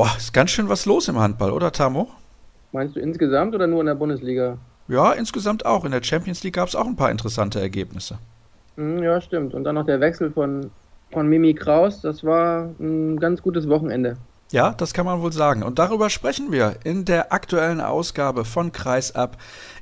Boah, 0.00 0.16
ist 0.16 0.32
ganz 0.32 0.50
schön 0.50 0.70
was 0.70 0.86
los 0.86 1.08
im 1.08 1.18
Handball, 1.18 1.52
oder 1.52 1.72
Tamo? 1.72 2.08
Meinst 2.72 2.96
du 2.96 3.00
insgesamt 3.00 3.54
oder 3.54 3.66
nur 3.66 3.80
in 3.80 3.86
der 3.86 3.94
Bundesliga? 3.94 4.56
Ja, 4.88 5.12
insgesamt 5.12 5.66
auch. 5.66 5.84
In 5.84 5.90
der 5.90 6.02
Champions 6.02 6.42
League 6.42 6.54
gab 6.54 6.68
es 6.68 6.74
auch 6.74 6.86
ein 6.86 6.96
paar 6.96 7.10
interessante 7.10 7.60
Ergebnisse. 7.60 8.18
Hm, 8.76 9.02
ja, 9.02 9.20
stimmt. 9.20 9.52
Und 9.52 9.64
dann 9.64 9.74
noch 9.74 9.84
der 9.84 10.00
Wechsel 10.00 10.30
von, 10.30 10.70
von 11.12 11.28
Mimi 11.28 11.52
Kraus. 11.52 12.00
Das 12.00 12.24
war 12.24 12.70
ein 12.80 13.20
ganz 13.20 13.42
gutes 13.42 13.68
Wochenende. 13.68 14.16
Ja, 14.52 14.72
das 14.72 14.94
kann 14.94 15.04
man 15.04 15.20
wohl 15.20 15.34
sagen. 15.34 15.62
Und 15.62 15.78
darüber 15.78 16.08
sprechen 16.08 16.50
wir 16.50 16.76
in 16.82 17.04
der 17.04 17.34
aktuellen 17.34 17.82
Ausgabe 17.82 18.46
von 18.46 18.72
Kreisab. 18.72 19.36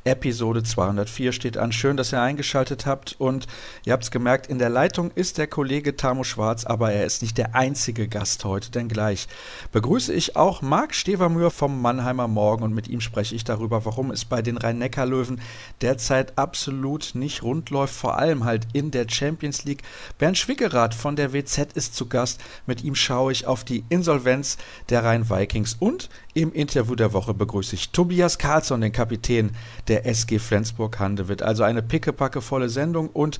Episode 0.08 0.62
204 0.62 1.32
steht 1.32 1.58
an. 1.58 1.70
Schön, 1.70 1.98
dass 1.98 2.12
ihr 2.12 2.22
eingeschaltet 2.22 2.86
habt. 2.86 3.16
Und 3.18 3.46
ihr 3.84 3.92
habt 3.92 4.04
es 4.04 4.10
gemerkt, 4.10 4.46
in 4.46 4.58
der 4.58 4.70
Leitung 4.70 5.10
ist 5.14 5.36
der 5.36 5.46
Kollege 5.46 5.96
Tamo 5.96 6.24
Schwarz, 6.24 6.64
aber 6.64 6.92
er 6.92 7.04
ist 7.04 7.20
nicht 7.20 7.36
der 7.36 7.54
einzige 7.54 8.08
Gast 8.08 8.44
heute, 8.46 8.70
denn 8.70 8.88
gleich 8.88 9.28
begrüße 9.70 10.14
ich 10.14 10.34
auch 10.34 10.62
Marc 10.62 10.94
Stevermühr 10.94 11.50
vom 11.50 11.82
Mannheimer 11.82 12.26
Morgen 12.26 12.62
und 12.62 12.74
mit 12.74 12.88
ihm 12.88 13.02
spreche 13.02 13.34
ich 13.34 13.44
darüber, 13.44 13.84
warum 13.84 14.10
es 14.10 14.24
bei 14.24 14.40
den 14.40 14.56
Rhein-Neckar-Löwen 14.56 15.42
derzeit 15.82 16.38
absolut 16.38 17.10
nicht 17.14 17.42
rund 17.42 17.68
läuft, 17.68 17.94
vor 17.94 18.16
allem 18.16 18.44
halt 18.44 18.66
in 18.72 18.90
der 18.90 19.06
Champions 19.10 19.64
League. 19.64 19.82
Bernd 20.16 20.38
Schwickerath 20.38 20.94
von 20.94 21.16
der 21.16 21.34
WZ 21.34 21.74
ist 21.74 21.94
zu 21.94 22.06
Gast. 22.06 22.40
Mit 22.66 22.82
ihm 22.82 22.94
schaue 22.94 23.32
ich 23.32 23.46
auf 23.46 23.62
die 23.62 23.84
Insolvenz 23.90 24.56
der 24.88 25.04
Rhein-Vikings 25.04 25.76
und 25.78 26.08
im 26.42 26.52
Interview 26.52 26.94
der 26.94 27.12
Woche 27.12 27.34
begrüße 27.34 27.74
ich 27.74 27.90
Tobias 27.90 28.38
Karlsson, 28.38 28.80
den 28.80 28.92
Kapitän 28.92 29.50
der 29.88 30.06
SG 30.06 30.38
Flensburg-Handewitt. 30.38 31.42
Also 31.42 31.62
eine 31.62 31.82
pickepackevolle 31.82 32.68
Sendung 32.68 33.08
und 33.08 33.38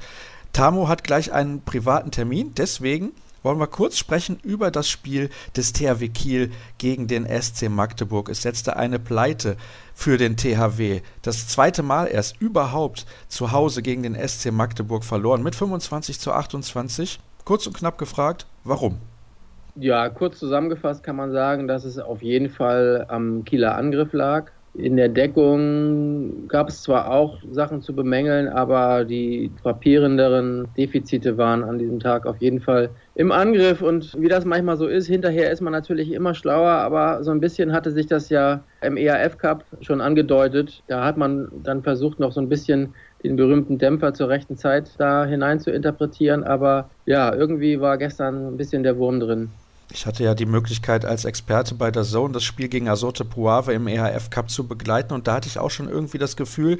Tamo 0.53 0.89
hat 0.89 1.05
gleich 1.05 1.33
einen 1.33 1.63
privaten 1.63 2.11
Termin, 2.11 2.55
deswegen 2.57 3.13
wollen 3.43 3.61
wir 3.61 3.67
kurz 3.67 3.97
sprechen 3.97 4.41
über 4.43 4.71
das 4.71 4.89
Spiel 4.89 5.31
des 5.57 5.73
THW 5.73 6.09
Kiel 6.09 6.51
gegen 6.79 7.07
den 7.07 7.27
SC 7.27 7.69
Magdeburg. 7.69 8.29
Es 8.29 8.43
setzte 8.43 8.77
eine 8.77 8.99
Pleite 8.99 9.57
für 9.95 10.19
den 10.19 10.37
THW. 10.37 11.01
Das 11.23 11.47
zweite 11.49 11.83
Mal 11.83 12.07
erst 12.07 12.41
überhaupt 12.41 13.07
zu 13.29 13.53
Hause 13.53 13.83
gegen 13.83 14.03
den 14.03 14.17
SC 14.17 14.51
Magdeburg 14.51 15.05
verloren 15.05 15.43
mit 15.43 15.55
25 15.55 16.19
zu 16.19 16.33
28. 16.33 17.21
Kurz 17.45 17.67
und 17.67 17.77
knapp 17.77 17.97
gefragt, 17.97 18.47
warum? 18.65 18.99
Ja, 19.81 20.09
kurz 20.09 20.41
zusammengefasst 20.41 21.05
kann 21.05 21.15
man 21.15 21.31
sagen, 21.31 21.69
dass 21.69 21.85
es 21.85 21.99
auf 21.99 22.21
jeden 22.21 22.51
Fall 22.51 23.05
am 23.09 23.45
Kieler 23.45 23.77
Angriff 23.77 24.13
lag. 24.13 24.51
In 24.75 24.97
der 24.97 25.09
Deckung 25.09 26.49
gab 26.49 26.69
es 26.69 26.83
zwar 26.83 27.11
auch 27.13 27.39
Sachen 27.51 27.81
zu 27.81 27.95
bemängeln, 27.95 28.49
aber 28.49 29.05
die 29.05 29.53
frappierenderen 29.63 30.73
Defizite 30.77 31.37
waren 31.39 31.63
an 31.63 31.79
diesem 31.79 32.01
Tag 32.01 32.27
auf 32.27 32.39
jeden 32.39 32.61
Fall 32.61 32.91
im 33.15 33.31
Angriff. 33.31 33.81
Und 33.81 34.15
wie 34.21 34.29
das 34.29 34.45
manchmal 34.45 34.77
so 34.77 34.89
ist, 34.89 35.07
hinterher 35.07 35.51
ist 35.53 35.61
man 35.61 35.73
natürlich 35.73 36.11
immer 36.13 36.35
schlauer, 36.35 36.71
aber 36.71 37.23
so 37.23 37.31
ein 37.31 37.41
bisschen 37.41 37.73
hatte 37.73 37.93
sich 37.93 38.07
das 38.07 38.31
ja 38.31 38.65
im 38.83 38.97
EAF 38.97 39.39
Cup 39.39 39.65
schon 39.81 40.01
angedeutet. 40.01 40.83
Da 40.89 41.05
hat 41.05 41.17
man 41.17 41.49
dann 41.63 41.83
versucht, 41.85 42.19
noch 42.19 42.33
so 42.33 42.41
ein 42.41 42.49
bisschen 42.49 42.95
den 43.23 43.37
berühmten 43.37 43.79
Dämpfer 43.79 44.13
zur 44.15 44.29
rechten 44.29 44.57
Zeit 44.57 44.95
da 44.99 45.25
hinein 45.25 45.61
zu 45.61 45.71
interpretieren. 45.71 46.43
Aber 46.45 46.91
ja, 47.07 47.33
irgendwie 47.35 47.81
war 47.81 47.97
gestern 47.99 48.49
ein 48.49 48.57
bisschen 48.57 48.83
der 48.83 48.99
Wurm 48.99 49.21
drin. 49.21 49.61
Ich 49.91 50.05
hatte 50.05 50.23
ja 50.23 50.35
die 50.35 50.47
Möglichkeit, 50.47 51.07
als 51.07 51.25
Experte 51.25 51.75
bei 51.75 51.91
der 51.91 52.03
Zone 52.03 52.35
das 52.35 52.45
Spiel 52.45 52.69
gegen 52.69 52.89
Azote 52.89 53.25
Puave 53.25 53.73
im 53.73 53.89
EHF 53.89 54.29
Cup 54.29 54.51
zu 54.51 54.69
begleiten 54.69 55.15
und 55.15 55.27
da 55.27 55.35
hatte 55.35 55.49
ich 55.49 55.59
auch 55.59 55.71
schon 55.71 55.89
irgendwie 55.89 56.19
das 56.19 56.37
Gefühl, 56.37 56.79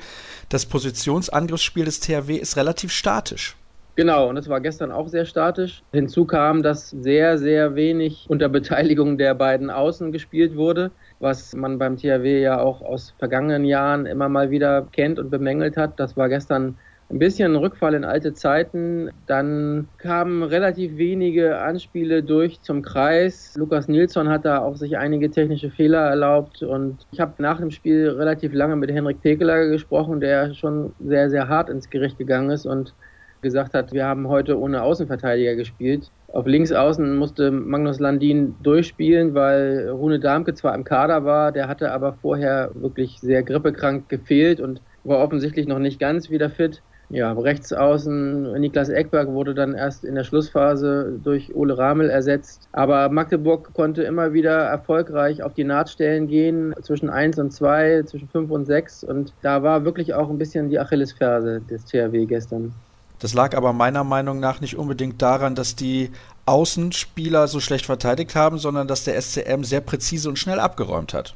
das 0.51 0.67
Positionsangriffsspiel 0.67 1.87
des 1.87 2.01
THW 2.01 2.37
ist 2.37 2.57
relativ 2.57 2.93
statisch. 2.93 3.57
Genau, 3.99 4.29
und 4.29 4.37
es 4.37 4.49
war 4.49 4.61
gestern 4.61 4.93
auch 4.93 5.09
sehr 5.09 5.25
statisch. 5.25 5.83
Hinzu 5.91 6.25
kam, 6.25 6.63
dass 6.63 6.91
sehr, 6.91 7.37
sehr 7.37 7.75
wenig 7.75 8.27
unter 8.29 8.49
Beteiligung 8.49 9.19
der 9.19 9.35
beiden 9.35 9.71
Außen 9.71 10.13
gespielt 10.13 10.55
wurde, 10.55 10.93
was 11.19 11.53
man 11.53 11.79
beim 11.79 11.97
THW 11.97 12.41
ja 12.41 12.61
auch 12.61 12.81
aus 12.81 13.15
vergangenen 13.19 13.65
Jahren 13.65 14.07
immer 14.07 14.29
mal 14.29 14.51
wieder 14.51 14.87
kennt 14.93 15.19
und 15.19 15.31
bemängelt 15.31 15.77
hat. 15.77 15.99
Das 15.99 16.17
war 16.17 16.29
gestern 16.29 16.77
ein 17.11 17.19
bisschen 17.19 17.57
Rückfall 17.57 17.95
in 17.95 18.05
alte 18.05 18.35
Zeiten. 18.35 19.11
Dann 19.27 19.89
kamen 19.99 20.43
relativ 20.43 20.97
wenige 20.99 21.59
Anspiele 21.59 22.23
durch 22.23 22.61
zum 22.61 22.83
Kreis. 22.83 23.55
Lukas 23.57 23.89
Nilsson 23.89 24.29
hat 24.29 24.45
da 24.45 24.59
auch 24.59 24.77
sich 24.77 24.99
einige 24.99 25.31
technische 25.31 25.71
Fehler 25.71 26.07
erlaubt 26.07 26.63
und 26.63 27.07
ich 27.11 27.21
habe 27.21 27.35
nach 27.39 27.59
dem 27.61 27.71
Spiel 27.71 28.11
relativ 28.11 28.53
lange 28.53 28.77
mit 28.77 28.91
Henrik 28.91 29.23
Pekeler 29.23 29.69
gesprochen, 29.69 30.21
der 30.21 30.53
schon 30.55 30.93
sehr, 30.99 31.31
sehr 31.31 31.49
hart 31.49 31.71
ins 31.71 31.89
Gericht 31.89 32.19
gegangen 32.19 32.51
ist 32.51 32.67
und 32.67 32.95
gesagt 33.41 33.75
hat, 33.75 33.93
wir 33.93 34.05
haben 34.05 34.29
heute 34.29 34.59
ohne 34.59 34.83
Außenverteidiger 34.83 35.55
gespielt. 35.55 36.11
Auf 36.33 36.47
Linksaußen 36.47 37.17
musste 37.17 37.51
Magnus 37.51 38.01
Landin 38.01 38.57
durchspielen, 38.63 39.33
weil 39.35 39.89
Rune 39.89 40.19
Darmke 40.19 40.55
zwar 40.55 40.75
im 40.75 40.85
Kader 40.85 41.25
war, 41.25 41.53
der 41.53 41.69
hatte 41.69 41.93
aber 41.93 42.15
vorher 42.15 42.71
wirklich 42.75 43.21
sehr 43.21 43.43
grippekrank 43.43 44.09
gefehlt 44.09 44.61
und 44.61 44.83
war 45.05 45.21
offensichtlich 45.21 45.67
noch 45.67 45.79
nicht 45.79 46.01
ganz 46.01 46.31
wieder 46.31 46.51
fit. 46.51 46.83
Ja, 47.11 47.33
rechts 47.33 47.73
außen 47.73 48.61
Niklas 48.61 48.91
Eckberg 48.91 49.29
wurde 49.29 49.55
dann 49.55 49.75
erst 49.75 50.05
in 50.05 50.15
der 50.15 50.25
Schlussphase 50.25 51.19
durch 51.25 51.55
Ole 51.55 51.79
Ramel 51.79 52.11
ersetzt. 52.11 52.69
Aber 52.73 53.09
Magdeburg 53.09 53.73
konnte 53.73 54.03
immer 54.03 54.35
wieder 54.35 54.65
erfolgreich 54.65 55.43
auf 55.43 55.55
die 55.55 55.65
Nahtstellen 55.65 56.29
gehen, 56.29 56.75
zwischen 56.83 57.09
1 57.09 57.39
und 57.39 57.51
2, 57.53 58.03
zwischen 58.03 58.29
5 58.29 58.51
und 58.51 58.67
6. 58.67 59.05
Und 59.05 59.33
da 59.41 59.63
war 59.63 59.85
wirklich 59.85 60.13
auch 60.13 60.29
ein 60.29 60.37
bisschen 60.37 60.69
die 60.69 60.79
Achillesferse 60.79 61.63
des 61.63 61.87
THW 61.87 62.27
gestern. 62.27 62.75
Das 63.21 63.33
lag 63.35 63.57
aber 63.57 63.73
meiner 63.73 64.05
Meinung 64.05 64.39
nach 64.39 64.61
nicht 64.61 64.77
unbedingt 64.77 65.21
daran, 65.23 65.55
dass 65.55 65.75
die 65.75 66.11
Außenspieler 66.47 67.49
so 67.49 67.59
schlecht 67.59 67.87
verteidigt 67.87 68.35
haben, 68.37 68.59
sondern 68.59 68.87
dass 68.87 69.05
der 69.05 69.21
SCM 69.21 69.65
sehr 69.65 69.81
präzise 69.81 70.29
und 70.29 70.39
schnell 70.39 70.61
abgeräumt 70.61 71.15
hat. 71.15 71.35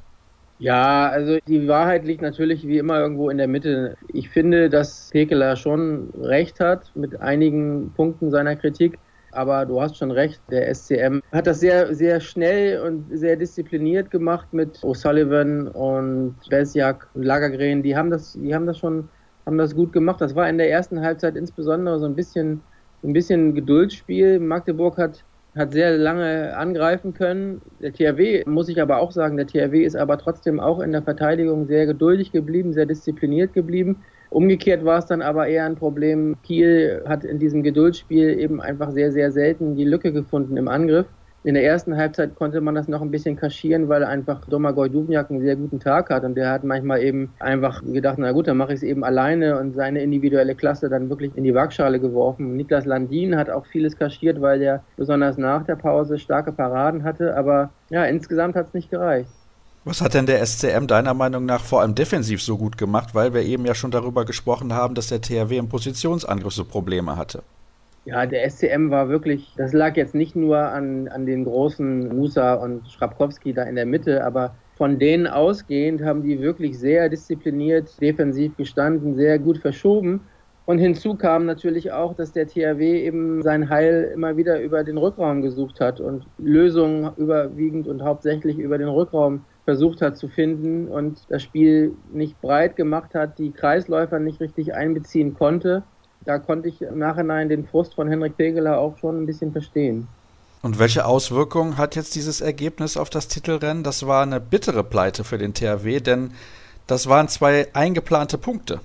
Ja, 0.58 1.08
also 1.08 1.38
die 1.48 1.66
Wahrheit 1.66 2.04
liegt 2.04 2.22
natürlich 2.22 2.66
wie 2.66 2.78
immer 2.78 3.00
irgendwo 3.00 3.30
in 3.30 3.38
der 3.38 3.48
Mitte. 3.48 3.96
Ich 4.08 4.28
finde, 4.30 4.70
dass 4.70 5.08
Pekeler 5.10 5.56
schon 5.56 6.10
recht 6.14 6.60
hat 6.60 6.92
mit 6.94 7.20
einigen 7.20 7.92
Punkten 7.94 8.30
seiner 8.30 8.54
Kritik. 8.56 8.98
Aber 9.32 9.64
du 9.64 9.80
hast 9.80 9.96
schon 9.96 10.10
recht, 10.10 10.42
der 10.50 10.68
SCM 10.74 11.20
hat 11.32 11.46
das 11.46 11.58
sehr, 11.60 11.94
sehr 11.94 12.20
schnell 12.20 12.80
und 12.82 13.06
sehr 13.16 13.36
diszipliniert 13.36 14.10
gemacht 14.10 14.52
mit 14.52 14.76
O'Sullivan 14.84 15.68
und 15.68 16.36
Besjak 16.50 17.08
und 17.14 17.22
Lagergren. 17.24 17.82
Die 17.82 17.96
haben 17.96 18.10
das, 18.10 18.34
die 18.34 18.54
haben 18.54 18.66
das 18.66 18.78
schon, 18.78 19.08
haben 19.46 19.56
das 19.56 19.74
gut 19.74 19.92
gemacht. 19.92 20.20
Das 20.20 20.34
war 20.34 20.48
in 20.50 20.58
der 20.58 20.70
ersten 20.70 21.00
Halbzeit 21.00 21.34
insbesondere 21.36 21.98
so 21.98 22.04
ein 22.06 22.14
bisschen, 22.14 22.62
ein 23.02 23.14
bisschen 23.14 23.54
Geduldsspiel. 23.54 24.38
Magdeburg 24.38 24.98
hat 24.98 25.24
hat 25.54 25.72
sehr 25.72 25.98
lange 25.98 26.56
angreifen 26.56 27.12
können. 27.12 27.60
Der 27.80 27.92
THW, 27.92 28.44
muss 28.46 28.68
ich 28.68 28.80
aber 28.80 28.98
auch 28.98 29.12
sagen, 29.12 29.36
der 29.36 29.46
THW 29.46 29.84
ist 29.84 29.96
aber 29.96 30.18
trotzdem 30.18 30.60
auch 30.60 30.80
in 30.80 30.92
der 30.92 31.02
Verteidigung 31.02 31.66
sehr 31.66 31.86
geduldig 31.86 32.32
geblieben, 32.32 32.72
sehr 32.72 32.86
diszipliniert 32.86 33.52
geblieben. 33.52 34.02
Umgekehrt 34.30 34.84
war 34.84 34.98
es 34.98 35.06
dann 35.06 35.20
aber 35.20 35.46
eher 35.48 35.66
ein 35.66 35.76
Problem. 35.76 36.36
Kiel 36.42 37.02
hat 37.06 37.24
in 37.24 37.38
diesem 37.38 37.62
Geduldsspiel 37.62 38.38
eben 38.38 38.62
einfach 38.62 38.90
sehr, 38.92 39.12
sehr 39.12 39.30
selten 39.30 39.76
die 39.76 39.84
Lücke 39.84 40.12
gefunden 40.12 40.56
im 40.56 40.68
Angriff. 40.68 41.06
In 41.44 41.54
der 41.54 41.64
ersten 41.64 41.96
Halbzeit 41.96 42.36
konnte 42.36 42.60
man 42.60 42.76
das 42.76 42.86
noch 42.86 43.02
ein 43.02 43.10
bisschen 43.10 43.34
kaschieren, 43.34 43.88
weil 43.88 44.04
einfach 44.04 44.46
Domagoj 44.46 44.88
Dubniak 44.88 45.28
einen 45.28 45.40
sehr 45.40 45.56
guten 45.56 45.80
Tag 45.80 46.08
hat 46.08 46.22
und 46.22 46.36
der 46.36 46.50
hat 46.50 46.62
manchmal 46.62 47.02
eben 47.02 47.34
einfach 47.40 47.82
gedacht, 47.82 48.18
na 48.18 48.30
gut, 48.30 48.46
dann 48.46 48.56
mache 48.56 48.74
ich 48.74 48.76
es 48.76 48.82
eben 48.84 49.02
alleine 49.02 49.58
und 49.58 49.74
seine 49.74 50.02
individuelle 50.02 50.54
Klasse 50.54 50.88
dann 50.88 51.10
wirklich 51.10 51.36
in 51.36 51.42
die 51.42 51.52
Waagschale 51.52 51.98
geworfen. 51.98 52.56
Niklas 52.56 52.84
Landin 52.84 53.36
hat 53.36 53.50
auch 53.50 53.66
vieles 53.66 53.96
kaschiert, 53.96 54.40
weil 54.40 54.60
der 54.60 54.84
besonders 54.96 55.36
nach 55.36 55.64
der 55.64 55.74
Pause 55.74 56.16
starke 56.20 56.52
Paraden 56.52 57.02
hatte, 57.02 57.36
aber 57.36 57.70
ja, 57.90 58.04
insgesamt 58.04 58.54
hat 58.54 58.68
es 58.68 58.74
nicht 58.74 58.90
gereicht. 58.90 59.30
Was 59.84 60.00
hat 60.00 60.14
denn 60.14 60.26
der 60.26 60.46
SCM 60.46 60.86
deiner 60.86 61.12
Meinung 61.12 61.44
nach 61.44 61.64
vor 61.64 61.80
allem 61.80 61.96
defensiv 61.96 62.40
so 62.40 62.56
gut 62.56 62.78
gemacht, 62.78 63.16
weil 63.16 63.34
wir 63.34 63.42
eben 63.42 63.66
ja 63.66 63.74
schon 63.74 63.90
darüber 63.90 64.24
gesprochen 64.24 64.72
haben, 64.72 64.94
dass 64.94 65.08
der 65.08 65.20
THW 65.20 65.56
im 65.56 65.68
Positionsangriff 65.68 66.54
so 66.54 66.64
Probleme 66.64 67.16
hatte? 67.16 67.42
Ja, 68.04 68.26
der 68.26 68.48
SCM 68.50 68.90
war 68.90 69.08
wirklich, 69.08 69.54
das 69.56 69.72
lag 69.72 69.96
jetzt 69.96 70.14
nicht 70.14 70.34
nur 70.34 70.58
an, 70.58 71.06
an 71.06 71.24
den 71.24 71.44
großen 71.44 72.08
Musa 72.08 72.54
und 72.54 72.90
Schrapkowski 72.90 73.54
da 73.54 73.62
in 73.62 73.76
der 73.76 73.86
Mitte, 73.86 74.24
aber 74.24 74.56
von 74.74 74.98
denen 74.98 75.28
ausgehend 75.28 76.02
haben 76.02 76.24
die 76.24 76.40
wirklich 76.40 76.78
sehr 76.80 77.08
diszipliniert 77.08 78.00
defensiv 78.00 78.56
gestanden, 78.56 79.14
sehr 79.14 79.38
gut 79.38 79.58
verschoben. 79.58 80.28
Und 80.64 80.78
hinzu 80.78 81.14
kam 81.16 81.46
natürlich 81.46 81.92
auch, 81.92 82.14
dass 82.14 82.32
der 82.32 82.48
THW 82.48 83.04
eben 83.04 83.40
sein 83.42 83.68
Heil 83.68 84.10
immer 84.14 84.36
wieder 84.36 84.60
über 84.60 84.82
den 84.82 84.98
Rückraum 84.98 85.40
gesucht 85.42 85.78
hat 85.78 86.00
und 86.00 86.26
Lösungen 86.38 87.12
überwiegend 87.16 87.86
und 87.86 88.02
hauptsächlich 88.02 88.58
über 88.58 88.78
den 88.78 88.88
Rückraum 88.88 89.46
versucht 89.64 90.02
hat 90.02 90.16
zu 90.16 90.26
finden 90.28 90.88
und 90.88 91.30
das 91.30 91.42
Spiel 91.42 91.96
nicht 92.10 92.40
breit 92.40 92.74
gemacht 92.74 93.14
hat, 93.14 93.38
die 93.38 93.52
Kreisläufer 93.52 94.18
nicht 94.18 94.40
richtig 94.40 94.74
einbeziehen 94.74 95.34
konnte 95.34 95.84
da 96.24 96.38
konnte 96.38 96.68
ich 96.68 96.80
im 96.82 96.98
Nachhinein 96.98 97.48
den 97.48 97.66
Frust 97.66 97.94
von 97.94 98.08
Henrik 98.08 98.36
Pegeler 98.36 98.78
auch 98.78 98.96
schon 98.98 99.22
ein 99.22 99.26
bisschen 99.26 99.52
verstehen. 99.52 100.08
Und 100.62 100.78
welche 100.78 101.04
Auswirkungen 101.04 101.76
hat 101.76 101.96
jetzt 101.96 102.14
dieses 102.14 102.40
Ergebnis 102.40 102.96
auf 102.96 103.10
das 103.10 103.26
Titelrennen? 103.26 103.82
Das 103.82 104.06
war 104.06 104.22
eine 104.22 104.38
bittere 104.38 104.84
Pleite 104.84 105.24
für 105.24 105.38
den 105.38 105.54
THW, 105.54 106.00
denn 106.00 106.32
das 106.86 107.08
waren 107.08 107.28
zwei 107.28 107.66
eingeplante 107.74 108.38
Punkte. 108.38 108.80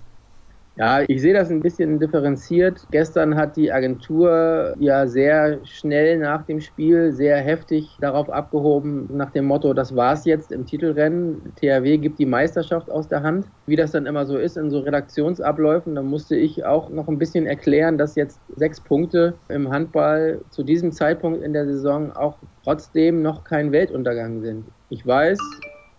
Ja, 0.80 1.04
ich 1.08 1.24
sehe 1.24 1.34
das 1.34 1.50
ein 1.50 1.64
bisschen 1.64 2.00
differenziert. 2.00 2.88
Gestern 2.92 3.36
hat 3.36 3.58
die 3.58 3.72
Agentur 3.72 4.76
ja 4.78 5.08
sehr 5.08 5.60
schnell 5.66 6.20
nach 6.20 6.44
dem 6.46 6.60
Spiel 6.62 7.12
sehr 7.12 7.38
heftig 7.38 7.98
darauf 8.00 8.30
abgehoben, 8.30 9.08
nach 9.10 9.32
dem 9.32 9.46
Motto, 9.46 9.74
das 9.74 9.96
war's 9.96 10.24
jetzt 10.26 10.52
im 10.52 10.68
Titelrennen. 10.68 11.56
THW 11.56 11.98
gibt 11.98 12.20
die 12.20 12.28
Meisterschaft 12.28 12.92
aus 12.92 13.08
der 13.08 13.24
Hand. 13.24 13.48
Wie 13.66 13.76
das 13.76 13.92
dann 13.92 14.06
immer 14.06 14.28
so 14.28 14.38
ist 14.38 14.56
in 14.56 14.70
so 14.70 14.82
Redaktionsabläufen, 14.82 15.96
da 15.96 16.04
musste 16.04 16.36
ich 16.36 16.64
auch 16.64 16.92
noch 16.92 17.08
ein 17.08 17.18
bisschen 17.18 17.48
erklären, 17.48 17.98
dass 17.98 18.14
jetzt 18.14 18.44
sechs 18.56 18.80
Punkte 18.80 19.40
im 19.50 19.72
Handball 19.72 20.46
zu 20.52 20.62
diesem 20.62 20.92
Zeitpunkt 20.92 21.42
in 21.42 21.54
der 21.54 21.66
Saison 21.66 22.12
auch 22.12 22.38
trotzdem 22.64 23.24
noch 23.24 23.44
kein 23.44 23.72
Weltuntergang 23.72 24.42
sind. 24.42 24.70
Ich 24.90 25.04
weiß, 25.04 25.40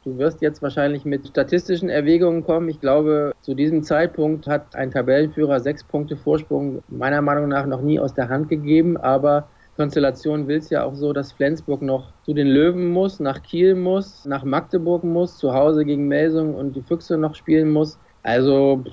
Du 0.05 0.17
wirst 0.17 0.41
jetzt 0.43 0.63
wahrscheinlich 0.63 1.05
mit 1.05 1.27
statistischen 1.27 1.89
Erwägungen 1.89 2.45
kommen. 2.45 2.69
Ich 2.69 2.81
glaube, 2.81 3.33
zu 3.41 3.55
diesem 3.55 3.83
Zeitpunkt 3.83 4.47
hat 4.47 4.77
ein 4.77 4.91
Tabellenführer 4.91 5.61
sechs 5.61 5.83
Punkte 5.83 6.17
Vorsprung 6.17 6.83
meiner 6.89 7.21
Meinung 7.21 7.49
nach 7.49 7.67
noch 7.67 7.83
nie 7.83 7.99
aus 7.99 8.15
der 8.15 8.29
Hand 8.29 8.49
gegeben. 8.49 8.97
Aber 8.97 9.49
Konstellation 9.77 10.49
will 10.49 10.59
es 10.59 10.71
ja 10.71 10.85
auch 10.85 10.95
so, 10.95 11.13
dass 11.13 11.33
Flensburg 11.33 11.83
noch 11.83 12.13
zu 12.23 12.33
den 12.33 12.47
Löwen 12.47 12.89
muss, 12.91 13.21
nach 13.21 13.43
Kiel 13.43 13.75
muss, 13.75 14.25
nach 14.25 14.45
Magdeburg 14.45 15.05
muss, 15.05 15.37
zu 15.37 15.53
Hause 15.53 15.85
gegen 15.85 16.09
Melsung 16.09 16.55
und 16.55 16.77
die 16.77 16.83
Füchse 16.83 17.19
noch 17.19 17.35
spielen 17.35 17.71
muss. 17.71 17.99
Also 18.23 18.85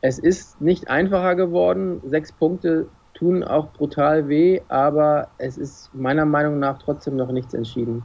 es 0.00 0.18
ist 0.18 0.60
nicht 0.60 0.88
einfacher 0.88 1.34
geworden. 1.34 2.00
Sechs 2.04 2.30
Punkte 2.30 2.88
tun 3.14 3.42
auch 3.42 3.72
brutal 3.72 4.28
weh, 4.28 4.60
aber 4.68 5.28
es 5.38 5.56
ist 5.56 5.94
meiner 5.94 6.24
Meinung 6.24 6.58
nach 6.58 6.78
trotzdem 6.78 7.16
noch 7.16 7.30
nichts 7.30 7.54
entschieden. 7.54 8.02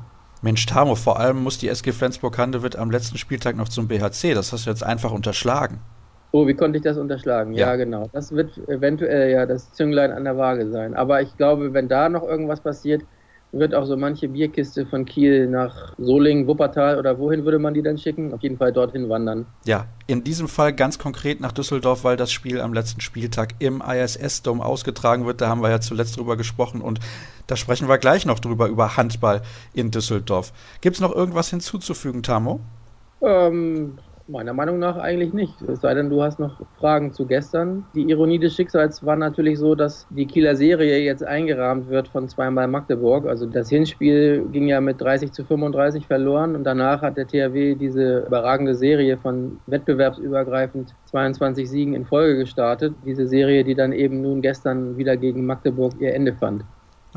Mensch, 0.48 0.66
Tamo, 0.66 0.96
vor 0.96 1.20
allem 1.20 1.44
muss 1.44 1.58
die 1.58 1.68
SG 1.68 1.92
Flensburg-Handewitt 1.92 2.78
am 2.78 2.90
letzten 2.90 3.18
Spieltag 3.18 3.58
noch 3.58 3.68
zum 3.68 3.90
BHC. 3.90 4.34
Das 4.34 4.54
hast 4.54 4.66
du 4.66 4.70
jetzt 4.70 4.82
einfach 4.82 5.12
unterschlagen. 5.12 5.82
Oh, 6.32 6.48
wie 6.48 6.54
konnte 6.54 6.78
ich 6.78 6.86
das 6.86 6.96
unterschlagen? 6.96 7.52
Ja. 7.52 7.68
ja, 7.68 7.76
genau. 7.76 8.10
Das 8.14 8.32
wird 8.32 8.58
eventuell 8.70 9.30
ja 9.30 9.46
das 9.46 9.74
Zünglein 9.74 10.14
an 10.14 10.24
der 10.24 10.38
Waage 10.38 10.72
sein. 10.72 10.94
Aber 10.94 11.22
ich 11.22 11.36
glaube, 11.36 11.74
wenn 11.74 11.90
da 11.90 12.08
noch 12.08 12.24
irgendwas 12.24 12.62
passiert, 12.62 13.02
wird 13.52 13.74
auch 13.74 13.86
so 13.86 13.96
manche 13.96 14.28
Bierkiste 14.28 14.86
von 14.86 15.06
Kiel 15.06 15.48
nach 15.48 15.94
Solingen, 15.98 16.48
Wuppertal 16.48 17.00
oder 17.00 17.18
wohin 17.18 17.46
würde 17.46 17.60
man 17.60 17.74
die 17.74 17.82
dann 17.82 17.98
schicken? 17.98 18.34
Auf 18.34 18.44
jeden 18.44 18.58
Fall 18.58 18.74
dorthin 18.74 19.10
wandern. 19.10 19.46
Ja, 19.66 19.86
in 20.06 20.24
diesem 20.24 20.48
Fall 20.48 20.74
ganz 20.74 21.00
konkret 21.00 21.40
nach 21.40 21.52
Düsseldorf, 21.52 22.04
weil 22.04 22.18
das 22.18 22.32
Spiel 22.32 22.60
am 22.60 22.74
letzten 22.74 23.02
Spieltag 23.02 23.56
im 23.60 23.82
ISS-Dom 23.82 24.62
ausgetragen 24.62 25.26
wird. 25.26 25.42
Da 25.42 25.48
haben 25.48 25.62
wir 25.62 25.70
ja 25.70 25.80
zuletzt 25.80 26.18
drüber 26.18 26.36
gesprochen 26.38 26.82
und 26.82 27.00
da 27.48 27.56
sprechen 27.56 27.88
wir 27.88 27.98
gleich 27.98 28.26
noch 28.26 28.40
drüber, 28.40 28.68
über 28.68 28.98
Handball 28.98 29.42
in 29.74 29.92
Düsseldorf. 29.92 30.52
Gibt 30.82 30.98
es 30.98 31.02
noch 31.02 31.16
irgendwas 31.16 31.50
hinzuzufügen, 31.50 32.24
Tamo? 32.24 32.60
Ähm, 33.22 33.98
Meiner 34.30 34.54
Meinung 34.54 34.78
nach 34.78 34.98
eigentlich 34.98 35.32
nicht. 35.32 35.62
Es 35.62 35.80
sei 35.80 35.94
denn, 35.94 36.10
du 36.10 36.22
hast 36.22 36.38
noch 36.38 36.60
Fragen 36.78 37.14
zu 37.14 37.26
gestern. 37.26 37.86
Die 37.96 38.10
Ironie 38.10 38.40
des 38.40 38.56
Schicksals 38.56 39.06
war 39.06 39.16
natürlich 39.16 39.58
so, 39.58 39.74
dass 39.74 40.06
die 40.10 40.26
Kieler 40.26 40.58
Serie 40.58 41.00
jetzt 41.00 41.24
eingerahmt 41.24 41.88
wird 41.88 42.10
von 42.10 42.28
zweimal 42.28 42.68
Magdeburg. 42.68 43.26
Also 43.26 43.46
das 43.46 43.70
Hinspiel 43.70 44.46
ging 44.52 44.68
ja 44.68 44.82
mit 44.82 45.00
30 45.00 45.32
zu 45.32 45.46
35 45.46 46.08
verloren 46.08 46.58
und 46.58 46.66
danach 46.66 47.02
hat 47.04 47.16
der 47.16 47.26
THW 47.26 47.76
diese 47.76 48.26
überragende 48.28 48.76
Serie 48.76 49.18
von 49.18 49.62
wettbewerbsübergreifend 49.68 50.94
22 51.06 51.70
Siegen 51.70 51.94
in 51.94 52.04
Folge 52.04 52.40
gestartet. 52.40 52.96
Diese 53.06 53.28
Serie, 53.28 53.64
die 53.64 53.76
dann 53.76 53.94
eben 53.94 54.22
nun 54.22 54.42
gestern 54.42 54.98
wieder 54.98 55.16
gegen 55.16 55.46
Magdeburg 55.46 55.94
ihr 56.02 56.14
Ende 56.14 56.34
fand. 56.34 56.66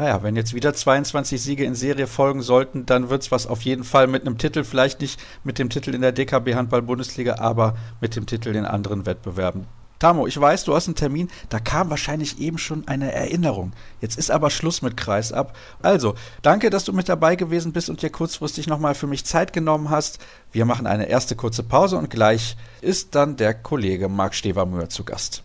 Naja, 0.01 0.23
wenn 0.23 0.35
jetzt 0.35 0.55
wieder 0.55 0.73
22 0.73 1.43
Siege 1.43 1.63
in 1.63 1.75
Serie 1.75 2.07
folgen 2.07 2.41
sollten, 2.41 2.87
dann 2.87 3.11
wird 3.11 3.21
es 3.21 3.31
was 3.31 3.47
auf 3.47 3.61
jeden 3.61 3.85
Fall 3.85 4.07
mit 4.07 4.27
einem 4.27 4.39
Titel, 4.39 4.65
vielleicht 4.65 5.03
nicht 5.03 5.21
mit 5.45 5.59
dem 5.59 5.69
Titel 5.69 5.95
in 5.95 6.01
der 6.01 6.13
DKB 6.13 6.55
Handball 6.55 6.81
Bundesliga, 6.81 7.35
aber 7.35 7.75
mit 8.01 8.17
dem 8.17 8.25
Titel 8.25 8.57
in 8.57 8.65
anderen 8.65 9.05
Wettbewerben. 9.05 9.67
Tamo, 9.99 10.27
ich 10.27 10.41
weiß, 10.41 10.65
du 10.65 10.75
hast 10.75 10.89
einen 10.89 10.95
Termin, 10.95 11.29
da 11.51 11.61
kam 11.61 11.91
wahrscheinlich 11.91 12.39
eben 12.39 12.57
schon 12.57 12.89
eine 12.89 13.13
Erinnerung. 13.13 13.73
Jetzt 14.01 14.17
ist 14.19 14.31
aber 14.31 14.49
Schluss 14.49 14.81
mit 14.81 14.97
Kreisab. 14.97 15.55
Also, 15.83 16.15
danke, 16.41 16.71
dass 16.71 16.85
du 16.85 16.95
mit 16.95 17.11
dabei 17.11 17.37
gewesen 17.37 17.75
bist 17.75 17.91
und 17.91 18.01
dir 18.01 18.09
kurzfristig 18.09 18.69
nochmal 18.69 18.95
für 18.95 19.07
mich 19.07 19.27
Zeit 19.27 19.53
genommen 19.53 19.91
hast. 19.91 20.19
Wir 20.51 20.65
machen 20.65 20.87
eine 20.87 21.11
erste 21.11 21.37
kurze 21.37 21.63
Pause 21.63 21.99
und 21.99 22.09
gleich 22.09 22.57
ist 22.81 23.15
dann 23.15 23.37
der 23.37 23.53
Kollege 23.53 24.09
Marc 24.09 24.35
Stevermühr 24.35 24.89
zu 24.89 25.05
Gast. 25.05 25.45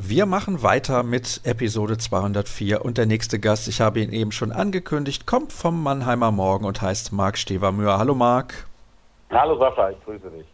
Wir 0.00 0.26
machen 0.26 0.62
weiter 0.62 1.02
mit 1.02 1.40
Episode 1.42 1.98
204 1.98 2.84
und 2.84 2.98
der 2.98 3.06
nächste 3.06 3.40
Gast, 3.40 3.66
ich 3.66 3.80
habe 3.80 3.98
ihn 3.98 4.12
eben 4.12 4.30
schon 4.30 4.52
angekündigt, 4.52 5.26
kommt 5.26 5.52
vom 5.52 5.82
Mannheimer 5.82 6.30
Morgen 6.30 6.66
und 6.66 6.80
heißt 6.80 7.12
Marc 7.12 7.36
Stevermühr. 7.36 7.98
Hallo 7.98 8.14
Marc. 8.14 8.68
Hallo 9.28 9.58
Sascha, 9.58 9.90
ich 9.90 10.04
grüße 10.04 10.30
dich. 10.30 10.46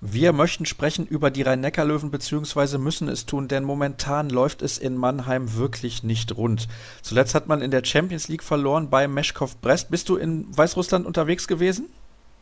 Wir 0.00 0.32
möchten 0.32 0.64
sprechen 0.64 1.06
über 1.06 1.30
die 1.30 1.42
Rhein-Neckar-Löwen 1.42 2.10
beziehungsweise 2.10 2.78
müssen 2.78 3.08
es 3.08 3.26
tun, 3.26 3.46
denn 3.46 3.62
momentan 3.62 4.30
läuft 4.30 4.62
es 4.62 4.78
in 4.78 4.96
Mannheim 4.96 5.54
wirklich 5.54 6.02
nicht 6.02 6.34
rund. 6.34 6.66
Zuletzt 7.02 7.34
hat 7.34 7.46
man 7.46 7.60
in 7.60 7.70
der 7.70 7.84
Champions 7.84 8.28
League 8.28 8.42
verloren 8.42 8.88
bei 8.88 9.06
Meschkow 9.06 9.54
Brest. 9.60 9.90
Bist 9.90 10.08
du 10.08 10.16
in 10.16 10.46
Weißrussland 10.56 11.04
unterwegs 11.04 11.46
gewesen? 11.46 11.90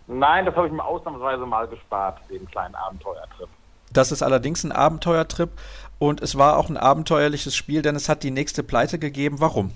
Nein, 0.07 0.47
das 0.47 0.55
habe 0.55 0.69
ich 0.69 0.73
mir 0.73 0.85
ausnahmsweise 0.85 1.45
mal 1.45 1.67
gespart, 1.67 2.21
den 2.31 2.47
kleinen 2.47 2.77
Abenteuertrip. 2.77 3.49
Das 3.93 4.13
ist 4.13 4.23
allerdings 4.23 4.65
ein 4.65 4.73
Abenteuertrip 4.73 5.51
und 5.99 6.21
es 6.21 6.37
war 6.39 6.59
auch 6.59 6.69
ein 6.69 6.77
abenteuerliches 6.77 7.55
Spiel, 7.57 7.83
denn 7.83 7.97
es 7.97 8.09
hat 8.09 8.23
die 8.23 8.31
nächste 8.31 8.63
Pleite 8.63 8.99
gegeben. 8.99 9.41
Warum? 9.41 9.73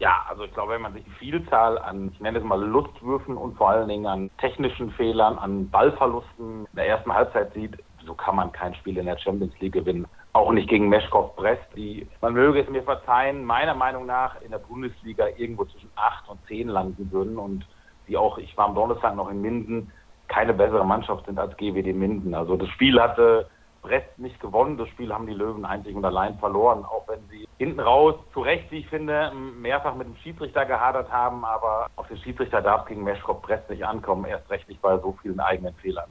Ja, 0.00 0.24
also 0.30 0.44
ich 0.44 0.54
glaube, 0.54 0.72
wenn 0.72 0.80
man 0.80 0.94
sich 0.94 1.04
die 1.04 1.10
Vielzahl 1.10 1.76
an, 1.78 2.10
ich 2.14 2.20
nenne 2.20 2.38
es 2.38 2.44
mal 2.44 2.58
Lustwürfen 2.58 3.36
und 3.36 3.58
vor 3.58 3.68
allen 3.68 3.88
Dingen 3.88 4.06
an 4.06 4.30
technischen 4.38 4.90
Fehlern, 4.92 5.36
an 5.36 5.68
Ballverlusten 5.68 6.60
in 6.60 6.76
der 6.76 6.88
ersten 6.88 7.12
Halbzeit 7.12 7.52
sieht, 7.52 7.76
so 8.06 8.14
kann 8.14 8.36
man 8.36 8.50
kein 8.50 8.74
Spiel 8.76 8.96
in 8.96 9.04
der 9.04 9.18
Champions 9.18 9.52
League 9.60 9.74
gewinnen. 9.74 10.06
Auch 10.32 10.52
nicht 10.52 10.70
gegen 10.70 10.88
Meschkow 10.88 11.36
Brest, 11.36 11.66
die, 11.76 12.06
man 12.22 12.32
möge 12.32 12.62
es 12.62 12.70
mir 12.70 12.82
verzeihen, 12.82 13.44
meiner 13.44 13.74
Meinung 13.74 14.06
nach 14.06 14.40
in 14.40 14.52
der 14.52 14.58
Bundesliga 14.58 15.26
irgendwo 15.36 15.66
zwischen 15.66 15.90
8 15.96 16.30
und 16.30 16.38
10 16.46 16.68
landen 16.68 17.12
würden 17.12 17.36
und 17.36 17.66
die 18.08 18.16
auch, 18.16 18.38
ich 18.38 18.56
war 18.56 18.68
am 18.68 18.74
Donnerstag 18.74 19.14
noch 19.14 19.28
in 19.28 19.42
Minden, 19.42 19.92
keine 20.28 20.54
bessere 20.54 20.86
Mannschaft 20.86 21.26
sind 21.26 21.38
als 21.38 21.54
GWD 21.58 21.94
Minden. 21.94 22.34
Also 22.34 22.56
das 22.56 22.68
Spiel 22.70 22.98
hatte 22.98 23.50
Brest 23.82 24.18
nicht 24.18 24.40
gewonnen. 24.40 24.76
Das 24.76 24.88
Spiel 24.88 25.12
haben 25.12 25.26
die 25.26 25.34
Löwen 25.34 25.64
einzig 25.64 25.94
und 25.96 26.04
allein 26.04 26.38
verloren, 26.38 26.84
auch 26.84 27.08
wenn 27.08 27.26
sie 27.28 27.48
hinten 27.58 27.80
raus 27.80 28.14
zu 28.32 28.40
Recht, 28.40 28.70
wie 28.70 28.78
ich 28.78 28.88
finde, 28.88 29.32
mehrfach 29.34 29.94
mit 29.94 30.06
dem 30.06 30.16
Schiedsrichter 30.16 30.66
gehadert 30.66 31.10
haben. 31.10 31.44
Aber 31.44 31.86
auf 31.96 32.08
den 32.08 32.18
Schiedsrichter 32.18 32.62
darf 32.62 32.86
gegen 32.86 33.04
Meschkop 33.04 33.42
Brest 33.42 33.68
nicht 33.70 33.84
ankommen, 33.84 34.24
erst 34.24 34.50
recht 34.50 34.68
nicht 34.68 34.82
bei 34.82 34.98
so 34.98 35.16
vielen 35.22 35.40
eigenen 35.40 35.74
Fehlern. 35.74 36.10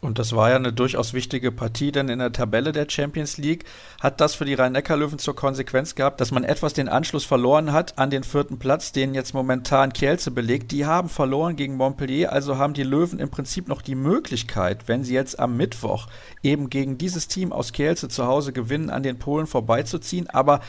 Und 0.00 0.18
das 0.18 0.34
war 0.34 0.48
ja 0.48 0.56
eine 0.56 0.72
durchaus 0.72 1.12
wichtige 1.12 1.52
Partie, 1.52 1.92
denn 1.92 2.08
in 2.08 2.20
der 2.20 2.32
Tabelle 2.32 2.72
der 2.72 2.88
Champions 2.88 3.36
League 3.36 3.64
hat 4.00 4.22
das 4.22 4.34
für 4.34 4.46
die 4.46 4.54
Rhein-Neckar-Löwen 4.54 5.18
zur 5.18 5.36
Konsequenz 5.36 5.94
gehabt, 5.94 6.22
dass 6.22 6.30
man 6.30 6.42
etwas 6.42 6.72
den 6.72 6.88
Anschluss 6.88 7.26
verloren 7.26 7.72
hat 7.72 7.98
an 7.98 8.08
den 8.08 8.24
vierten 8.24 8.58
Platz, 8.58 8.92
den 8.92 9.12
jetzt 9.12 9.34
momentan 9.34 9.92
Kielce 9.92 10.30
belegt. 10.30 10.72
Die 10.72 10.86
haben 10.86 11.10
verloren 11.10 11.54
gegen 11.54 11.76
Montpellier, 11.76 12.32
also 12.32 12.56
haben 12.56 12.72
die 12.72 12.82
Löwen 12.82 13.18
im 13.18 13.28
Prinzip 13.28 13.68
noch 13.68 13.82
die 13.82 13.94
Möglichkeit, 13.94 14.88
wenn 14.88 15.04
sie 15.04 15.12
jetzt 15.12 15.38
am 15.38 15.58
Mittwoch 15.58 16.06
eben 16.42 16.70
gegen 16.70 16.96
dieses 16.96 17.28
Team 17.28 17.52
aus 17.52 17.74
Kielce 17.74 18.08
zu 18.08 18.26
Hause 18.26 18.54
gewinnen, 18.54 18.88
an 18.88 19.02
den 19.02 19.18
Polen 19.18 19.46
vorbeizuziehen. 19.46 20.30
Aber 20.30 20.60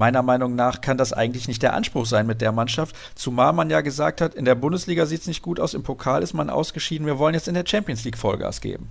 Meiner 0.00 0.22
Meinung 0.22 0.54
nach 0.54 0.80
kann 0.80 0.96
das 0.96 1.12
eigentlich 1.12 1.46
nicht 1.46 1.62
der 1.62 1.74
Anspruch 1.74 2.06
sein 2.06 2.26
mit 2.26 2.40
der 2.40 2.52
Mannschaft, 2.52 2.96
zumal 3.16 3.52
man 3.52 3.68
ja 3.68 3.82
gesagt 3.82 4.22
hat, 4.22 4.34
in 4.34 4.46
der 4.46 4.54
Bundesliga 4.54 5.04
sieht 5.04 5.20
es 5.20 5.26
nicht 5.26 5.42
gut 5.42 5.60
aus, 5.60 5.74
im 5.74 5.82
Pokal 5.82 6.22
ist 6.22 6.32
man 6.32 6.48
ausgeschieden, 6.48 7.06
wir 7.06 7.18
wollen 7.18 7.34
jetzt 7.34 7.48
in 7.48 7.54
der 7.54 7.66
Champions 7.66 8.02
League 8.06 8.16
Vollgas 8.16 8.62
geben. 8.62 8.88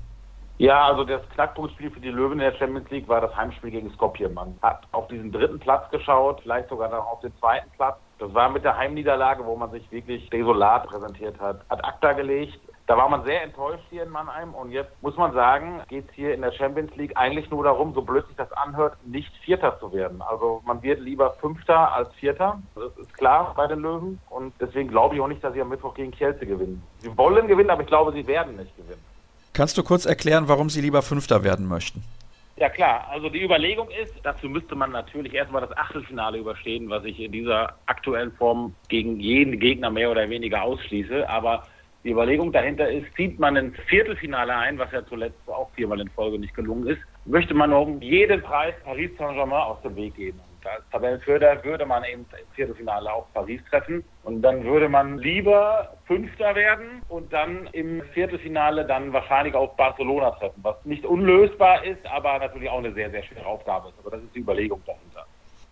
Ja, 0.59 0.85
also 0.85 1.03
das 1.03 1.27
Knackpunktspiel 1.33 1.89
für 1.89 1.99
die 1.99 2.11
Löwen 2.11 2.33
in 2.33 2.51
der 2.51 2.53
Champions 2.53 2.87
League 2.91 3.07
war 3.07 3.21
das 3.21 3.35
Heimspiel 3.35 3.71
gegen 3.71 3.89
Skopje. 3.93 4.29
Man 4.29 4.55
hat 4.61 4.83
auf 4.91 5.07
diesen 5.07 5.31
dritten 5.31 5.57
Platz 5.57 5.89
geschaut, 5.89 6.41
vielleicht 6.43 6.69
sogar 6.69 6.89
noch 6.89 7.07
auf 7.07 7.21
den 7.21 7.35
zweiten 7.39 7.71
Platz. 7.71 7.97
Das 8.19 8.31
war 8.35 8.49
mit 8.49 8.63
der 8.63 8.77
Heimniederlage, 8.77 9.43
wo 9.43 9.55
man 9.55 9.71
sich 9.71 9.91
wirklich 9.91 10.29
desolat 10.29 10.85
präsentiert 10.85 11.39
hat, 11.39 11.61
hat 11.71 11.83
ACTA 11.83 12.13
gelegt. 12.13 12.59
Da 12.89 12.97
war 12.97 13.07
man 13.07 13.23
sehr 13.23 13.43
enttäuscht 13.43 13.83
hier 13.91 14.01
in 14.01 14.09
Mannheim 14.09 14.55
und 14.55 14.71
jetzt 14.71 14.89
muss 15.03 15.15
man 15.15 15.31
sagen, 15.31 15.79
geht 15.89 16.09
es 16.09 16.15
hier 16.15 16.33
in 16.33 16.41
der 16.41 16.51
Champions 16.51 16.89
League 16.95 17.11
eigentlich 17.13 17.47
nur 17.51 17.63
darum, 17.63 17.93
so 17.93 18.01
blöd 18.01 18.25
sich 18.25 18.35
das 18.35 18.51
anhört, 18.53 18.97
nicht 19.05 19.31
Vierter 19.45 19.79
zu 19.79 19.93
werden. 19.93 20.23
Also 20.23 20.63
man 20.65 20.81
wird 20.81 20.99
lieber 20.99 21.33
Fünfter 21.39 21.93
als 21.93 22.11
Vierter. 22.15 22.59
Das 22.73 22.97
ist 22.97 23.13
klar 23.13 23.53
bei 23.55 23.67
den 23.67 23.81
Löwen 23.81 24.19
und 24.31 24.55
deswegen 24.59 24.89
glaube 24.89 25.13
ich 25.13 25.21
auch 25.21 25.27
nicht, 25.27 25.43
dass 25.43 25.53
sie 25.53 25.61
am 25.61 25.69
Mittwoch 25.69 25.93
gegen 25.93 26.09
Kielce 26.09 26.47
gewinnen. 26.47 26.81
Sie 26.97 27.15
wollen 27.15 27.47
gewinnen, 27.47 27.69
aber 27.69 27.83
ich 27.83 27.87
glaube, 27.87 28.11
sie 28.11 28.25
werden 28.25 28.55
nicht 28.55 28.75
gewinnen. 28.75 29.03
Kannst 29.53 29.77
du 29.77 29.83
kurz 29.83 30.07
erklären, 30.07 30.47
warum 30.47 30.71
sie 30.71 30.81
lieber 30.81 31.03
Fünfter 31.03 31.43
werden 31.43 31.67
möchten? 31.67 32.03
Ja 32.57 32.69
klar, 32.69 33.07
also 33.11 33.29
die 33.29 33.43
Überlegung 33.43 33.89
ist, 34.01 34.15
dazu 34.23 34.49
müsste 34.49 34.73
man 34.73 34.91
natürlich 34.91 35.35
erstmal 35.35 35.61
das 35.61 35.77
Achtelfinale 35.77 36.39
überstehen, 36.39 36.89
was 36.89 37.05
ich 37.05 37.19
in 37.19 37.31
dieser 37.31 37.75
aktuellen 37.85 38.31
Form 38.31 38.73
gegen 38.87 39.19
jeden 39.19 39.59
Gegner 39.59 39.91
mehr 39.91 40.09
oder 40.09 40.27
weniger 40.27 40.63
ausschließe. 40.63 41.29
Aber 41.29 41.67
die 42.03 42.11
Überlegung 42.11 42.51
dahinter 42.51 42.89
ist, 42.89 43.13
zieht 43.15 43.39
man 43.39 43.55
ins 43.57 43.77
Viertelfinale 43.87 44.55
ein, 44.55 44.77
was 44.77 44.91
ja 44.91 45.05
zuletzt 45.05 45.37
auch 45.47 45.69
viermal 45.71 45.99
in 45.99 46.09
Folge 46.09 46.39
nicht 46.39 46.53
gelungen 46.53 46.87
ist, 46.87 47.01
möchte 47.25 47.53
man 47.53 47.73
um 47.73 48.01
jeden 48.01 48.41
Preis 48.41 48.73
Paris 48.83 49.11
Saint-Germain 49.17 49.61
aus 49.61 49.81
dem 49.81 49.95
Weg 49.95 50.15
gehen. 50.15 50.39
Als 50.63 50.83
Tabellenführer 50.91 51.63
würde 51.63 51.85
man 51.85 52.03
eben 52.03 52.25
im 52.31 52.47
Viertelfinale 52.53 53.11
auf 53.11 53.25
Paris 53.33 53.61
treffen 53.69 54.03
und 54.23 54.41
dann 54.41 54.63
würde 54.63 54.89
man 54.89 55.17
lieber 55.17 55.97
Fünfter 56.05 56.53
werden 56.53 57.01
und 57.07 57.31
dann 57.31 57.67
im 57.71 58.01
Viertelfinale 58.13 58.85
dann 58.85 59.13
wahrscheinlich 59.13 59.55
auf 59.55 59.75
Barcelona 59.77 60.31
treffen, 60.31 60.59
was 60.63 60.75
nicht 60.85 61.05
unlösbar 61.05 61.83
ist, 61.85 62.05
aber 62.07 62.39
natürlich 62.39 62.69
auch 62.69 62.79
eine 62.79 62.93
sehr, 62.93 63.09
sehr 63.09 63.23
schwere 63.23 63.45
Aufgabe 63.45 63.89
ist. 63.89 63.99
Aber 63.99 64.11
das 64.11 64.21
ist 64.21 64.35
die 64.35 64.39
Überlegung 64.39 64.81
dahinter. 64.85 65.25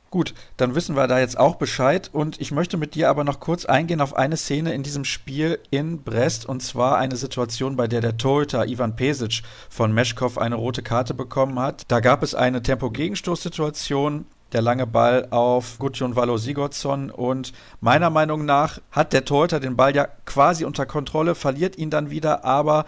Gut, 0.09 0.33
dann 0.55 0.73
wissen 0.73 0.95
wir 0.95 1.07
da 1.07 1.19
jetzt 1.19 1.37
auch 1.37 1.55
Bescheid. 1.55 2.09
Und 2.13 2.39
ich 2.39 2.51
möchte 2.51 2.77
mit 2.77 2.95
dir 2.95 3.09
aber 3.09 3.23
noch 3.23 3.39
kurz 3.39 3.65
eingehen 3.65 3.99
auf 3.99 4.15
eine 4.15 4.37
Szene 4.37 4.73
in 4.73 4.83
diesem 4.83 5.03
Spiel 5.03 5.59
in 5.69 6.03
Brest. 6.03 6.45
Und 6.45 6.61
zwar 6.61 6.97
eine 6.97 7.17
Situation, 7.17 7.75
bei 7.75 7.87
der 7.87 8.01
der 8.01 8.17
Torhüter 8.17 8.67
Ivan 8.67 8.95
Pesic 8.95 9.41
von 9.69 9.91
Meschkow 9.93 10.37
eine 10.37 10.55
rote 10.55 10.81
Karte 10.81 11.13
bekommen 11.13 11.59
hat. 11.59 11.83
Da 11.89 11.99
gab 11.99 12.23
es 12.23 12.35
eine 12.35 12.61
Tempo-Gegenstoßsituation, 12.61 14.25
der 14.53 14.61
lange 14.61 14.87
Ball 14.87 15.27
auf 15.31 15.77
Gudjon 15.77 16.15
Valo 16.15 16.37
Sigurdsson. 16.37 17.09
Und 17.11 17.51
meiner 17.81 18.09
Meinung 18.09 18.45
nach 18.45 18.79
hat 18.91 19.11
der 19.11 19.25
Torhüter 19.25 19.59
den 19.59 19.75
Ball 19.75 19.93
ja 19.93 20.07
quasi 20.25 20.63
unter 20.63 20.85
Kontrolle, 20.85 21.35
verliert 21.35 21.77
ihn 21.77 21.89
dann 21.89 22.09
wieder, 22.09 22.45
aber 22.45 22.85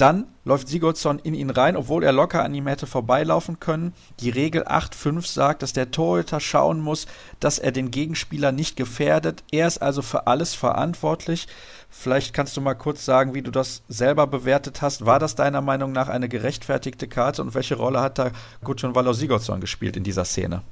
dann 0.00 0.26
läuft 0.44 0.68
Sigurdsson 0.68 1.18
in 1.18 1.34
ihn 1.34 1.50
rein, 1.50 1.76
obwohl 1.76 2.02
er 2.02 2.12
locker 2.12 2.42
an 2.42 2.54
ihm 2.54 2.66
hätte 2.66 2.86
vorbeilaufen 2.86 3.60
können. 3.60 3.92
Die 4.20 4.30
Regel 4.30 4.64
8.5 4.64 5.26
sagt, 5.26 5.62
dass 5.62 5.72
der 5.72 5.90
Torhüter 5.90 6.40
schauen 6.40 6.80
muss, 6.80 7.06
dass 7.38 7.58
er 7.58 7.72
den 7.72 7.90
Gegenspieler 7.90 8.52
nicht 8.52 8.76
gefährdet. 8.76 9.44
Er 9.52 9.66
ist 9.66 9.78
also 9.78 10.02
für 10.02 10.26
alles 10.26 10.54
verantwortlich. 10.54 11.48
Vielleicht 11.88 12.34
kannst 12.34 12.56
du 12.56 12.60
mal 12.60 12.74
kurz 12.74 13.04
sagen, 13.04 13.34
wie 13.34 13.42
du 13.42 13.50
das 13.50 13.84
selber 13.88 14.26
bewertet 14.26 14.80
hast. 14.80 15.04
War 15.04 15.18
das 15.18 15.34
deiner 15.34 15.60
Meinung 15.60 15.92
nach 15.92 16.08
eine 16.08 16.28
gerechtfertigte 16.28 17.08
Karte 17.08 17.42
und 17.42 17.54
welche 17.54 17.76
Rolle 17.76 18.00
hat 18.00 18.18
da 18.18 18.30
Gudjon 18.64 18.94
Valo 18.94 19.12
Sigurdsson 19.12 19.60
gespielt 19.60 19.96
in 19.96 20.04
dieser 20.04 20.24
Szene? 20.24 20.62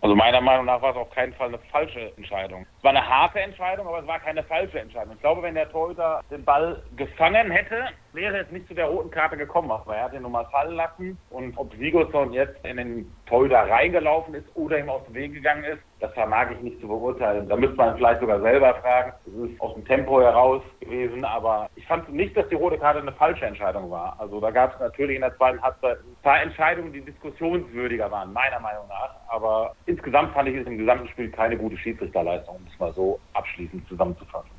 Also 0.00 0.14
meiner 0.14 0.40
Meinung 0.40 0.66
nach 0.66 0.80
war 0.80 0.92
es 0.92 0.96
auf 0.96 1.10
keinen 1.10 1.34
Fall 1.34 1.48
eine 1.48 1.58
falsche 1.72 2.12
Entscheidung. 2.16 2.64
Es 2.78 2.84
war 2.84 2.90
eine 2.90 3.06
harte 3.06 3.40
Entscheidung, 3.40 3.88
aber 3.88 3.98
es 3.98 4.06
war 4.06 4.20
keine 4.20 4.44
falsche 4.44 4.78
Entscheidung. 4.78 5.14
Ich 5.14 5.20
glaube, 5.20 5.42
wenn 5.42 5.54
der 5.54 5.68
Torhüter 5.70 6.22
den 6.30 6.44
Ball 6.44 6.80
gefangen 6.96 7.50
hätte, 7.50 7.88
wäre 8.12 8.38
es 8.38 8.50
nicht 8.50 8.66
zu 8.68 8.74
der 8.74 8.86
roten 8.86 9.10
Karte 9.10 9.36
gekommen. 9.36 9.70
Aber 9.70 9.96
er 9.96 10.04
hat 10.04 10.14
ihn 10.14 10.22
nun 10.22 10.32
mal 10.32 10.46
fallen 10.46 10.76
lassen. 10.76 11.18
Und 11.30 11.56
ob 11.56 11.74
Sigurdsson 11.74 12.32
jetzt 12.32 12.64
in 12.64 12.76
den 12.76 13.12
Torhüter 13.26 13.68
reingelaufen 13.68 14.34
ist 14.34 14.46
oder 14.54 14.78
ihm 14.78 14.88
aus 14.88 15.04
dem 15.06 15.14
Weg 15.14 15.34
gegangen 15.34 15.64
ist, 15.64 15.82
das 16.00 16.12
vermag 16.14 16.50
ich 16.52 16.60
nicht 16.60 16.80
zu 16.80 16.88
beurteilen. 16.88 17.48
Da 17.48 17.56
müsste 17.56 17.76
man 17.76 17.96
vielleicht 17.96 18.20
sogar 18.20 18.40
selber 18.40 18.74
fragen. 18.76 19.12
Es 19.26 19.50
ist 19.50 19.60
aus 19.60 19.74
dem 19.74 19.84
Tempo 19.84 20.20
heraus 20.20 20.62
gewesen, 20.80 21.24
aber 21.24 21.68
ich 21.74 21.86
fand 21.86 22.08
nicht, 22.12 22.36
dass 22.36 22.48
die 22.48 22.54
rote 22.54 22.78
Karte 22.78 23.00
eine 23.00 23.12
falsche 23.12 23.46
Entscheidung 23.46 23.90
war. 23.90 24.16
Also 24.18 24.40
da 24.40 24.50
gab 24.50 24.74
es 24.74 24.80
natürlich 24.80 25.16
in 25.16 25.22
der 25.22 25.36
zweiten 25.36 25.60
Halbzeit 25.60 25.98
ein 25.98 26.16
paar 26.22 26.40
Entscheidungen, 26.40 26.92
die 26.92 27.00
diskussionswürdiger 27.00 28.10
waren, 28.10 28.32
meiner 28.32 28.60
Meinung 28.60 28.86
nach. 28.88 29.16
Aber 29.28 29.74
insgesamt 29.86 30.32
fand 30.34 30.48
ich 30.48 30.56
es 30.56 30.66
im 30.66 30.78
gesamten 30.78 31.08
Spiel 31.08 31.30
keine 31.30 31.56
gute 31.56 31.76
Schiedsrichterleistung, 31.76 32.56
um 32.56 32.66
es 32.72 32.78
mal 32.78 32.92
so 32.92 33.18
abschließend 33.34 33.86
zusammenzufassen. 33.88 34.57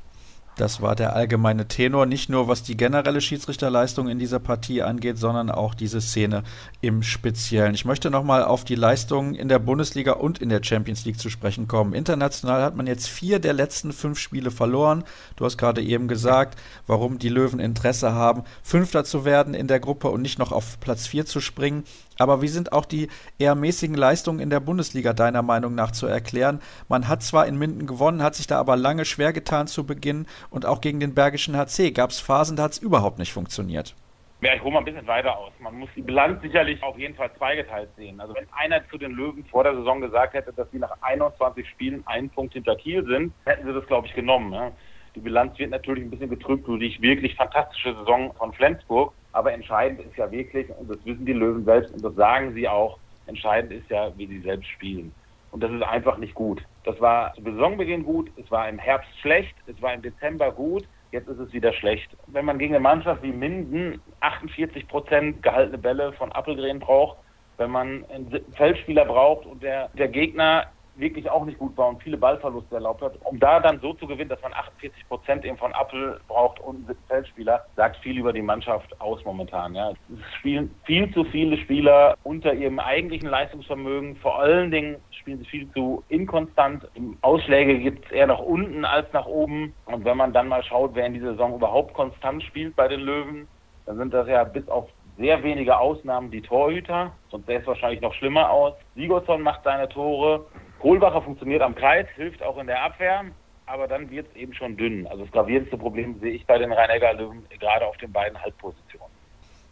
Das 0.60 0.82
war 0.82 0.94
der 0.94 1.16
allgemeine 1.16 1.68
Tenor, 1.68 2.04
nicht 2.04 2.28
nur 2.28 2.46
was 2.46 2.62
die 2.62 2.76
generelle 2.76 3.22
Schiedsrichterleistung 3.22 4.10
in 4.10 4.18
dieser 4.18 4.40
Partie 4.40 4.82
angeht, 4.82 5.16
sondern 5.16 5.50
auch 5.50 5.72
diese 5.72 6.02
Szene 6.02 6.42
im 6.82 7.02
Speziellen. 7.02 7.72
Ich 7.72 7.86
möchte 7.86 8.10
nochmal 8.10 8.44
auf 8.44 8.64
die 8.64 8.74
Leistungen 8.74 9.34
in 9.34 9.48
der 9.48 9.58
Bundesliga 9.58 10.12
und 10.12 10.38
in 10.38 10.50
der 10.50 10.62
Champions 10.62 11.06
League 11.06 11.18
zu 11.18 11.30
sprechen 11.30 11.66
kommen. 11.66 11.94
International 11.94 12.60
hat 12.60 12.76
man 12.76 12.86
jetzt 12.86 13.08
vier 13.08 13.38
der 13.38 13.54
letzten 13.54 13.94
fünf 13.94 14.18
Spiele 14.18 14.50
verloren. 14.50 15.04
Du 15.36 15.46
hast 15.46 15.56
gerade 15.56 15.80
eben 15.80 16.08
gesagt, 16.08 16.58
warum 16.86 17.18
die 17.18 17.30
Löwen 17.30 17.58
Interesse 17.58 18.12
haben, 18.12 18.42
Fünfter 18.62 19.04
zu 19.04 19.24
werden 19.24 19.54
in 19.54 19.66
der 19.66 19.80
Gruppe 19.80 20.10
und 20.10 20.20
nicht 20.20 20.38
noch 20.38 20.52
auf 20.52 20.78
Platz 20.78 21.06
vier 21.06 21.24
zu 21.24 21.40
springen. 21.40 21.84
Aber 22.20 22.42
wie 22.42 22.48
sind 22.48 22.72
auch 22.74 22.84
die 22.84 23.08
eher 23.38 23.54
mäßigen 23.54 23.96
Leistungen 23.96 24.40
in 24.40 24.50
der 24.50 24.60
Bundesliga 24.60 25.14
deiner 25.14 25.40
Meinung 25.40 25.74
nach 25.74 25.90
zu 25.90 26.06
erklären? 26.06 26.60
Man 26.86 27.08
hat 27.08 27.22
zwar 27.22 27.46
in 27.46 27.58
Minden 27.58 27.86
gewonnen, 27.86 28.22
hat 28.22 28.34
sich 28.34 28.46
da 28.46 28.60
aber 28.60 28.76
lange 28.76 29.06
schwer 29.06 29.32
getan 29.32 29.66
zu 29.66 29.86
Beginn 29.86 30.26
und 30.50 30.66
auch 30.66 30.82
gegen 30.82 31.00
den 31.00 31.14
Bergischen 31.14 31.56
HC 31.56 31.92
gab 31.92 32.10
es 32.10 32.20
Phasen, 32.20 32.56
da 32.58 32.64
hat 32.64 32.72
es 32.72 32.78
überhaupt 32.78 33.18
nicht 33.18 33.32
funktioniert. 33.32 33.94
Ja, 34.42 34.54
ich 34.54 34.62
hole 34.62 34.72
mal 34.72 34.80
ein 34.80 34.84
bisschen 34.84 35.06
weiter 35.06 35.34
aus. 35.34 35.52
Man 35.60 35.78
muss 35.78 35.88
die 35.96 36.02
Bilanz 36.02 36.42
sicherlich 36.42 36.82
auf 36.82 36.98
jeden 36.98 37.14
Fall 37.14 37.30
zweigeteilt 37.38 37.88
sehen. 37.96 38.20
Also 38.20 38.34
wenn 38.34 38.46
einer 38.52 38.86
zu 38.90 38.98
den 38.98 39.12
Löwen 39.12 39.46
vor 39.46 39.64
der 39.64 39.74
Saison 39.74 40.02
gesagt 40.02 40.34
hätte, 40.34 40.52
dass 40.52 40.70
sie 40.70 40.78
nach 40.78 40.92
21 41.00 41.66
Spielen 41.70 42.06
einen 42.06 42.28
Punkt 42.28 42.52
hinter 42.52 42.76
Kiel 42.76 43.02
sind, 43.06 43.32
hätten 43.46 43.66
sie 43.66 43.72
das, 43.72 43.86
glaube 43.86 44.08
ich, 44.08 44.14
genommen. 44.14 44.52
Ja. 44.52 44.72
Die 45.14 45.20
Bilanz 45.20 45.58
wird 45.58 45.70
natürlich 45.70 46.04
ein 46.04 46.10
bisschen 46.10 46.28
getrübt 46.28 46.68
durch 46.68 46.80
die 46.80 47.00
wirklich 47.00 47.34
fantastische 47.34 47.94
Saison 47.96 48.34
von 48.34 48.52
Flensburg. 48.52 49.14
Aber 49.32 49.52
entscheidend 49.52 50.00
ist 50.00 50.16
ja 50.16 50.30
wirklich, 50.30 50.68
und 50.78 50.90
das 50.90 50.98
wissen 51.04 51.24
die 51.24 51.32
Löwen 51.32 51.64
selbst 51.64 51.92
und 51.94 52.04
das 52.04 52.14
sagen 52.14 52.52
sie 52.54 52.68
auch, 52.68 52.98
entscheidend 53.26 53.72
ist 53.72 53.88
ja, 53.88 54.10
wie 54.16 54.26
sie 54.26 54.40
selbst 54.40 54.68
spielen. 54.68 55.12
Und 55.52 55.62
das 55.62 55.70
ist 55.72 55.82
einfach 55.82 56.16
nicht 56.18 56.34
gut. 56.34 56.62
Das 56.84 57.00
war 57.00 57.32
zu 57.34 57.42
Saisonbeginn 57.42 58.04
gut, 58.04 58.30
es 58.36 58.50
war 58.50 58.68
im 58.68 58.78
Herbst 58.78 59.10
schlecht, 59.20 59.54
es 59.66 59.80
war 59.82 59.94
im 59.94 60.02
Dezember 60.02 60.50
gut, 60.52 60.84
jetzt 61.12 61.28
ist 61.28 61.38
es 61.38 61.52
wieder 61.52 61.72
schlecht. 61.72 62.10
Wenn 62.28 62.44
man 62.44 62.58
gegen 62.58 62.74
eine 62.74 62.82
Mannschaft 62.82 63.22
wie 63.22 63.32
Minden 63.32 64.00
48 64.20 64.86
Prozent 64.88 65.42
gehaltene 65.42 65.78
Bälle 65.78 66.12
von 66.12 66.32
Appelgren 66.32 66.78
braucht, 66.78 67.18
wenn 67.58 67.70
man 67.70 68.04
einen 68.10 68.40
Feldspieler 68.56 69.04
braucht 69.04 69.44
und 69.46 69.62
der, 69.62 69.88
der 69.90 70.08
Gegner 70.08 70.66
wirklich 71.00 71.30
auch 71.30 71.44
nicht 71.44 71.58
gut 71.58 71.76
war 71.76 71.88
und 71.88 72.02
viele 72.02 72.16
Ballverluste 72.16 72.74
erlaubt 72.74 73.02
hat. 73.02 73.14
Um 73.24 73.38
da 73.38 73.60
dann 73.60 73.80
so 73.80 73.94
zu 73.94 74.06
gewinnen, 74.06 74.30
dass 74.30 74.42
man 74.42 74.52
48 74.52 75.08
Prozent 75.08 75.44
eben 75.44 75.56
von 75.56 75.72
Appel 75.72 76.20
braucht 76.28 76.60
und 76.60 76.88
einen 76.88 76.98
Feldspieler, 77.08 77.64
sagt 77.76 77.96
viel 77.98 78.18
über 78.18 78.32
die 78.32 78.42
Mannschaft 78.42 79.00
aus 79.00 79.24
momentan. 79.24 79.74
Ja. 79.74 79.90
Es 79.90 80.34
spielen 80.38 80.74
viel 80.84 81.12
zu 81.12 81.24
viele 81.24 81.56
Spieler 81.58 82.16
unter 82.22 82.52
ihrem 82.52 82.78
eigentlichen 82.78 83.28
Leistungsvermögen. 83.28 84.16
Vor 84.16 84.40
allen 84.40 84.70
Dingen 84.70 84.96
spielen 85.10 85.38
sie 85.38 85.46
viel 85.46 85.72
zu 85.72 86.02
inkonstant. 86.08 86.86
Ausschläge 87.22 87.78
gibt 87.78 88.06
es 88.06 88.12
eher 88.12 88.26
nach 88.26 88.38
unten 88.38 88.84
als 88.84 89.12
nach 89.12 89.26
oben. 89.26 89.74
Und 89.86 90.04
wenn 90.04 90.16
man 90.16 90.32
dann 90.32 90.48
mal 90.48 90.62
schaut, 90.62 90.94
wer 90.94 91.06
in 91.06 91.14
dieser 91.14 91.32
Saison 91.32 91.54
überhaupt 91.54 91.94
konstant 91.94 92.42
spielt 92.42 92.76
bei 92.76 92.88
den 92.88 93.00
Löwen, 93.00 93.48
dann 93.86 93.96
sind 93.96 94.14
das 94.14 94.28
ja 94.28 94.44
bis 94.44 94.68
auf 94.68 94.88
sehr 95.20 95.42
wenige 95.42 95.78
Ausnahmen 95.78 96.30
die 96.30 96.40
Torhüter, 96.40 97.12
sonst 97.30 97.46
sähe 97.46 97.60
es 97.60 97.66
wahrscheinlich 97.66 98.00
noch 98.00 98.14
schlimmer 98.14 98.50
aus. 98.50 98.74
Sigurdsson 98.94 99.42
macht 99.42 99.64
seine 99.64 99.88
Tore, 99.88 100.46
Kohlbacher 100.80 101.22
funktioniert 101.22 101.62
am 101.62 101.74
Kreis, 101.74 102.06
hilft 102.16 102.42
auch 102.42 102.58
in 102.58 102.66
der 102.66 102.82
Abwehr, 102.82 103.24
aber 103.66 103.86
dann 103.86 104.10
wird 104.10 104.26
es 104.28 104.36
eben 104.36 104.54
schon 104.54 104.76
dünn. 104.76 105.06
Also 105.06 105.24
das 105.24 105.32
gravierendste 105.32 105.76
Problem 105.78 106.18
sehe 106.20 106.32
ich 106.32 106.46
bei 106.46 106.58
den 106.58 106.72
Rhein-Neckar-Löwen 106.72 107.44
gerade 107.58 107.86
auf 107.86 107.96
den 107.98 108.10
beiden 108.10 108.40
Halbpositionen. 108.40 109.08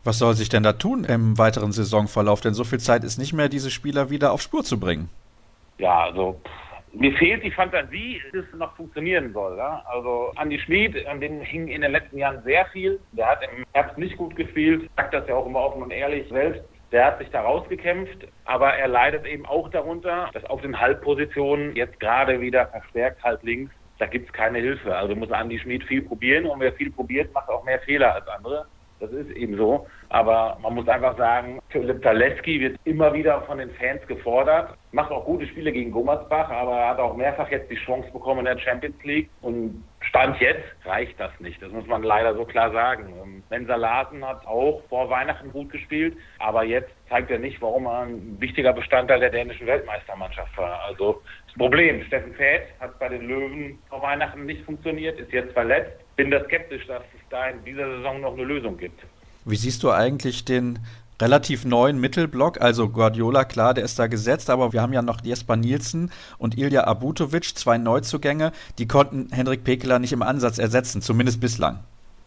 Was 0.04 0.18
soll 0.18 0.34
sich 0.34 0.48
denn 0.48 0.62
da 0.62 0.74
tun 0.74 1.04
im 1.04 1.36
weiteren 1.38 1.72
Saisonverlauf? 1.72 2.40
Denn 2.40 2.54
so 2.54 2.64
viel 2.64 2.78
Zeit 2.78 3.04
ist 3.04 3.18
nicht 3.18 3.32
mehr, 3.32 3.48
diese 3.48 3.70
Spieler 3.70 4.10
wieder 4.10 4.32
auf 4.32 4.40
Spur 4.40 4.62
zu 4.62 4.78
bringen. 4.78 5.08
Ja, 5.78 6.04
also 6.04 6.40
mir 6.92 7.12
fehlt 7.14 7.42
die 7.42 7.50
Fantasie, 7.50 8.20
dass 8.32 8.44
es 8.52 8.58
noch 8.58 8.74
funktionieren 8.76 9.32
soll. 9.32 9.56
Ja? 9.56 9.82
Also 9.86 10.32
Andi 10.36 10.58
Schmid, 10.58 11.06
an 11.06 11.20
dem 11.20 11.40
hing 11.40 11.68
in 11.68 11.82
den 11.82 11.92
letzten 11.92 12.18
Jahren 12.18 12.42
sehr 12.44 12.66
viel. 12.66 13.00
Der 13.12 13.26
hat 13.26 13.40
im 13.42 13.64
Herbst 13.72 13.98
nicht 13.98 14.16
gut 14.16 14.36
gespielt, 14.36 14.88
sagt 14.96 15.14
das 15.14 15.26
ja 15.26 15.34
auch 15.34 15.46
immer 15.46 15.60
offen 15.60 15.82
und 15.82 15.90
ehrlich 15.90 16.28
selbst. 16.28 16.62
Der 16.90 17.04
hat 17.04 17.18
sich 17.18 17.28
da 17.30 17.42
rausgekämpft, 17.42 18.28
aber 18.44 18.74
er 18.74 18.88
leidet 18.88 19.26
eben 19.26 19.44
auch 19.44 19.68
darunter, 19.68 20.30
dass 20.32 20.44
auf 20.44 20.62
den 20.62 20.80
Halbpositionen 20.80 21.76
jetzt 21.76 22.00
gerade 22.00 22.40
wieder 22.40 22.66
verstärkt 22.68 23.22
halb 23.22 23.42
links, 23.42 23.74
da 23.98 24.06
gibt 24.06 24.28
es 24.28 24.32
keine 24.32 24.58
Hilfe. 24.58 24.96
Also 24.96 25.14
muss 25.14 25.30
Andi 25.30 25.58
Schmid 25.58 25.84
viel 25.84 26.02
probieren 26.02 26.46
und 26.46 26.60
wer 26.60 26.72
viel 26.72 26.90
probiert, 26.90 27.32
macht 27.34 27.48
auch 27.48 27.64
mehr 27.64 27.80
Fehler 27.80 28.14
als 28.14 28.28
andere. 28.28 28.66
Das 29.00 29.10
ist 29.12 29.30
eben 29.30 29.56
so. 29.56 29.86
Aber 30.10 30.58
man 30.62 30.74
muss 30.74 30.88
einfach 30.88 31.16
sagen, 31.18 31.60
Philipp 31.68 32.02
Zaleski 32.02 32.60
wird 32.60 32.78
immer 32.84 33.12
wieder 33.12 33.42
von 33.42 33.58
den 33.58 33.70
Fans 33.72 34.06
gefordert. 34.06 34.74
Macht 34.92 35.10
auch 35.10 35.26
gute 35.26 35.46
Spiele 35.46 35.70
gegen 35.70 35.90
Gummersbach, 35.90 36.48
aber 36.48 36.78
er 36.78 36.88
hat 36.90 36.98
auch 36.98 37.14
mehrfach 37.14 37.50
jetzt 37.50 37.70
die 37.70 37.76
Chance 37.76 38.10
bekommen 38.10 38.40
in 38.40 38.46
der 38.46 38.58
Champions 38.58 38.96
League. 39.04 39.28
Und 39.42 39.84
Stand 40.00 40.40
jetzt 40.40 40.64
reicht 40.86 41.20
das 41.20 41.30
nicht. 41.40 41.60
Das 41.60 41.70
muss 41.72 41.86
man 41.86 42.02
leider 42.02 42.34
so 42.34 42.46
klar 42.46 42.72
sagen. 42.72 43.12
Ähm, 43.22 43.42
Mensa 43.50 43.76
Larsen 43.76 44.26
hat 44.26 44.46
auch 44.46 44.82
vor 44.88 45.10
Weihnachten 45.10 45.52
gut 45.52 45.70
gespielt, 45.70 46.16
aber 46.38 46.64
jetzt 46.64 46.90
zeigt 47.10 47.30
er 47.30 47.38
nicht, 47.38 47.60
warum 47.60 47.86
er 47.86 48.06
ein 48.06 48.40
wichtiger 48.40 48.72
Bestandteil 48.72 49.20
der 49.20 49.30
dänischen 49.30 49.66
Weltmeistermannschaft 49.66 50.56
war. 50.56 50.84
Also 50.84 51.20
das 51.46 51.54
Problem, 51.58 52.02
Steffen 52.04 52.32
Fäth 52.34 52.62
hat 52.80 52.98
bei 52.98 53.10
den 53.10 53.28
Löwen 53.28 53.78
vor 53.90 54.00
Weihnachten 54.00 54.46
nicht 54.46 54.64
funktioniert, 54.64 55.20
ist 55.20 55.32
jetzt 55.32 55.52
verletzt. 55.52 55.92
Bin 56.16 56.30
da 56.30 56.42
skeptisch, 56.44 56.86
dass 56.86 57.02
es 57.14 57.28
da 57.28 57.48
in 57.48 57.62
dieser 57.64 57.86
Saison 57.96 58.22
noch 58.22 58.32
eine 58.32 58.44
Lösung 58.44 58.78
gibt. 58.78 59.02
Wie 59.48 59.56
siehst 59.56 59.82
du 59.82 59.90
eigentlich 59.90 60.44
den 60.44 60.78
relativ 61.22 61.64
neuen 61.64 61.98
Mittelblock, 61.98 62.60
also 62.60 62.90
Guardiola, 62.90 63.44
klar, 63.44 63.72
der 63.72 63.84
ist 63.84 63.98
da 63.98 64.06
gesetzt, 64.06 64.50
aber 64.50 64.74
wir 64.74 64.82
haben 64.82 64.92
ja 64.92 65.00
noch 65.00 65.22
Jesper 65.24 65.56
Nielsen 65.56 66.12
und 66.36 66.58
Ilja 66.58 66.84
Abutovic, 66.86 67.56
zwei 67.56 67.78
Neuzugänge, 67.78 68.52
die 68.78 68.86
konnten 68.86 69.30
Hendrik 69.32 69.64
Pekeler 69.64 70.00
nicht 70.00 70.12
im 70.12 70.20
Ansatz 70.20 70.58
ersetzen, 70.58 71.00
zumindest 71.00 71.40
bislang. 71.40 71.78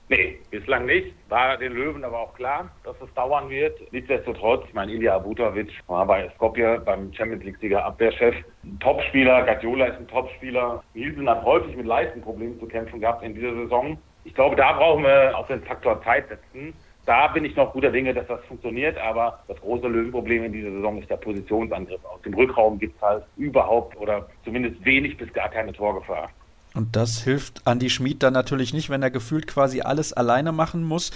Nee, 0.10 0.40
bislang 0.50 0.88
nicht. 0.88 1.13
War 1.30 1.58
den 1.58 1.74
Löwen 1.74 2.04
aber 2.04 2.20
auch 2.20 2.34
klar, 2.34 2.72
dass 2.84 2.96
es 3.00 3.13
dauern 3.13 3.51
wird. 3.51 3.80
Nichtsdestotrotz, 3.94 4.66
ich 4.68 4.74
meine, 4.74 4.92
Ilya 4.92 5.16
Abutovic 5.16 5.70
war 5.86 6.08
bei 6.08 6.28
Skopje 6.36 6.82
beim 6.84 7.13
Champions 7.13 7.44
League-Sieger 7.44 7.86
Abwehrchef. 7.86 8.36
Ein 8.63 8.80
Topspieler, 8.80 9.44
Guardiola 9.46 9.86
ist 9.86 10.00
ein 10.00 10.08
Topspieler. 10.08 10.84
Nielsen 10.96 11.30
hat 11.30 11.46
häufig 11.46 11.78
mit 11.78 11.86
Leistenproblemen 11.86 12.60
zu 12.60 12.66
kämpfen 12.66 13.00
gehabt 13.00 13.24
in 13.24 13.36
dieser 13.36 13.54
Saison. 13.54 13.98
Ich 14.25 14.34
glaube, 14.34 14.56
da 14.56 14.74
brauchen 14.74 15.04
wir 15.04 15.38
auf 15.38 15.48
den 15.48 15.63
Faktor 15.63 16.04
Zeit 16.04 16.28
setzen 16.28 16.74
Da 17.05 17.27
bin 17.27 17.46
ich 17.46 17.55
noch 17.55 17.74
guter 17.74 17.91
Dinge, 17.91 18.13
dass 18.13 18.27
das 18.27 18.43
funktioniert, 18.46 18.98
aber 18.98 19.39
das 19.48 19.60
große 19.60 19.88
Löwenproblem 19.88 20.46
in 20.46 20.53
dieser 20.53 20.72
Saison 20.72 21.01
ist 21.01 21.10
der 21.10 21.17
Positionsangriff. 21.17 22.03
Aus 22.05 22.22
dem 22.22 22.34
Rückraum 22.34 22.77
gibt 22.77 22.96
es 22.96 23.01
halt 23.01 23.24
überhaupt 23.38 23.98
oder 23.98 24.27
zumindest 24.43 24.84
wenig 24.86 25.17
bis 25.17 25.34
gar 25.34 25.50
keine 25.50 25.74
Torgefahr. 25.74 26.29
Und 26.74 26.96
das 26.96 27.24
hilft 27.24 27.63
Andy 27.65 27.89
Schmid 27.89 28.24
dann 28.24 28.34
natürlich 28.34 28.74
nicht, 28.74 28.89
wenn 28.89 29.01
er 29.03 29.12
gefühlt 29.12 29.48
quasi 29.48 29.81
alles 29.81 30.13
alleine 30.13 30.51
machen 30.51 30.84
muss. 30.84 31.12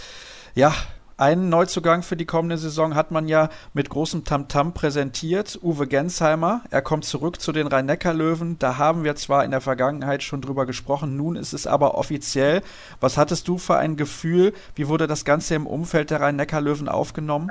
Ja, 0.54 0.74
einen 1.18 1.48
Neuzugang 1.48 2.04
für 2.04 2.18
die 2.18 2.26
kommende 2.26 2.58
Saison 2.58 2.94
hat 2.94 3.12
man 3.12 3.30
ja 3.30 3.48
mit 3.74 3.90
großem 3.90 4.26
Tamtam 4.26 4.68
-Tam 4.68 4.74
präsentiert. 4.74 5.58
Uwe 5.64 5.88
Gensheimer. 5.88 6.62
Er 6.72 6.82
kommt 6.82 7.06
zurück 7.06 7.40
zu 7.40 7.54
den 7.54 7.68
Rhein-Neckar-Löwen. 7.68 8.60
Da 8.60 8.78
haben 8.78 9.06
wir 9.06 9.16
zwar 9.16 9.46
in 9.46 9.52
der 9.52 9.62
Vergangenheit 9.62 10.24
schon 10.24 10.42
drüber 10.42 10.66
gesprochen, 10.66 11.16
nun 11.16 11.38
ist 11.38 11.54
es 11.54 11.68
aber 11.68 11.96
offiziell. 11.96 12.62
Was 13.00 13.18
hattest 13.18 13.48
du 13.48 13.58
für 13.58 13.78
ein 13.78 13.96
Gefühl? 13.96 14.54
Wie 14.76 14.90
wurde 14.90 15.08
das 15.08 15.24
Ganze 15.24 15.56
im 15.56 15.68
Umfeld 15.68 16.12
der 16.12 16.20
Rhein-Neckar-Löwen 16.20 16.90
aufgenommen? 16.90 17.50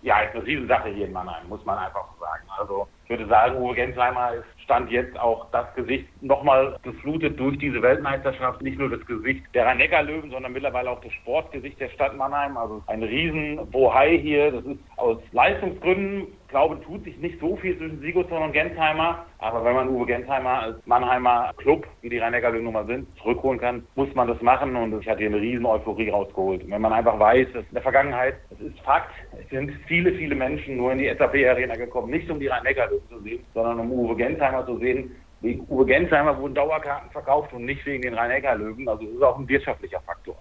Ja, 0.00 0.20
ist 0.20 0.34
eine 0.34 0.46
Riesensache 0.46 0.88
hier 0.88 1.06
in 1.06 1.12
Mannheim, 1.12 1.46
muss 1.48 1.64
man 1.66 1.76
einfach 1.76 2.06
so 2.14 2.24
sagen. 2.24 2.44
Also 2.58 2.88
würde 3.14 3.26
sagen, 3.28 3.56
Uwe 3.62 3.74
Gensheimer 3.74 4.34
ist 4.34 4.44
Stand 4.64 4.90
jetzt 4.90 5.18
auch 5.20 5.50
das 5.52 5.72
Gesicht 5.74 6.06
nochmal 6.22 6.76
geflutet 6.82 7.38
durch 7.38 7.58
diese 7.58 7.80
Weltmeisterschaft. 7.82 8.62
Nicht 8.62 8.78
nur 8.78 8.88
das 8.88 9.04
Gesicht 9.06 9.42
der 9.54 9.66
Rhein-Neckar-Löwen, 9.66 10.30
sondern 10.30 10.52
mittlerweile 10.52 10.90
auch 10.90 11.00
das 11.00 11.12
Sportgesicht 11.12 11.78
der 11.80 11.90
Stadt 11.90 12.16
Mannheim. 12.16 12.56
Also 12.56 12.82
ein 12.86 13.02
riesen 13.02 13.70
Bohai 13.70 14.18
hier. 14.18 14.50
Das 14.50 14.64
ist 14.64 14.78
aus 14.96 15.18
Leistungsgründen 15.32 16.28
glaube, 16.54 16.80
tut 16.82 17.02
sich 17.02 17.18
nicht 17.18 17.40
so 17.40 17.56
viel 17.56 17.76
zwischen 17.76 18.00
Sigurdsson 18.00 18.40
und 18.40 18.52
Gensheimer. 18.52 19.26
Aber 19.38 19.64
wenn 19.64 19.74
man 19.74 19.88
Uwe 19.88 20.06
Gensheimer 20.06 20.60
als 20.60 20.86
Mannheimer 20.86 21.50
Club, 21.56 21.84
wie 22.00 22.08
die 22.08 22.18
rhein 22.18 22.30
neckar 22.30 22.52
nummer 22.52 22.84
sind, 22.84 23.08
zurückholen 23.18 23.58
kann, 23.58 23.84
muss 23.96 24.14
man 24.14 24.28
das 24.28 24.40
machen. 24.40 24.76
Und 24.76 25.00
ich 25.00 25.08
hatte 25.08 25.18
hier 25.18 25.30
eine 25.30 25.40
riesen 25.40 25.66
Euphorie 25.66 26.10
rausgeholt. 26.10 26.62
Und 26.62 26.70
wenn 26.70 26.80
man 26.80 26.92
einfach 26.92 27.18
weiß, 27.18 27.48
dass 27.54 27.64
in 27.64 27.74
der 27.74 27.82
Vergangenheit, 27.82 28.36
es 28.52 28.60
ist 28.60 28.78
Fakt, 28.82 29.10
es 29.32 29.50
sind 29.50 29.72
viele, 29.88 30.12
viele 30.12 30.36
Menschen 30.36 30.76
nur 30.76 30.92
in 30.92 30.98
die 30.98 31.12
SAP-Arena 31.12 31.74
gekommen, 31.74 32.12
nicht 32.12 32.30
um 32.30 32.38
die 32.38 32.46
rhein 32.46 32.62
neckar 32.62 32.88
zu 33.08 33.20
sehen, 33.20 33.44
sondern 33.54 33.80
um 33.80 33.92
Uwe 33.92 34.16
Gensheimer 34.16 34.64
zu 34.66 34.78
sehen. 34.78 35.10
Wegen 35.40 35.66
Uwe 35.68 35.84
Gensheimer 35.86 36.38
wurden 36.38 36.54
Dauerkarten 36.54 37.10
verkauft 37.10 37.52
und 37.52 37.64
nicht 37.64 37.84
wegen 37.84 38.02
den 38.02 38.14
Rhein-Neckar-Löwen. 38.14 38.88
Also 38.88 39.04
es 39.04 39.14
ist 39.14 39.22
auch 39.22 39.38
ein 39.38 39.48
wirtschaftlicher 39.48 40.00
Faktor. 40.00 40.36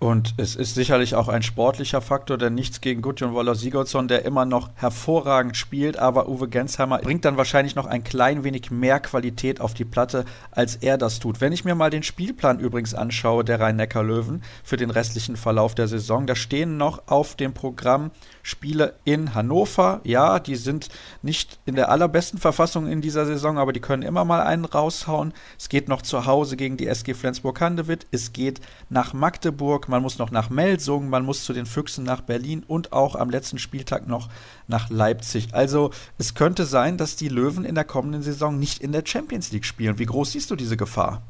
Und 0.00 0.34
es 0.36 0.54
ist 0.54 0.76
sicherlich 0.76 1.16
auch 1.16 1.26
ein 1.26 1.42
sportlicher 1.42 2.00
Faktor, 2.00 2.38
denn 2.38 2.54
nichts 2.54 2.80
gegen 2.80 3.02
Gudjon 3.02 3.32
Woller 3.32 3.56
Sigurdsson, 3.56 4.06
der 4.06 4.24
immer 4.24 4.44
noch 4.44 4.70
hervorragend 4.76 5.56
spielt, 5.56 5.98
aber 5.98 6.28
Uwe 6.28 6.46
Gensheimer 6.46 6.98
bringt 6.98 7.24
dann 7.24 7.36
wahrscheinlich 7.36 7.74
noch 7.74 7.86
ein 7.86 8.04
klein 8.04 8.44
wenig 8.44 8.70
mehr 8.70 9.00
Qualität 9.00 9.60
auf 9.60 9.74
die 9.74 9.84
Platte, 9.84 10.24
als 10.52 10.76
er 10.76 10.98
das 10.98 11.18
tut. 11.18 11.40
Wenn 11.40 11.52
ich 11.52 11.64
mir 11.64 11.74
mal 11.74 11.90
den 11.90 12.04
Spielplan 12.04 12.60
übrigens 12.60 12.94
anschaue, 12.94 13.42
der 13.42 13.58
Rhein-Neckar-Löwen, 13.58 14.44
für 14.62 14.76
den 14.76 14.90
restlichen 14.90 15.34
Verlauf 15.34 15.74
der 15.74 15.88
Saison, 15.88 16.28
da 16.28 16.36
stehen 16.36 16.76
noch 16.76 17.08
auf 17.08 17.34
dem 17.34 17.52
Programm 17.52 18.12
Spiele 18.48 18.94
in 19.04 19.34
Hannover. 19.34 20.00
Ja, 20.04 20.38
die 20.38 20.56
sind 20.56 20.88
nicht 21.20 21.60
in 21.66 21.74
der 21.74 21.90
allerbesten 21.90 22.38
Verfassung 22.38 22.86
in 22.86 23.02
dieser 23.02 23.26
Saison, 23.26 23.58
aber 23.58 23.74
die 23.74 23.80
können 23.80 24.02
immer 24.02 24.24
mal 24.24 24.40
einen 24.40 24.64
raushauen. 24.64 25.34
Es 25.58 25.68
geht 25.68 25.88
noch 25.88 26.00
zu 26.00 26.24
Hause 26.24 26.56
gegen 26.56 26.78
die 26.78 26.86
SG 26.86 27.12
Flensburg-Handewitt. 27.12 28.06
Es 28.10 28.32
geht 28.32 28.62
nach 28.88 29.12
Magdeburg. 29.12 29.88
Man 29.88 30.00
muss 30.00 30.18
noch 30.18 30.30
nach 30.30 30.48
Melsungen. 30.48 31.10
Man 31.10 31.26
muss 31.26 31.44
zu 31.44 31.52
den 31.52 31.66
Füchsen 31.66 32.04
nach 32.04 32.22
Berlin 32.22 32.64
und 32.66 32.94
auch 32.94 33.16
am 33.16 33.28
letzten 33.28 33.58
Spieltag 33.58 34.08
noch 34.08 34.30
nach 34.66 34.88
Leipzig. 34.88 35.52
Also 35.52 35.90
es 36.16 36.34
könnte 36.34 36.64
sein, 36.64 36.96
dass 36.96 37.16
die 37.16 37.28
Löwen 37.28 37.66
in 37.66 37.74
der 37.74 37.84
kommenden 37.84 38.22
Saison 38.22 38.58
nicht 38.58 38.82
in 38.82 38.92
der 38.92 39.02
Champions 39.04 39.52
League 39.52 39.66
spielen. 39.66 39.98
Wie 39.98 40.06
groß 40.06 40.32
siehst 40.32 40.50
du 40.50 40.56
diese 40.56 40.78
Gefahr? 40.78 41.20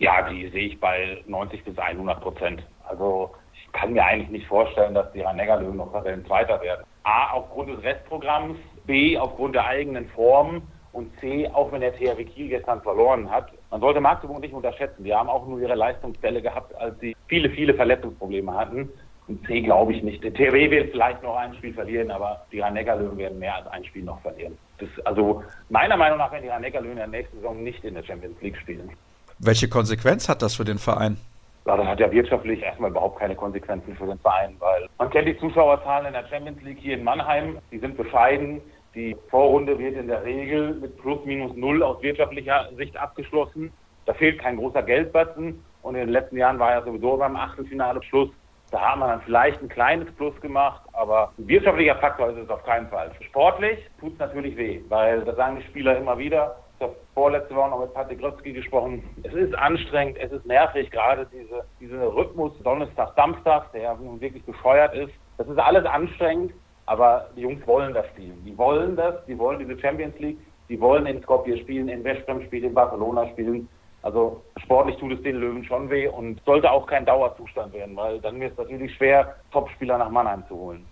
Ja, 0.00 0.28
die 0.28 0.48
sehe 0.50 0.66
ich 0.66 0.80
bei 0.80 1.22
90 1.28 1.64
bis 1.64 1.78
100 1.78 2.20
Prozent. 2.20 2.62
Also 2.88 3.30
kann 3.72 3.92
mir 3.92 4.04
eigentlich 4.04 4.30
nicht 4.30 4.46
vorstellen, 4.46 4.94
dass 4.94 5.12
die 5.12 5.20
Rhein-Neckar-Löwen 5.20 5.76
noch 5.76 5.92
Zweiter 6.26 6.60
werden. 6.60 6.84
A, 7.04 7.32
aufgrund 7.32 7.70
des 7.70 7.82
Restprogramms, 7.82 8.58
B, 8.84 9.16
aufgrund 9.18 9.54
der 9.54 9.66
eigenen 9.66 10.08
Form 10.08 10.62
und 10.92 11.10
C, 11.20 11.48
auch 11.52 11.70
wenn 11.72 11.82
der 11.82 11.94
THW 11.94 12.24
Kiel 12.24 12.48
gestern 12.48 12.80
verloren 12.80 13.30
hat. 13.30 13.52
Man 13.70 13.80
sollte 13.80 14.00
Magdeburg 14.00 14.40
nicht 14.40 14.54
unterschätzen. 14.54 15.04
Die 15.04 15.14
haben 15.14 15.28
auch 15.28 15.46
nur 15.46 15.60
ihre 15.60 15.74
Leistungsstelle 15.74 16.40
gehabt, 16.40 16.74
als 16.76 16.98
sie 17.00 17.14
viele, 17.28 17.50
viele 17.50 17.74
Verletzungsprobleme 17.74 18.54
hatten. 18.54 18.88
Und 19.28 19.44
C 19.46 19.60
glaube 19.60 19.92
ich 19.92 20.02
nicht. 20.02 20.22
Der 20.22 20.32
THW 20.32 20.70
wird 20.70 20.92
vielleicht 20.92 21.22
noch 21.22 21.36
ein 21.36 21.54
Spiel 21.56 21.74
verlieren, 21.74 22.10
aber 22.10 22.46
die 22.52 22.60
Rhein-Neckar-Löwen 22.60 23.18
werden 23.18 23.38
mehr 23.38 23.56
als 23.56 23.66
ein 23.66 23.84
Spiel 23.84 24.04
noch 24.04 24.20
verlieren. 24.20 24.56
Das, 24.78 24.88
also 25.04 25.42
meiner 25.68 25.96
Meinung 25.96 26.18
nach 26.18 26.30
werden 26.30 26.44
die 26.44 26.48
Rhein-Neckar-Löwen 26.48 26.92
in 26.92 26.98
der 26.98 27.06
nächsten 27.08 27.36
Saison 27.36 27.62
nicht 27.62 27.84
in 27.84 27.94
der 27.94 28.04
Champions 28.04 28.40
League 28.40 28.56
spielen. 28.56 28.90
Welche 29.38 29.68
Konsequenz 29.68 30.28
hat 30.28 30.42
das 30.42 30.54
für 30.54 30.64
den 30.64 30.78
Verein? 30.78 31.18
Ja, 31.66 31.76
das 31.76 31.86
hat 31.86 31.98
ja 31.98 32.10
wirtschaftlich 32.12 32.62
erstmal 32.62 32.90
überhaupt 32.90 33.18
keine 33.18 33.34
Konsequenzen 33.34 33.96
für 33.96 34.06
den 34.06 34.18
Verein, 34.20 34.54
weil 34.60 34.86
man 34.98 35.10
kennt 35.10 35.26
die 35.26 35.36
Zuschauerzahlen 35.36 36.06
in 36.06 36.12
der 36.12 36.24
Champions 36.28 36.62
League 36.62 36.78
hier 36.78 36.94
in 36.94 37.02
Mannheim, 37.02 37.58
die 37.72 37.78
sind 37.78 37.96
bescheiden. 37.96 38.60
Die 38.94 39.16
Vorrunde 39.30 39.76
wird 39.76 39.96
in 39.96 40.06
der 40.06 40.24
Regel 40.24 40.74
mit 40.74 40.96
plus 40.98 41.24
minus 41.24 41.56
null 41.56 41.82
aus 41.82 42.00
wirtschaftlicher 42.02 42.68
Sicht 42.76 42.96
abgeschlossen. 42.96 43.72
Da 44.06 44.14
fehlt 44.14 44.38
kein 44.38 44.56
großer 44.56 44.84
Geldbatzen 44.84 45.64
und 45.82 45.96
in 45.96 46.02
den 46.02 46.10
letzten 46.10 46.36
Jahren 46.36 46.60
war 46.60 46.70
ja 46.70 46.82
sowieso 46.82 47.16
beim 47.16 47.34
Achtelfinale 47.34 48.00
Schluss. 48.04 48.30
Da 48.70 48.80
haben 48.80 49.00
wir 49.00 49.08
dann 49.08 49.22
vielleicht 49.22 49.60
ein 49.60 49.68
kleines 49.68 50.10
Plus 50.14 50.40
gemacht, 50.40 50.82
aber 50.92 51.32
ein 51.36 51.48
wirtschaftlicher 51.48 51.96
Faktor 51.96 52.30
ist 52.30 52.38
es 52.38 52.48
auf 52.48 52.62
keinen 52.64 52.88
Fall. 52.88 53.10
Sportlich 53.20 53.78
tut 53.98 54.12
es 54.12 54.18
natürlich 54.20 54.56
weh, 54.56 54.80
weil 54.88 55.24
das 55.24 55.34
sagen 55.34 55.56
die 55.56 55.66
Spieler 55.66 55.96
immer 55.96 56.16
wieder 56.16 56.56
ich 56.78 56.86
vorletzte 57.14 57.54
Woche 57.54 57.70
noch 57.70 57.80
mit 57.80 57.94
Patrick 57.94 58.20
Grotzky 58.20 58.52
gesprochen. 58.52 59.02
Es 59.22 59.32
ist 59.34 59.54
anstrengend, 59.54 60.18
es 60.18 60.32
ist 60.32 60.46
nervig, 60.46 60.90
gerade 60.90 61.26
diese, 61.32 61.64
dieser 61.80 62.14
Rhythmus 62.14 62.52
Donnerstag, 62.62 63.14
Samstag, 63.16 63.72
der 63.72 63.94
nun 63.96 64.20
wirklich 64.20 64.44
bescheuert 64.44 64.94
ist. 64.94 65.12
Das 65.38 65.48
ist 65.48 65.58
alles 65.58 65.84
anstrengend, 65.86 66.52
aber 66.86 67.28
die 67.36 67.42
Jungs 67.42 67.66
wollen 67.66 67.94
das 67.94 68.06
spielen. 68.08 68.42
Die 68.44 68.56
wollen 68.56 68.96
das, 68.96 69.14
die 69.26 69.38
wollen 69.38 69.58
diese 69.58 69.78
Champions 69.78 70.18
League, 70.18 70.38
die 70.68 70.80
wollen 70.80 71.06
in 71.06 71.22
Skopje 71.22 71.58
spielen, 71.58 71.88
in 71.88 72.04
Westbrem 72.04 72.42
spielen, 72.42 72.64
in 72.64 72.74
Barcelona 72.74 73.26
spielen. 73.28 73.68
Also 74.02 74.42
sportlich 74.62 74.96
tut 74.98 75.12
es 75.12 75.22
den 75.22 75.36
Löwen 75.36 75.64
schon 75.64 75.90
weh 75.90 76.06
und 76.06 76.40
sollte 76.44 76.70
auch 76.70 76.86
kein 76.86 77.04
Dauerzustand 77.04 77.72
werden, 77.72 77.96
weil 77.96 78.20
dann 78.20 78.38
wird 78.38 78.52
es 78.52 78.58
natürlich 78.58 78.94
schwer, 78.94 79.34
Topspieler 79.50 79.98
nach 79.98 80.10
Mannheim 80.10 80.44
zu 80.46 80.56
holen. 80.56 80.86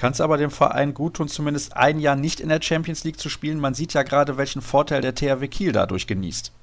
Kann 0.00 0.12
es 0.12 0.22
aber 0.22 0.38
dem 0.38 0.50
Verein 0.50 0.94
gut 0.94 1.16
tun, 1.16 1.28
zumindest 1.28 1.76
ein 1.76 1.98
Jahr 1.98 2.16
nicht 2.16 2.40
in 2.40 2.48
der 2.48 2.62
Champions 2.62 3.04
League 3.04 3.18
zu 3.18 3.28
spielen? 3.28 3.60
Man 3.60 3.74
sieht 3.74 3.92
ja 3.92 4.02
gerade, 4.02 4.38
welchen 4.38 4.62
Vorteil 4.62 5.02
der 5.02 5.14
THW 5.14 5.46
Kiel 5.46 5.72
dadurch 5.72 6.06
genießt. 6.06 6.54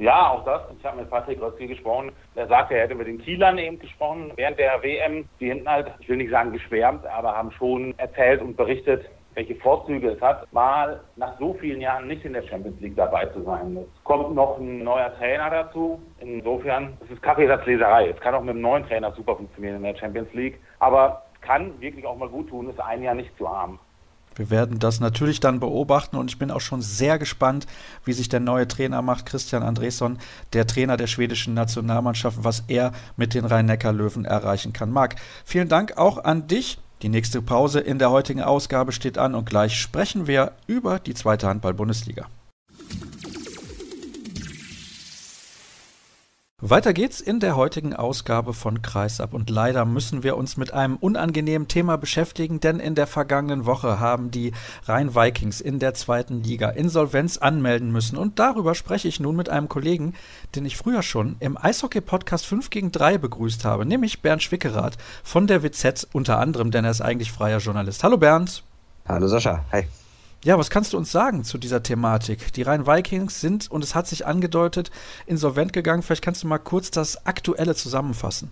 Ja, 0.00 0.28
auch 0.28 0.44
das. 0.44 0.60
Ich 0.78 0.84
habe 0.84 0.98
mit 0.98 1.08
Patrick 1.08 1.40
Rotzki 1.40 1.66
gesprochen. 1.66 2.12
Er 2.34 2.46
sagte, 2.46 2.74
er 2.74 2.82
hätte 2.82 2.94
mit 2.94 3.06
den 3.06 3.16
Kielern 3.16 3.56
eben 3.56 3.78
gesprochen 3.78 4.32
während 4.36 4.58
der 4.58 4.82
WM. 4.82 5.26
Die 5.40 5.46
hinten 5.46 5.66
halt, 5.66 5.86
ich 5.98 6.10
will 6.10 6.18
nicht 6.18 6.30
sagen 6.30 6.52
geschwärmt, 6.52 7.06
aber 7.06 7.34
haben 7.34 7.52
schon 7.52 7.94
erzählt 7.96 8.42
und 8.42 8.54
berichtet, 8.54 9.06
welche 9.32 9.54
Vorzüge 9.56 10.10
es 10.10 10.20
hat, 10.20 10.52
mal 10.52 11.00
nach 11.16 11.38
so 11.38 11.54
vielen 11.54 11.80
Jahren 11.80 12.06
nicht 12.06 12.24
in 12.26 12.34
der 12.34 12.42
Champions 12.42 12.78
League 12.82 12.96
dabei 12.96 13.24
zu 13.26 13.42
sein. 13.44 13.78
Es 13.78 14.04
kommt 14.04 14.34
noch 14.34 14.58
ein 14.58 14.84
neuer 14.84 15.12
Trainer 15.16 15.48
dazu. 15.48 16.02
Insofern, 16.20 16.98
es 17.02 17.12
ist 17.12 17.22
Kaffeesatzleserei. 17.22 18.10
Es 18.10 18.20
kann 18.20 18.34
auch 18.34 18.42
mit 18.42 18.50
einem 18.50 18.60
neuen 18.60 18.86
Trainer 18.86 19.10
super 19.12 19.36
funktionieren 19.36 19.76
in 19.76 19.82
der 19.84 19.96
Champions 19.96 20.32
League. 20.34 20.60
Aber 20.80 21.23
kann 21.44 21.80
wirklich 21.80 22.06
auch 22.06 22.16
mal 22.16 22.28
gut 22.28 22.48
tun, 22.48 22.68
ist 22.68 22.80
ein 22.80 23.02
Jahr 23.02 23.14
nicht 23.14 23.36
zu 23.38 23.48
haben. 23.48 23.78
Wir 24.36 24.50
werden 24.50 24.80
das 24.80 24.98
natürlich 24.98 25.38
dann 25.38 25.60
beobachten 25.60 26.16
und 26.16 26.30
ich 26.30 26.38
bin 26.38 26.50
auch 26.50 26.60
schon 26.60 26.82
sehr 26.82 27.18
gespannt, 27.18 27.66
wie 28.04 28.12
sich 28.12 28.28
der 28.28 28.40
neue 28.40 28.66
Trainer 28.66 29.00
macht, 29.00 29.26
Christian 29.26 29.62
Andresson, 29.62 30.18
der 30.52 30.66
Trainer 30.66 30.96
der 30.96 31.06
schwedischen 31.06 31.54
Nationalmannschaft, 31.54 32.38
was 32.42 32.64
er 32.66 32.92
mit 33.16 33.34
den 33.34 33.44
Rhein-Neckar-Löwen 33.44 34.24
erreichen 34.24 34.72
kann. 34.72 34.90
Marc, 34.90 35.16
vielen 35.44 35.68
Dank 35.68 35.96
auch 35.98 36.24
an 36.24 36.48
dich. 36.48 36.78
Die 37.02 37.08
nächste 37.08 37.42
Pause 37.42 37.80
in 37.80 37.98
der 37.98 38.10
heutigen 38.10 38.42
Ausgabe 38.42 38.90
steht 38.90 39.18
an 39.18 39.34
und 39.34 39.48
gleich 39.48 39.78
sprechen 39.78 40.26
wir 40.26 40.52
über 40.66 40.98
die 40.98 41.14
zweite 41.14 41.46
Handball-Bundesliga. 41.46 42.26
Weiter 46.66 46.94
geht's 46.94 47.20
in 47.20 47.40
der 47.40 47.56
heutigen 47.56 47.94
Ausgabe 47.94 48.54
von 48.54 48.80
Kreisab 48.80 49.34
und 49.34 49.50
leider 49.50 49.84
müssen 49.84 50.22
wir 50.22 50.38
uns 50.38 50.56
mit 50.56 50.72
einem 50.72 50.96
unangenehmen 50.96 51.68
Thema 51.68 51.98
beschäftigen, 51.98 52.58
denn 52.58 52.80
in 52.80 52.94
der 52.94 53.06
vergangenen 53.06 53.66
Woche 53.66 54.00
haben 54.00 54.30
die 54.30 54.52
Rhein 54.86 55.14
Vikings 55.14 55.60
in 55.60 55.78
der 55.78 55.92
zweiten 55.92 56.42
Liga 56.42 56.70
Insolvenz 56.70 57.36
anmelden 57.36 57.92
müssen 57.92 58.16
und 58.16 58.38
darüber 58.38 58.74
spreche 58.74 59.08
ich 59.08 59.20
nun 59.20 59.36
mit 59.36 59.50
einem 59.50 59.68
Kollegen, 59.68 60.14
den 60.54 60.64
ich 60.64 60.78
früher 60.78 61.02
schon 61.02 61.36
im 61.38 61.58
Eishockey-Podcast 61.58 62.46
5 62.46 62.70
gegen 62.70 62.90
3 62.90 63.18
begrüßt 63.18 63.66
habe, 63.66 63.84
nämlich 63.84 64.22
Bernd 64.22 64.42
Schwickerath 64.42 64.96
von 65.22 65.46
der 65.46 65.62
WZ 65.62 66.08
unter 66.14 66.38
anderem, 66.38 66.70
denn 66.70 66.86
er 66.86 66.92
ist 66.92 67.02
eigentlich 67.02 67.30
freier 67.30 67.58
Journalist. 67.58 68.02
Hallo 68.02 68.16
Bernd. 68.16 68.62
Hallo 69.06 69.28
Sascha, 69.28 69.62
hi. 69.70 69.84
Ja, 70.44 70.58
was 70.58 70.68
kannst 70.68 70.92
du 70.92 70.98
uns 70.98 71.10
sagen 71.10 71.42
zu 71.42 71.56
dieser 71.56 71.82
Thematik? 71.82 72.52
Die 72.52 72.60
Rhein-Vikings 72.60 73.40
sind, 73.40 73.70
und 73.70 73.82
es 73.82 73.94
hat 73.94 74.06
sich 74.06 74.26
angedeutet, 74.26 74.90
insolvent 75.24 75.72
gegangen. 75.72 76.02
Vielleicht 76.02 76.22
kannst 76.22 76.42
du 76.42 76.46
mal 76.46 76.58
kurz 76.58 76.90
das 76.90 77.26
Aktuelle 77.26 77.74
zusammenfassen. 77.74 78.50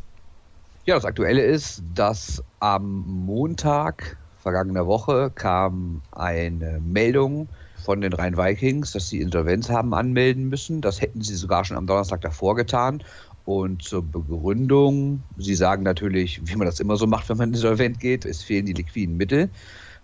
Ja, 0.87 0.95
das 0.95 1.05
Aktuelle 1.05 1.43
ist, 1.43 1.83
dass 1.95 2.43
am 2.61 3.05
Montag 3.27 4.17
vergangener 4.43 4.87
Woche 4.87 5.31
kam 5.35 6.01
eine 6.13 6.81
Meldung 6.81 7.51
von 7.85 8.01
den 8.01 8.15
Rhein-Vikings, 8.15 8.93
dass 8.93 9.11
sie 9.11 9.21
Insolvenz 9.21 9.69
haben 9.69 9.93
anmelden 9.93 10.49
müssen. 10.49 10.81
Das 10.81 11.03
hätten 11.03 11.21
sie 11.21 11.35
sogar 11.35 11.67
schon 11.67 11.77
am 11.77 11.87
Donnerstag 11.87 12.23
davor 12.23 12.57
getan. 12.57 13.05
Und 13.45 13.83
zur 13.83 14.03
Begründung, 14.03 15.23
sie 15.37 15.57
sagen 15.57 15.83
natürlich, 15.83 16.41
wie 16.45 16.57
man 16.57 16.67
das 16.67 16.81
immer 16.81 16.97
so 16.97 17.07
macht, 17.07 17.29
wenn 17.29 17.37
man 17.37 17.49
insolvent 17.53 18.01
geht, 18.01 18.25
es 18.25 18.43
fehlen 18.43 18.65
die 18.65 18.73
liquiden 18.73 19.19
Mittel. 19.19 19.51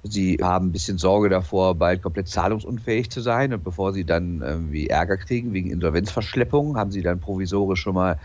Sie 0.02 0.38
haben 0.40 0.68
ein 0.68 0.72
bisschen 0.72 0.98
Sorge 0.98 1.28
davor, 1.28 1.74
bald 1.74 2.02
komplett 2.02 2.28
zahlungsunfähig 2.28 3.10
zu 3.10 3.20
sein. 3.20 3.52
Und 3.52 3.64
bevor 3.64 3.92
sie 3.92 4.04
dann 4.04 4.40
irgendwie 4.42 4.86
Ärger 4.88 5.16
kriegen 5.16 5.52
wegen 5.52 5.70
Insolvenzverschleppung, 5.70 6.76
haben 6.76 6.92
sie 6.92 7.02
dann 7.02 7.20
provisorisch 7.20 7.80
schon 7.80 7.94
mal 7.94 8.18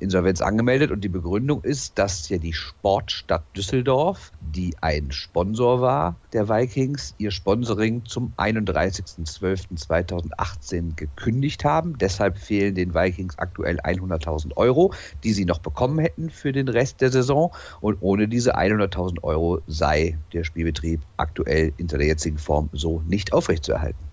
Insolvenz 0.00 0.40
angemeldet 0.40 0.90
und 0.90 1.02
die 1.02 1.08
Begründung 1.08 1.62
ist, 1.64 1.98
dass 1.98 2.28
ja 2.28 2.38
die 2.38 2.52
Sportstadt 2.52 3.44
Düsseldorf, 3.56 4.30
die 4.40 4.74
ein 4.80 5.10
Sponsor 5.10 5.80
war 5.80 6.16
der 6.32 6.48
Vikings, 6.48 7.14
ihr 7.18 7.30
Sponsoring 7.30 8.04
zum 8.04 8.32
31.12.2018 8.36 10.96
gekündigt 10.96 11.64
haben. 11.64 11.96
Deshalb 11.98 12.38
fehlen 12.38 12.74
den 12.74 12.94
Vikings 12.94 13.38
aktuell 13.38 13.78
100.000 13.80 14.56
Euro, 14.56 14.92
die 15.24 15.32
sie 15.32 15.46
noch 15.46 15.60
bekommen 15.60 15.98
hätten 15.98 16.30
für 16.30 16.52
den 16.52 16.68
Rest 16.68 17.00
der 17.00 17.10
Saison. 17.10 17.54
Und 17.80 17.96
ohne 18.00 18.28
diese 18.28 18.58
100.000 18.58 19.22
Euro 19.22 19.60
sei 19.66 20.18
der 20.32 20.44
Spielbetrieb 20.44 21.00
aktuell 21.16 21.72
in 21.78 21.86
der 21.86 22.04
jetzigen 22.04 22.38
Form 22.38 22.68
so 22.72 23.02
nicht 23.06 23.32
aufrechtzuerhalten. 23.32 24.05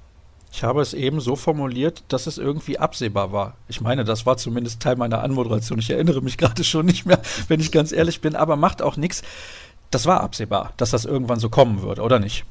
Ich 0.56 0.64
habe 0.64 0.84
es 0.84 0.94
eben 0.94 1.20
so 1.20 1.36
formuliert, 1.36 2.04
dass 2.10 2.28
es 2.28 2.38
irgendwie 2.38 2.78
absehbar 2.78 3.32
war. 3.32 3.58
Ich 3.68 3.82
meine, 3.82 4.04
das 4.04 4.28
war 4.28 4.38
zumindest 4.38 4.84
Teil 4.84 4.96
meiner 4.96 5.24
Anmoderation. 5.24 5.80
Ich 5.80 5.90
erinnere 5.90 6.22
mich 6.22 6.38
gerade 6.38 6.64
schon 6.64 6.86
nicht 6.86 7.08
mehr, 7.08 7.20
wenn 7.48 7.60
ich 7.60 7.72
ganz 7.72 7.92
ehrlich 7.92 8.22
bin, 8.22 8.36
aber 8.36 8.56
macht 8.56 8.84
auch 8.84 8.96
nichts. 8.96 9.24
Das 9.90 10.06
war 10.06 10.22
absehbar, 10.22 10.72
dass 10.78 10.92
das 10.92 11.06
irgendwann 11.06 11.40
so 11.40 11.50
kommen 11.50 11.82
würde, 11.82 12.04
oder 12.04 12.20
nicht? 12.20 12.46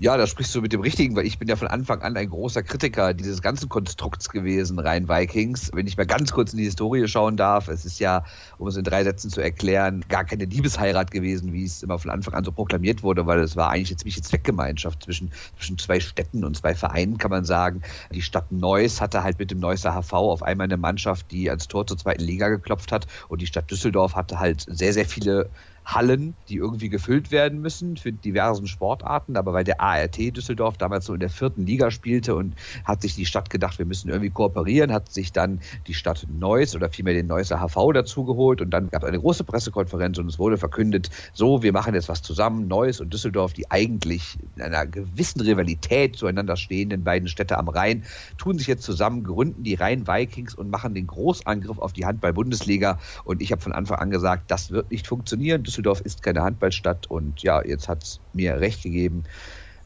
Ja, 0.00 0.16
da 0.16 0.28
sprichst 0.28 0.54
du 0.54 0.60
mit 0.60 0.72
dem 0.72 0.80
Richtigen, 0.80 1.16
weil 1.16 1.26
ich 1.26 1.40
bin 1.40 1.48
ja 1.48 1.56
von 1.56 1.66
Anfang 1.66 2.02
an 2.02 2.16
ein 2.16 2.30
großer 2.30 2.62
Kritiker 2.62 3.14
dieses 3.14 3.42
ganzen 3.42 3.68
Konstrukts 3.68 4.28
gewesen, 4.28 4.78
rein 4.78 5.08
Vikings. 5.08 5.72
Wenn 5.74 5.88
ich 5.88 5.96
mal 5.96 6.06
ganz 6.06 6.30
kurz 6.30 6.52
in 6.52 6.58
die 6.58 6.66
Historie 6.66 7.08
schauen 7.08 7.36
darf, 7.36 7.66
es 7.66 7.84
ist 7.84 7.98
ja, 7.98 8.22
um 8.58 8.68
es 8.68 8.76
in 8.76 8.84
drei 8.84 9.02
Sätzen 9.02 9.28
zu 9.28 9.40
erklären, 9.40 10.04
gar 10.08 10.24
keine 10.24 10.44
Liebesheirat 10.44 11.10
gewesen, 11.10 11.52
wie 11.52 11.64
es 11.64 11.82
immer 11.82 11.98
von 11.98 12.12
Anfang 12.12 12.34
an 12.34 12.44
so 12.44 12.52
proklamiert 12.52 13.02
wurde, 13.02 13.26
weil 13.26 13.40
es 13.40 13.56
war 13.56 13.70
eigentlich 13.70 13.90
eine 13.90 13.96
ziemliche 13.96 14.22
Zweckgemeinschaft 14.22 15.02
zwischen, 15.02 15.32
zwischen 15.56 15.78
zwei 15.78 15.98
Städten 15.98 16.44
und 16.44 16.56
zwei 16.56 16.76
Vereinen, 16.76 17.18
kann 17.18 17.32
man 17.32 17.44
sagen. 17.44 17.82
Die 18.12 18.22
Stadt 18.22 18.52
Neuss 18.52 19.00
hatte 19.00 19.24
halt 19.24 19.40
mit 19.40 19.50
dem 19.50 19.58
Neusser 19.58 20.00
HV 20.00 20.12
auf 20.12 20.44
einmal 20.44 20.66
eine 20.66 20.76
Mannschaft, 20.76 21.32
die 21.32 21.50
ans 21.50 21.66
Tor 21.66 21.88
zur 21.88 21.98
zweiten 21.98 22.22
Liga 22.22 22.50
geklopft 22.50 22.92
hat 22.92 23.08
und 23.26 23.42
die 23.42 23.48
Stadt 23.48 23.68
Düsseldorf 23.68 24.14
hatte 24.14 24.38
halt 24.38 24.64
sehr, 24.68 24.92
sehr 24.92 25.06
viele 25.06 25.50
Hallen, 25.88 26.36
die 26.48 26.56
irgendwie 26.56 26.90
gefüllt 26.90 27.30
werden 27.30 27.60
müssen 27.60 27.96
für 27.96 28.12
diversen 28.12 28.66
Sportarten. 28.66 29.36
Aber 29.36 29.54
weil 29.54 29.64
der 29.64 29.80
ART 29.80 30.18
Düsseldorf 30.18 30.76
damals 30.76 31.06
so 31.06 31.14
in 31.14 31.20
der 31.20 31.30
vierten 31.30 31.64
Liga 31.66 31.90
spielte 31.90 32.34
und 32.34 32.54
hat 32.84 33.02
sich 33.02 33.14
die 33.14 33.24
Stadt 33.24 33.48
gedacht, 33.48 33.78
wir 33.78 33.86
müssen 33.86 34.08
irgendwie 34.08 34.30
kooperieren, 34.30 34.92
hat 34.92 35.10
sich 35.10 35.32
dann 35.32 35.60
die 35.86 35.94
Stadt 35.94 36.26
Neuss 36.28 36.76
oder 36.76 36.90
vielmehr 36.90 37.14
den 37.14 37.26
Neusser 37.26 37.58
HV 37.60 37.92
dazugeholt 37.94 38.60
und 38.60 38.70
dann 38.70 38.90
gab 38.90 39.02
es 39.02 39.08
eine 39.08 39.18
große 39.18 39.44
Pressekonferenz 39.44 40.18
und 40.18 40.28
es 40.28 40.38
wurde 40.38 40.58
verkündet, 40.58 41.08
so, 41.32 41.62
wir 41.62 41.72
machen 41.72 41.94
jetzt 41.94 42.08
was 42.08 42.20
zusammen, 42.20 42.68
Neuss 42.68 43.00
und 43.00 43.12
Düsseldorf, 43.12 43.54
die 43.54 43.70
eigentlich 43.70 44.38
in 44.56 44.62
einer 44.62 44.86
gewissen 44.86 45.40
Rivalität 45.40 46.16
zueinander 46.16 46.56
stehenden 46.56 47.02
beiden 47.02 47.28
Städte 47.28 47.56
am 47.56 47.68
Rhein, 47.68 48.04
tun 48.36 48.58
sich 48.58 48.66
jetzt 48.66 48.82
zusammen, 48.82 49.24
gründen 49.24 49.62
die 49.62 49.74
Rhein-Vikings 49.74 50.54
und 50.54 50.70
machen 50.70 50.94
den 50.94 51.06
Großangriff 51.06 51.78
auf 51.78 51.94
die 51.94 52.04
Handball-Bundesliga. 52.04 52.98
Und 53.24 53.40
ich 53.40 53.52
habe 53.52 53.62
von 53.62 53.72
Anfang 53.72 53.98
an 53.98 54.10
gesagt, 54.10 54.50
das 54.50 54.70
wird 54.70 54.90
nicht 54.90 55.06
funktionieren. 55.06 55.62
Düsseldorf 55.62 55.77
Düsseldorf 55.78 56.00
ist 56.00 56.22
keine 56.24 56.42
Handballstadt 56.42 57.06
und 57.08 57.42
ja, 57.42 57.64
jetzt 57.64 57.88
hat 57.88 58.02
es 58.02 58.20
mir 58.32 58.58
recht 58.58 58.82
gegeben, 58.82 59.22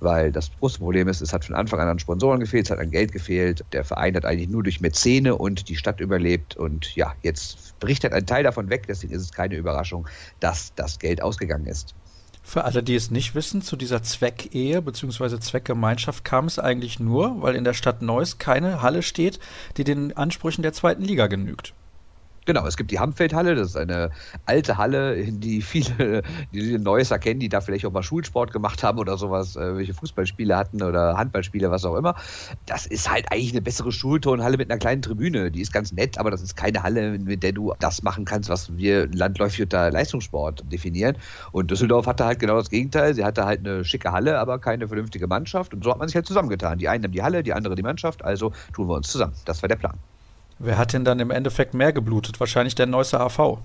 weil 0.01 0.33
das 0.33 0.51
große 0.59 0.79
Problem 0.79 1.07
ist, 1.07 1.21
es 1.21 1.35
hat 1.35 1.45
von 1.45 1.55
Anfang 1.55 1.81
an 1.81 1.89
an 1.89 1.99
Sponsoren 1.99 2.41
gefehlt, 2.41 2.65
es 2.65 2.71
hat 2.71 2.79
an 2.79 2.91
Geld 2.91 3.13
gefehlt. 3.13 3.63
Der 3.73 3.85
Verein 3.85 4.17
hat 4.17 4.25
eigentlich 4.25 4.49
nur 4.49 4.63
durch 4.63 4.81
Mäzene 4.81 5.37
und 5.37 5.69
die 5.69 5.77
Stadt 5.77 6.01
überlebt 6.01 6.57
und 6.57 6.97
ja, 6.97 7.15
jetzt 7.21 7.79
bricht 7.79 8.05
halt 8.05 8.15
ein 8.15 8.25
Teil 8.25 8.43
davon 8.43 8.71
weg, 8.71 8.87
deswegen 8.89 9.13
ist 9.13 9.21
es 9.21 9.33
keine 9.33 9.57
Überraschung, 9.57 10.09
dass 10.41 10.75
das 10.75 10.99
Geld 10.99 11.23
ausgegangen 11.23 11.67
ist. 11.67 11.95
Für 12.43 12.65
alle, 12.65 12.83
die 12.83 12.97
es 12.97 13.11
nicht 13.11 13.35
wissen, 13.35 13.61
zu 13.61 13.77
dieser 13.77 14.03
Zweckehe 14.03 14.81
bzw. 14.81 15.39
Zweckgemeinschaft 15.39 16.25
kam 16.25 16.47
es 16.47 16.59
eigentlich 16.59 16.99
nur, 17.01 17.43
weil 17.43 17.55
in 17.55 17.65
der 17.65 17.75
Stadt 17.75 18.01
Neuss 18.01 18.39
keine 18.39 18.81
Halle 18.81 19.03
steht, 19.03 19.39
die 19.77 19.85
den 19.85 20.17
Ansprüchen 20.17 20.63
der 20.63 20.73
zweiten 20.73 21.03
Liga 21.03 21.27
genügt. 21.27 21.75
Genau, 22.45 22.67
es 22.67 22.77
gibt 22.77 22.91
die 22.91 22.99
Hamfeldhalle, 22.99 23.55
das 23.55 23.69
ist 23.69 23.77
eine 23.77 24.11
alte 24.47 24.77
Halle, 24.77 25.15
in 25.15 25.39
die 25.39 25.63
viele, 25.63 26.23
die 26.53 26.77
Neusser 26.77 27.21
kennen, 27.21 27.39
die 27.39 27.49
da 27.49 27.61
vielleicht 27.61 27.87
auch 27.87 27.93
mal 27.93 28.03
Schulsport 28.03 28.53
gemacht 28.53 28.83
haben 28.83 28.99
oder 28.99 29.17
sowas, 29.17 29.55
äh, 29.55 29.77
welche 29.77 29.95
Fußballspiele 29.95 30.57
hatten 30.57 30.83
oder 30.83 31.17
Handballspiele, 31.17 31.71
was 31.71 31.85
auch 31.85 31.95
immer. 31.95 32.17
Das 32.67 32.87
ist 32.87 33.09
halt 33.09 33.31
eigentlich 33.31 33.53
eine 33.53 33.63
bessere 33.63 33.93
Schulturnhalle 33.93 34.57
mit 34.57 34.71
einer 34.71 34.79
kleinen 34.81 35.03
Tribüne. 35.03 35.53
Die 35.53 35.61
ist 35.61 35.73
ganz 35.73 35.93
nett, 35.93 36.19
aber 36.19 36.33
das 36.33 36.43
ist 36.43 36.57
keine 36.57 36.83
Halle, 36.83 37.17
mit 37.17 37.45
der 37.45 37.53
du 37.53 37.75
das 37.79 38.03
machen 38.03 38.25
kannst, 38.25 38.49
was 38.49 38.77
wir 38.77 39.07
landläufig 39.13 39.63
unter 39.63 39.93
Leistungssport 39.93 40.65
definieren. 40.73 41.17
Und 41.53 41.71
Düsseldorf 41.71 42.09
hatte 42.09 42.25
halt 42.25 42.41
genau 42.41 42.57
das 42.57 42.71
Gegenteil. 42.71 43.15
Sie 43.15 43.25
hatte 43.25 43.45
halt 43.45 43.61
eine 43.61 43.85
schicke 43.85 44.11
Halle, 44.11 44.41
aber 44.41 44.59
keine 44.59 44.89
vernünftige 44.89 45.29
Mannschaft. 45.29 45.75
Und 45.75 45.85
so 45.85 45.93
hat 45.93 45.99
man 45.99 46.09
sich 46.09 46.17
halt 46.17 46.27
zusammengetan. 46.27 46.79
Die 46.79 46.89
einen 46.89 47.05
haben 47.05 47.13
die 47.13 47.23
Halle, 47.23 47.45
die 47.45 47.53
andere 47.53 47.77
die 47.77 47.83
Mannschaft, 47.83 48.25
also 48.25 48.53
tun 48.73 48.89
wir 48.89 48.97
uns 48.97 49.09
zusammen. 49.09 49.35
Das 49.45 49.63
war 49.63 49.69
der 49.69 49.77
Plan. 49.77 49.99
Wer 50.59 50.79
hat 50.79 50.93
denn 50.93 51.05
dann 51.05 51.21
im 51.21 51.31
Endeffekt 51.31 51.75
mehr 51.75 51.93
geblutet? 51.93 52.41
Wahrscheinlich 52.41 52.75
der 52.75 52.87
Neusser 52.87 53.21
AV. 53.21 53.59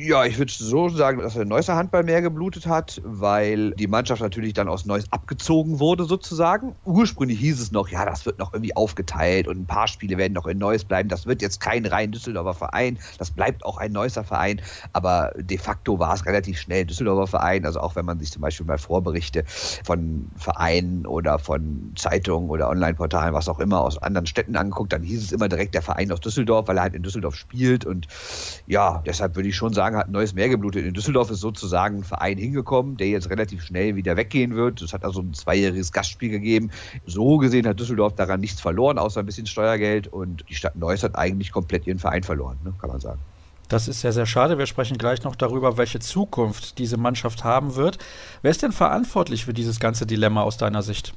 Ja, 0.00 0.24
ich 0.24 0.38
würde 0.38 0.52
so 0.52 0.88
sagen, 0.88 1.18
dass 1.18 1.34
der 1.34 1.44
Neusser 1.44 1.74
Handball 1.74 2.04
mehr 2.04 2.22
geblutet 2.22 2.68
hat, 2.68 3.00
weil 3.04 3.72
die 3.72 3.88
Mannschaft 3.88 4.22
natürlich 4.22 4.52
dann 4.52 4.68
aus 4.68 4.86
Neuss 4.86 5.06
abgezogen 5.10 5.80
wurde 5.80 6.04
sozusagen. 6.04 6.76
Ursprünglich 6.84 7.40
hieß 7.40 7.60
es 7.60 7.72
noch, 7.72 7.88
ja, 7.88 8.04
das 8.04 8.24
wird 8.24 8.38
noch 8.38 8.52
irgendwie 8.52 8.76
aufgeteilt 8.76 9.48
und 9.48 9.58
ein 9.58 9.66
paar 9.66 9.88
Spiele 9.88 10.16
werden 10.16 10.34
noch 10.34 10.46
in 10.46 10.58
Neuss 10.58 10.84
bleiben. 10.84 11.08
Das 11.08 11.26
wird 11.26 11.42
jetzt 11.42 11.58
kein 11.58 11.84
rein 11.84 12.12
Düsseldorfer 12.12 12.54
Verein, 12.54 13.00
das 13.18 13.32
bleibt 13.32 13.66
auch 13.66 13.78
ein 13.78 13.90
Neusser 13.90 14.22
Verein. 14.22 14.60
Aber 14.92 15.32
de 15.36 15.58
facto 15.58 15.98
war 15.98 16.14
es 16.14 16.26
relativ 16.26 16.60
schnell 16.60 16.82
ein 16.82 16.86
Düsseldorfer 16.86 17.26
Verein. 17.26 17.66
Also 17.66 17.80
auch 17.80 17.96
wenn 17.96 18.04
man 18.04 18.20
sich 18.20 18.30
zum 18.30 18.42
Beispiel 18.42 18.66
mal 18.66 18.78
Vorberichte 18.78 19.42
von 19.48 20.30
Vereinen 20.36 21.06
oder 21.06 21.40
von 21.40 21.92
Zeitungen 21.96 22.50
oder 22.50 22.68
Online-Portalen, 22.68 23.34
was 23.34 23.48
auch 23.48 23.58
immer, 23.58 23.80
aus 23.80 23.98
anderen 23.98 24.28
Städten 24.28 24.54
angeguckt, 24.54 24.92
dann 24.92 25.02
hieß 25.02 25.24
es 25.24 25.32
immer 25.32 25.48
direkt 25.48 25.74
der 25.74 25.82
Verein 25.82 26.12
aus 26.12 26.20
Düsseldorf, 26.20 26.68
weil 26.68 26.76
er 26.76 26.84
halt 26.84 26.94
in 26.94 27.02
Düsseldorf 27.02 27.34
spielt. 27.34 27.84
Und 27.84 28.06
ja, 28.64 29.02
deshalb 29.04 29.34
würde 29.34 29.48
ich 29.48 29.56
schon 29.56 29.72
sagen, 29.72 29.87
sagen, 29.88 29.96
hat 29.96 30.08
ein 30.08 30.12
neues 30.12 30.34
Meer 30.34 30.48
geblutet. 30.48 30.84
In 30.84 30.94
Düsseldorf 30.94 31.30
ist 31.30 31.40
sozusagen 31.40 31.98
ein 31.98 32.04
Verein 32.04 32.38
hingekommen, 32.38 32.96
der 32.96 33.08
jetzt 33.08 33.30
relativ 33.30 33.62
schnell 33.62 33.96
wieder 33.96 34.16
weggehen 34.16 34.54
wird. 34.54 34.82
Es 34.82 34.92
hat 34.92 35.04
also 35.04 35.20
ein 35.20 35.34
zweijähriges 35.34 35.92
Gastspiel 35.92 36.30
gegeben. 36.30 36.70
So 37.06 37.38
gesehen 37.38 37.66
hat 37.66 37.80
Düsseldorf 37.80 38.14
daran 38.14 38.40
nichts 38.40 38.60
verloren, 38.60 38.98
außer 38.98 39.20
ein 39.20 39.26
bisschen 39.26 39.46
Steuergeld. 39.46 40.08
Und 40.08 40.44
die 40.48 40.54
Stadt 40.54 40.76
Neuss 40.76 41.02
hat 41.02 41.16
eigentlich 41.16 41.52
komplett 41.52 41.86
ihren 41.86 41.98
Verein 41.98 42.22
verloren, 42.22 42.58
ne, 42.64 42.74
kann 42.80 42.90
man 42.90 43.00
sagen. 43.00 43.20
Das 43.68 43.86
ist 43.86 44.00
sehr, 44.00 44.12
sehr 44.12 44.26
schade. 44.26 44.56
Wir 44.56 44.66
sprechen 44.66 44.96
gleich 44.96 45.24
noch 45.24 45.36
darüber, 45.36 45.76
welche 45.76 45.98
Zukunft 45.98 46.78
diese 46.78 46.96
Mannschaft 46.96 47.44
haben 47.44 47.76
wird. 47.76 47.98
Wer 48.40 48.50
ist 48.50 48.62
denn 48.62 48.72
verantwortlich 48.72 49.44
für 49.44 49.52
dieses 49.52 49.78
ganze 49.78 50.06
Dilemma 50.06 50.42
aus 50.42 50.56
deiner 50.56 50.82
Sicht? 50.82 51.12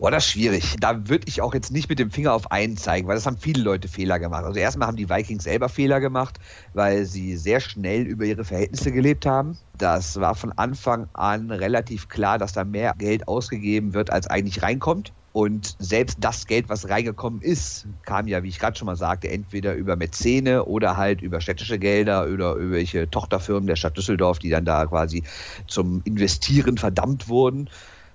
Boah, 0.00 0.10
das 0.10 0.24
ist 0.24 0.32
schwierig. 0.32 0.76
Da 0.80 1.10
würde 1.10 1.26
ich 1.28 1.42
auch 1.42 1.52
jetzt 1.52 1.72
nicht 1.72 1.90
mit 1.90 1.98
dem 1.98 2.10
Finger 2.10 2.32
auf 2.32 2.50
einen 2.50 2.78
zeigen, 2.78 3.06
weil 3.06 3.16
das 3.16 3.26
haben 3.26 3.36
viele 3.36 3.62
Leute 3.62 3.86
Fehler 3.86 4.18
gemacht. 4.18 4.44
Also 4.44 4.58
erstmal 4.58 4.88
haben 4.88 4.96
die 4.96 5.10
Vikings 5.10 5.44
selber 5.44 5.68
Fehler 5.68 6.00
gemacht, 6.00 6.38
weil 6.72 7.04
sie 7.04 7.36
sehr 7.36 7.60
schnell 7.60 8.04
über 8.04 8.24
ihre 8.24 8.44
Verhältnisse 8.44 8.92
gelebt 8.92 9.26
haben. 9.26 9.58
Das 9.76 10.18
war 10.18 10.34
von 10.34 10.52
Anfang 10.56 11.06
an 11.12 11.50
relativ 11.50 12.08
klar, 12.08 12.38
dass 12.38 12.54
da 12.54 12.64
mehr 12.64 12.94
Geld 12.96 13.28
ausgegeben 13.28 13.92
wird, 13.92 14.10
als 14.10 14.26
eigentlich 14.26 14.62
reinkommt. 14.62 15.12
Und 15.32 15.76
selbst 15.78 16.16
das 16.20 16.46
Geld, 16.46 16.70
was 16.70 16.88
reingekommen 16.88 17.42
ist, 17.42 17.86
kam 18.02 18.26
ja, 18.26 18.42
wie 18.42 18.48
ich 18.48 18.58
gerade 18.58 18.78
schon 18.78 18.86
mal 18.86 18.96
sagte, 18.96 19.28
entweder 19.28 19.74
über 19.74 19.96
Mäzene 19.96 20.64
oder 20.64 20.96
halt 20.96 21.20
über 21.20 21.42
städtische 21.42 21.78
Gelder 21.78 22.26
oder 22.26 22.54
über 22.54 22.72
welche 22.72 23.10
Tochterfirmen 23.10 23.66
der 23.66 23.76
Stadt 23.76 23.98
Düsseldorf, 23.98 24.38
die 24.38 24.48
dann 24.48 24.64
da 24.64 24.86
quasi 24.86 25.24
zum 25.66 26.00
Investieren 26.04 26.78
verdammt 26.78 27.28
wurden 27.28 27.68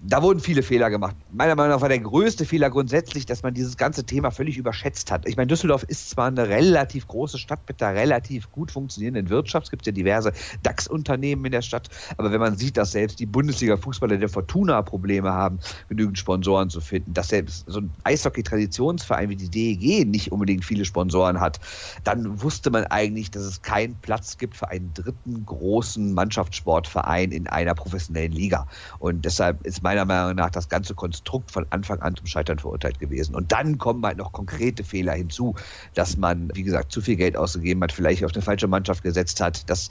da 0.07 0.21
wurden 0.21 0.39
viele 0.39 0.61
Fehler 0.61 0.89
gemacht. 0.89 1.15
Meiner 1.31 1.55
Meinung 1.55 1.71
nach 1.71 1.81
war 1.81 1.89
der 1.89 1.99
größte 1.99 2.45
Fehler 2.45 2.69
grundsätzlich, 2.69 3.25
dass 3.25 3.41
man 3.41 3.53
dieses 3.53 3.75
ganze 3.75 4.05
Thema 4.05 4.29
völlig 4.29 4.57
überschätzt 4.57 5.11
hat. 5.11 5.27
Ich 5.27 5.35
meine, 5.35 5.47
Düsseldorf 5.47 5.83
ist 5.83 6.11
zwar 6.11 6.27
eine 6.27 6.47
relativ 6.47 7.07
große 7.07 7.39
Stadt 7.39 7.61
mit 7.67 7.81
einer 7.81 7.97
relativ 7.97 8.51
gut 8.51 8.71
funktionierenden 8.71 9.29
Wirtschaft. 9.29 9.67
Es 9.67 9.71
gibt 9.71 9.85
ja 9.87 9.91
diverse 9.91 10.31
DAX-Unternehmen 10.61 11.45
in 11.45 11.51
der 11.51 11.63
Stadt. 11.63 11.89
Aber 12.17 12.31
wenn 12.31 12.39
man 12.39 12.55
sieht, 12.55 12.77
dass 12.77 12.91
selbst 12.91 13.19
die 13.19 13.25
Bundesliga-Fußballer 13.25 14.17
der 14.17 14.29
Fortuna 14.29 14.81
Probleme 14.83 15.33
haben, 15.33 15.59
genügend 15.89 16.19
Sponsoren 16.19 16.69
zu 16.69 16.81
finden, 16.81 17.13
dass 17.13 17.29
selbst 17.29 17.65
so 17.67 17.79
ein 17.79 17.91
Eishockey-Traditionsverein 18.03 19.29
wie 19.29 19.35
die 19.35 19.49
DEG 19.49 20.07
nicht 20.07 20.31
unbedingt 20.31 20.65
viele 20.65 20.85
Sponsoren 20.85 21.39
hat, 21.39 21.59
dann 22.03 22.43
wusste 22.43 22.69
man 22.69 22.83
eigentlich, 22.85 23.31
dass 23.31 23.43
es 23.43 23.63
keinen 23.63 23.95
Platz 23.95 24.37
gibt 24.37 24.55
für 24.55 24.69
einen 24.69 24.93
dritten 24.93 25.45
großen 25.45 26.13
Mannschaftssportverein 26.13 27.31
in 27.31 27.47
einer 27.47 27.73
professionellen 27.73 28.31
Liga. 28.31 28.67
Und 28.99 29.25
deshalb 29.25 29.65
ist 29.65 29.81
meiner 29.95 30.23
Meinung 30.23 30.35
nach 30.35 30.49
das 30.49 30.69
ganze 30.69 30.95
Konstrukt 30.95 31.51
von 31.51 31.65
Anfang 31.69 32.01
an 32.01 32.15
zum 32.15 32.27
Scheitern 32.27 32.59
verurteilt 32.59 32.99
gewesen. 32.99 33.35
Und 33.35 33.51
dann 33.51 33.77
kommen 33.77 34.05
halt 34.05 34.17
noch 34.17 34.31
konkrete 34.31 34.83
Fehler 34.83 35.13
hinzu, 35.13 35.55
dass 35.93 36.17
man, 36.17 36.51
wie 36.53 36.63
gesagt, 36.63 36.91
zu 36.91 37.01
viel 37.01 37.15
Geld 37.15 37.37
ausgegeben 37.37 37.81
hat, 37.83 37.91
vielleicht 37.91 38.23
auf 38.23 38.33
eine 38.33 38.41
falsche 38.41 38.67
Mannschaft 38.67 39.03
gesetzt 39.03 39.41
hat, 39.41 39.69
dass 39.69 39.89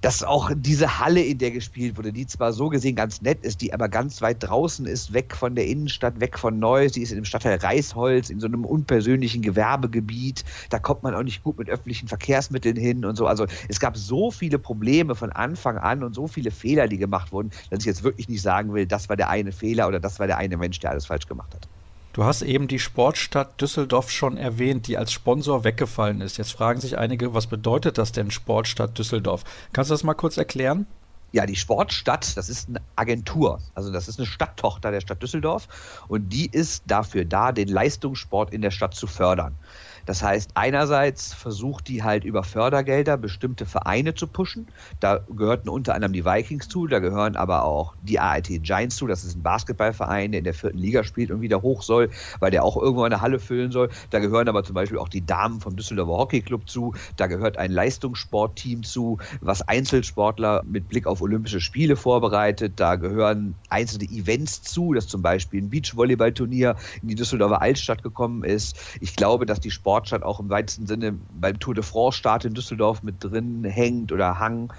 dass 0.00 0.22
auch 0.22 0.50
diese 0.54 1.00
Halle, 1.00 1.22
in 1.22 1.38
der 1.38 1.50
gespielt 1.50 1.96
wurde, 1.96 2.12
die 2.12 2.26
zwar 2.26 2.52
so 2.52 2.68
gesehen 2.68 2.96
ganz 2.96 3.22
nett 3.22 3.44
ist, 3.44 3.60
die 3.60 3.72
aber 3.72 3.88
ganz 3.88 4.20
weit 4.22 4.42
draußen 4.42 4.86
ist, 4.86 5.12
weg 5.12 5.34
von 5.34 5.54
der 5.54 5.66
Innenstadt, 5.66 6.20
weg 6.20 6.38
von 6.38 6.58
Neuss, 6.58 6.92
die 6.92 7.02
ist 7.02 7.10
in 7.10 7.16
dem 7.16 7.24
Stadtteil 7.24 7.58
Reisholz, 7.58 8.30
in 8.30 8.40
so 8.40 8.46
einem 8.46 8.64
unpersönlichen 8.64 9.42
Gewerbegebiet, 9.42 10.44
da 10.70 10.78
kommt 10.78 11.02
man 11.02 11.14
auch 11.14 11.22
nicht 11.22 11.42
gut 11.42 11.58
mit 11.58 11.70
öffentlichen 11.70 12.08
Verkehrsmitteln 12.08 12.76
hin 12.76 13.04
und 13.04 13.16
so. 13.16 13.26
Also 13.26 13.46
es 13.68 13.80
gab 13.80 13.96
so 13.96 14.30
viele 14.30 14.58
Probleme 14.58 15.14
von 15.14 15.32
Anfang 15.32 15.78
an 15.78 16.02
und 16.02 16.14
so 16.14 16.26
viele 16.26 16.50
Fehler, 16.50 16.88
die 16.88 16.98
gemacht 16.98 17.32
wurden, 17.32 17.50
dass 17.70 17.80
ich 17.80 17.86
jetzt 17.86 18.02
wirklich 18.02 18.28
nicht 18.28 18.42
sagen 18.42 18.74
will, 18.74 18.86
das 18.86 19.08
war 19.08 19.16
der 19.16 19.30
eine 19.30 19.52
Fehler 19.52 19.88
oder 19.88 20.00
das 20.00 20.18
war 20.18 20.26
der 20.26 20.38
eine 20.38 20.56
Mensch, 20.56 20.78
der 20.80 20.90
alles 20.90 21.06
falsch 21.06 21.26
gemacht 21.26 21.54
hat. 21.54 21.68
Du 22.16 22.24
hast 22.24 22.40
eben 22.40 22.66
die 22.66 22.78
Sportstadt 22.78 23.60
Düsseldorf 23.60 24.10
schon 24.10 24.38
erwähnt, 24.38 24.86
die 24.86 24.96
als 24.96 25.12
Sponsor 25.12 25.64
weggefallen 25.64 26.22
ist. 26.22 26.38
Jetzt 26.38 26.54
fragen 26.54 26.80
sich 26.80 26.96
einige, 26.96 27.34
was 27.34 27.46
bedeutet 27.46 27.98
das 27.98 28.10
denn 28.10 28.30
Sportstadt 28.30 28.96
Düsseldorf? 28.96 29.44
Kannst 29.74 29.90
du 29.90 29.92
das 29.92 30.02
mal 30.02 30.14
kurz 30.14 30.38
erklären? 30.38 30.86
Ja, 31.32 31.44
die 31.44 31.56
Sportstadt, 31.56 32.34
das 32.38 32.48
ist 32.48 32.70
eine 32.70 32.80
Agentur. 32.94 33.60
Also 33.74 33.92
das 33.92 34.08
ist 34.08 34.18
eine 34.18 34.24
Stadttochter 34.24 34.92
der 34.92 35.02
Stadt 35.02 35.22
Düsseldorf 35.22 35.68
und 36.08 36.30
die 36.30 36.46
ist 36.50 36.84
dafür 36.86 37.26
da, 37.26 37.52
den 37.52 37.68
Leistungssport 37.68 38.54
in 38.54 38.62
der 38.62 38.70
Stadt 38.70 38.94
zu 38.94 39.06
fördern. 39.06 39.54
Das 40.06 40.22
heißt, 40.22 40.52
einerseits 40.54 41.34
versucht 41.34 41.88
die 41.88 42.02
halt 42.02 42.24
über 42.24 42.44
Fördergelder 42.44 43.16
bestimmte 43.16 43.66
Vereine 43.66 44.14
zu 44.14 44.28
pushen. 44.28 44.68
Da 45.00 45.20
gehörten 45.28 45.68
unter 45.68 45.94
anderem 45.94 46.12
die 46.12 46.24
Vikings 46.24 46.68
zu, 46.68 46.86
da 46.86 47.00
gehören 47.00 47.36
aber 47.36 47.64
auch 47.64 47.94
die 48.02 48.18
ART 48.18 48.46
Giants 48.48 48.96
zu. 48.96 49.06
Das 49.06 49.24
ist 49.24 49.36
ein 49.36 49.42
Basketballverein, 49.42 50.32
der 50.32 50.38
in 50.38 50.44
der 50.44 50.54
vierten 50.54 50.78
Liga 50.78 51.04
spielt 51.04 51.30
und 51.30 51.40
wieder 51.40 51.60
hoch 51.60 51.82
soll, 51.82 52.10
weil 52.38 52.52
der 52.52 52.64
auch 52.64 52.76
irgendwo 52.76 53.02
eine 53.02 53.20
Halle 53.20 53.40
füllen 53.40 53.72
soll. 53.72 53.90
Da 54.10 54.20
gehören 54.20 54.48
aber 54.48 54.62
zum 54.62 54.74
Beispiel 54.74 54.98
auch 54.98 55.08
die 55.08 55.26
Damen 55.26 55.60
vom 55.60 55.76
Düsseldorfer 55.76 56.16
Hockeyclub 56.16 56.68
zu. 56.68 56.94
Da 57.16 57.26
gehört 57.26 57.58
ein 57.58 57.72
Leistungssportteam 57.72 58.84
zu, 58.84 59.18
was 59.40 59.62
Einzelsportler 59.62 60.62
mit 60.64 60.88
Blick 60.88 61.06
auf 61.06 61.20
Olympische 61.20 61.60
Spiele 61.60 61.96
vorbereitet. 61.96 62.74
Da 62.76 62.94
gehören 62.94 63.56
einzelne 63.68 64.04
Events 64.04 64.62
zu, 64.62 64.92
dass 64.94 65.08
zum 65.08 65.22
Beispiel 65.22 65.62
ein 65.62 65.70
Beachvolleyballturnier 65.70 66.76
in 67.02 67.08
die 67.08 67.16
Düsseldorfer 67.16 67.60
Altstadt 67.60 68.04
gekommen 68.04 68.44
ist. 68.44 68.78
Ich 69.00 69.16
glaube, 69.16 69.46
dass 69.46 69.58
die 69.58 69.72
Sport 69.72 69.95
Sportstadt 69.96 70.22
auch 70.22 70.40
im 70.40 70.50
weitesten 70.50 70.86
Sinne 70.86 71.18
beim 71.30 71.58
Tour 71.58 71.74
de 71.74 71.82
France-Start 71.82 72.44
in 72.44 72.52
Düsseldorf 72.52 73.02
mit 73.02 73.24
drin 73.24 73.64
hängt 73.64 74.12
oder 74.12 74.38
hang. 74.38 74.70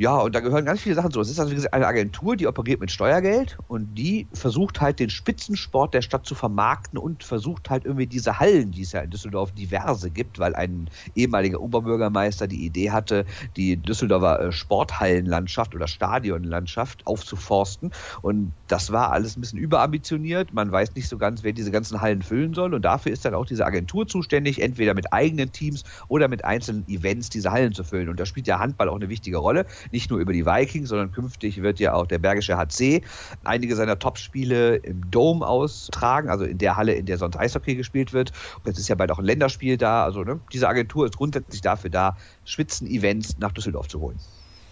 Ja, 0.00 0.18
und 0.18 0.32
da 0.32 0.38
gehören 0.38 0.64
ganz 0.64 0.80
viele 0.80 0.94
Sachen 0.94 1.10
zu. 1.10 1.20
Es 1.20 1.28
ist 1.28 1.40
also 1.40 1.52
eine 1.72 1.86
Agentur, 1.88 2.36
die 2.36 2.46
operiert 2.46 2.78
mit 2.78 2.92
Steuergeld 2.92 3.58
und 3.66 3.96
die 3.96 4.28
versucht 4.32 4.80
halt 4.80 5.00
den 5.00 5.10
Spitzensport 5.10 5.92
der 5.92 6.02
Stadt 6.02 6.24
zu 6.24 6.36
vermarkten 6.36 7.00
und 7.00 7.24
versucht 7.24 7.68
halt 7.68 7.84
irgendwie 7.84 8.06
diese 8.06 8.38
Hallen, 8.38 8.70
die 8.70 8.82
es 8.82 8.92
ja 8.92 9.00
in 9.00 9.10
Düsseldorf 9.10 9.50
diverse 9.50 10.12
gibt, 10.12 10.38
weil 10.38 10.54
ein 10.54 10.88
ehemaliger 11.16 11.60
Oberbürgermeister 11.60 12.46
die 12.46 12.64
Idee 12.64 12.92
hatte, 12.92 13.24
die 13.56 13.82
Düsseldorfer 13.82 14.40
äh, 14.40 14.52
Sporthallenlandschaft 14.52 15.74
oder 15.74 15.88
Stadionlandschaft 15.88 17.04
aufzuforsten. 17.04 17.90
Und 18.22 18.54
das 18.68 18.92
war 18.92 19.10
alles 19.10 19.36
ein 19.36 19.40
bisschen 19.40 19.58
überambitioniert. 19.58 20.52
Man 20.52 20.70
weiß 20.70 20.94
nicht 20.94 21.08
so 21.08 21.18
ganz, 21.18 21.42
wer 21.42 21.52
diese 21.52 21.72
ganzen 21.72 22.00
Hallen 22.00 22.22
füllen 22.22 22.54
soll. 22.54 22.72
Und 22.72 22.82
dafür 22.82 23.10
ist 23.10 23.24
dann 23.24 23.34
auch 23.34 23.46
diese 23.46 23.66
Agentur 23.66 24.06
zuständig, 24.06 24.62
entweder 24.62 24.94
mit 24.94 25.12
eigenen 25.12 25.50
Teams 25.50 25.82
oder 26.06 26.28
mit 26.28 26.44
einzelnen 26.44 26.86
Events 26.86 27.30
diese 27.30 27.50
Hallen 27.50 27.72
zu 27.72 27.82
füllen. 27.82 28.08
Und 28.08 28.20
da 28.20 28.26
spielt 28.26 28.46
ja 28.46 28.60
Handball 28.60 28.88
auch 28.88 28.94
eine 28.94 29.08
wichtige 29.08 29.38
Rolle 29.38 29.66
nicht 29.92 30.10
nur 30.10 30.18
über 30.20 30.32
die 30.32 30.46
Vikings, 30.46 30.88
sondern 30.88 31.12
künftig 31.12 31.62
wird 31.62 31.80
ja 31.80 31.94
auch 31.94 32.06
der 32.06 32.18
Bergische 32.18 32.56
HC 32.56 33.02
einige 33.44 33.76
seiner 33.76 33.98
Top-Spiele 33.98 34.76
im 34.76 35.10
Dome 35.10 35.46
austragen, 35.46 36.28
also 36.28 36.44
in 36.44 36.58
der 36.58 36.76
Halle, 36.76 36.94
in 36.94 37.06
der 37.06 37.18
sonst 37.18 37.36
Eishockey 37.36 37.74
gespielt 37.74 38.12
wird. 38.12 38.32
Und 38.56 38.66
jetzt 38.66 38.78
ist 38.78 38.88
ja 38.88 38.94
bald 38.94 39.10
auch 39.10 39.18
ein 39.18 39.24
Länderspiel 39.24 39.76
da. 39.76 40.04
Also 40.04 40.22
ne, 40.22 40.40
diese 40.52 40.68
Agentur 40.68 41.06
ist 41.06 41.16
grundsätzlich 41.16 41.60
dafür 41.60 41.90
da, 41.90 42.16
Spitzen-Events 42.44 43.38
nach 43.38 43.52
Düsseldorf 43.52 43.88
zu 43.88 44.00
holen. 44.00 44.20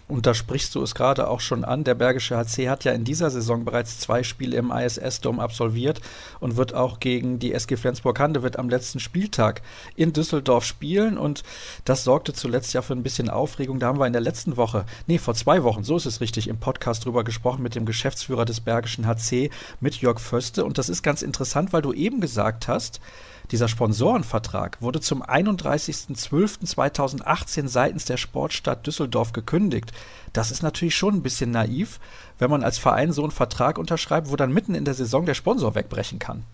Und 0.08 0.26
da 0.26 0.34
sprichst 0.34 0.72
du 0.76 0.82
es 0.82 0.94
gerade 0.94 1.28
auch 1.28 1.40
schon 1.40 1.64
an. 1.64 1.82
Der 1.82 1.96
Bergische 1.96 2.36
HC 2.36 2.68
hat 2.68 2.84
ja 2.84 2.92
in 2.92 3.02
dieser 3.02 3.28
Saison 3.28 3.64
bereits 3.64 3.98
zwei 3.98 4.22
Spiele 4.22 4.56
im 4.56 4.70
ISS-Dom 4.70 5.40
absolviert 5.40 6.00
und 6.38 6.56
wird 6.56 6.74
auch 6.74 7.00
gegen 7.00 7.40
die 7.40 7.52
SG 7.52 7.76
Flensburg-Handewitt 7.76 8.56
am 8.56 8.68
letzten 8.68 9.00
Spieltag 9.00 9.62
in 9.96 10.12
Düsseldorf 10.12 10.64
spielen. 10.64 11.18
Und 11.18 11.42
das 11.84 12.04
sorgte 12.04 12.32
zuletzt 12.32 12.72
ja 12.72 12.82
für 12.82 12.92
ein 12.92 13.02
bisschen 13.02 13.28
Aufregung. 13.28 13.80
Da 13.80 13.88
haben 13.88 13.98
wir 13.98 14.06
in 14.06 14.12
der 14.12 14.22
letzten 14.22 14.56
Woche, 14.56 14.86
nee, 15.08 15.18
vor 15.18 15.34
zwei 15.34 15.64
Wochen, 15.64 15.82
so 15.82 15.96
ist 15.96 16.06
es 16.06 16.20
richtig, 16.20 16.46
im 16.46 16.58
Podcast 16.58 17.04
drüber 17.04 17.24
gesprochen 17.24 17.64
mit 17.64 17.74
dem 17.74 17.84
Geschäftsführer 17.84 18.44
des 18.44 18.60
Bergischen 18.60 19.08
HC, 19.08 19.50
mit 19.80 19.96
Jörg 19.96 20.20
Föste. 20.20 20.64
Und 20.64 20.78
das 20.78 20.88
ist 20.88 21.02
ganz 21.02 21.22
interessant, 21.22 21.72
weil 21.72 21.82
du 21.82 21.92
eben 21.92 22.20
gesagt 22.20 22.68
hast, 22.68 23.00
dieser 23.50 23.68
Sponsorenvertrag 23.68 24.82
wurde 24.82 25.00
zum 25.00 25.22
31.12.2018 25.22 27.68
seitens 27.68 28.04
der 28.04 28.16
Sportstadt 28.16 28.84
Düsseldorf 28.86 29.32
gekündigt. 29.32 29.92
Das 30.32 30.50
ist 30.50 30.62
natürlich 30.62 30.96
schon 30.96 31.14
ein 31.14 31.22
bisschen 31.22 31.52
naiv, 31.52 32.00
wenn 32.38 32.50
man 32.50 32.64
als 32.64 32.78
Verein 32.78 33.12
so 33.12 33.22
einen 33.22 33.30
Vertrag 33.30 33.78
unterschreibt, 33.78 34.30
wo 34.30 34.36
dann 34.36 34.52
mitten 34.52 34.74
in 34.74 34.84
der 34.84 34.92
Saison 34.94 35.24
der 35.26 35.34
Sponsor 35.34 35.74
wegbrechen 35.74 36.18
kann. 36.18 36.44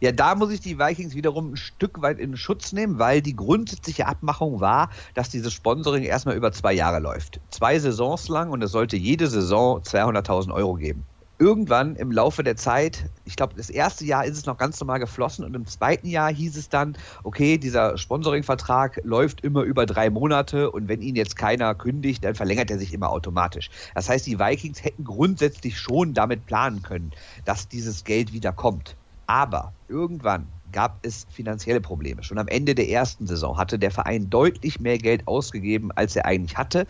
Ja, 0.00 0.10
da 0.10 0.34
muss 0.34 0.50
ich 0.50 0.60
die 0.60 0.80
Vikings 0.80 1.14
wiederum 1.14 1.52
ein 1.52 1.56
Stück 1.56 2.02
weit 2.02 2.18
in 2.18 2.36
Schutz 2.36 2.72
nehmen, 2.72 2.98
weil 2.98 3.22
die 3.22 3.36
grundsätzliche 3.36 4.08
Abmachung 4.08 4.60
war, 4.60 4.90
dass 5.14 5.30
dieses 5.30 5.52
Sponsoring 5.52 6.02
erstmal 6.02 6.34
über 6.34 6.50
zwei 6.50 6.72
Jahre 6.72 6.98
läuft. 6.98 7.38
Zwei 7.50 7.78
Saisons 7.78 8.28
lang 8.28 8.50
und 8.50 8.60
es 8.62 8.72
sollte 8.72 8.96
jede 8.96 9.28
Saison 9.28 9.80
200.000 9.80 10.52
Euro 10.52 10.74
geben 10.74 11.06
irgendwann 11.42 11.96
im 11.96 12.12
Laufe 12.12 12.44
der 12.44 12.54
Zeit, 12.54 13.10
ich 13.24 13.34
glaube, 13.34 13.54
das 13.56 13.68
erste 13.68 14.04
Jahr 14.04 14.24
ist 14.24 14.38
es 14.38 14.46
noch 14.46 14.58
ganz 14.58 14.78
normal 14.78 15.00
geflossen 15.00 15.44
und 15.44 15.54
im 15.54 15.66
zweiten 15.66 16.06
Jahr 16.06 16.32
hieß 16.32 16.56
es 16.56 16.68
dann, 16.68 16.96
okay, 17.24 17.58
dieser 17.58 17.98
Sponsoring-Vertrag 17.98 19.00
läuft 19.02 19.40
immer 19.40 19.62
über 19.62 19.84
drei 19.84 20.08
Monate 20.08 20.70
und 20.70 20.86
wenn 20.86 21.02
ihn 21.02 21.16
jetzt 21.16 21.34
keiner 21.34 21.74
kündigt, 21.74 22.22
dann 22.22 22.36
verlängert 22.36 22.70
er 22.70 22.78
sich 22.78 22.94
immer 22.94 23.10
automatisch. 23.10 23.70
Das 23.96 24.08
heißt, 24.08 24.24
die 24.24 24.38
Vikings 24.38 24.84
hätten 24.84 25.02
grundsätzlich 25.02 25.80
schon 25.80 26.14
damit 26.14 26.46
planen 26.46 26.82
können, 26.82 27.10
dass 27.44 27.66
dieses 27.66 28.04
Geld 28.04 28.32
wieder 28.32 28.52
kommt. 28.52 28.96
Aber 29.26 29.72
irgendwann 29.88 30.46
gab 30.72 30.98
es 31.02 31.26
finanzielle 31.30 31.80
Probleme. 31.80 32.22
Schon 32.22 32.38
am 32.38 32.48
Ende 32.48 32.74
der 32.74 32.88
ersten 32.88 33.26
Saison 33.26 33.58
hatte 33.58 33.78
der 33.78 33.90
Verein 33.90 34.30
deutlich 34.30 34.80
mehr 34.80 34.98
Geld 34.98 35.28
ausgegeben, 35.28 35.92
als 35.92 36.16
er 36.16 36.26
eigentlich 36.26 36.56
hatte. 36.56 36.86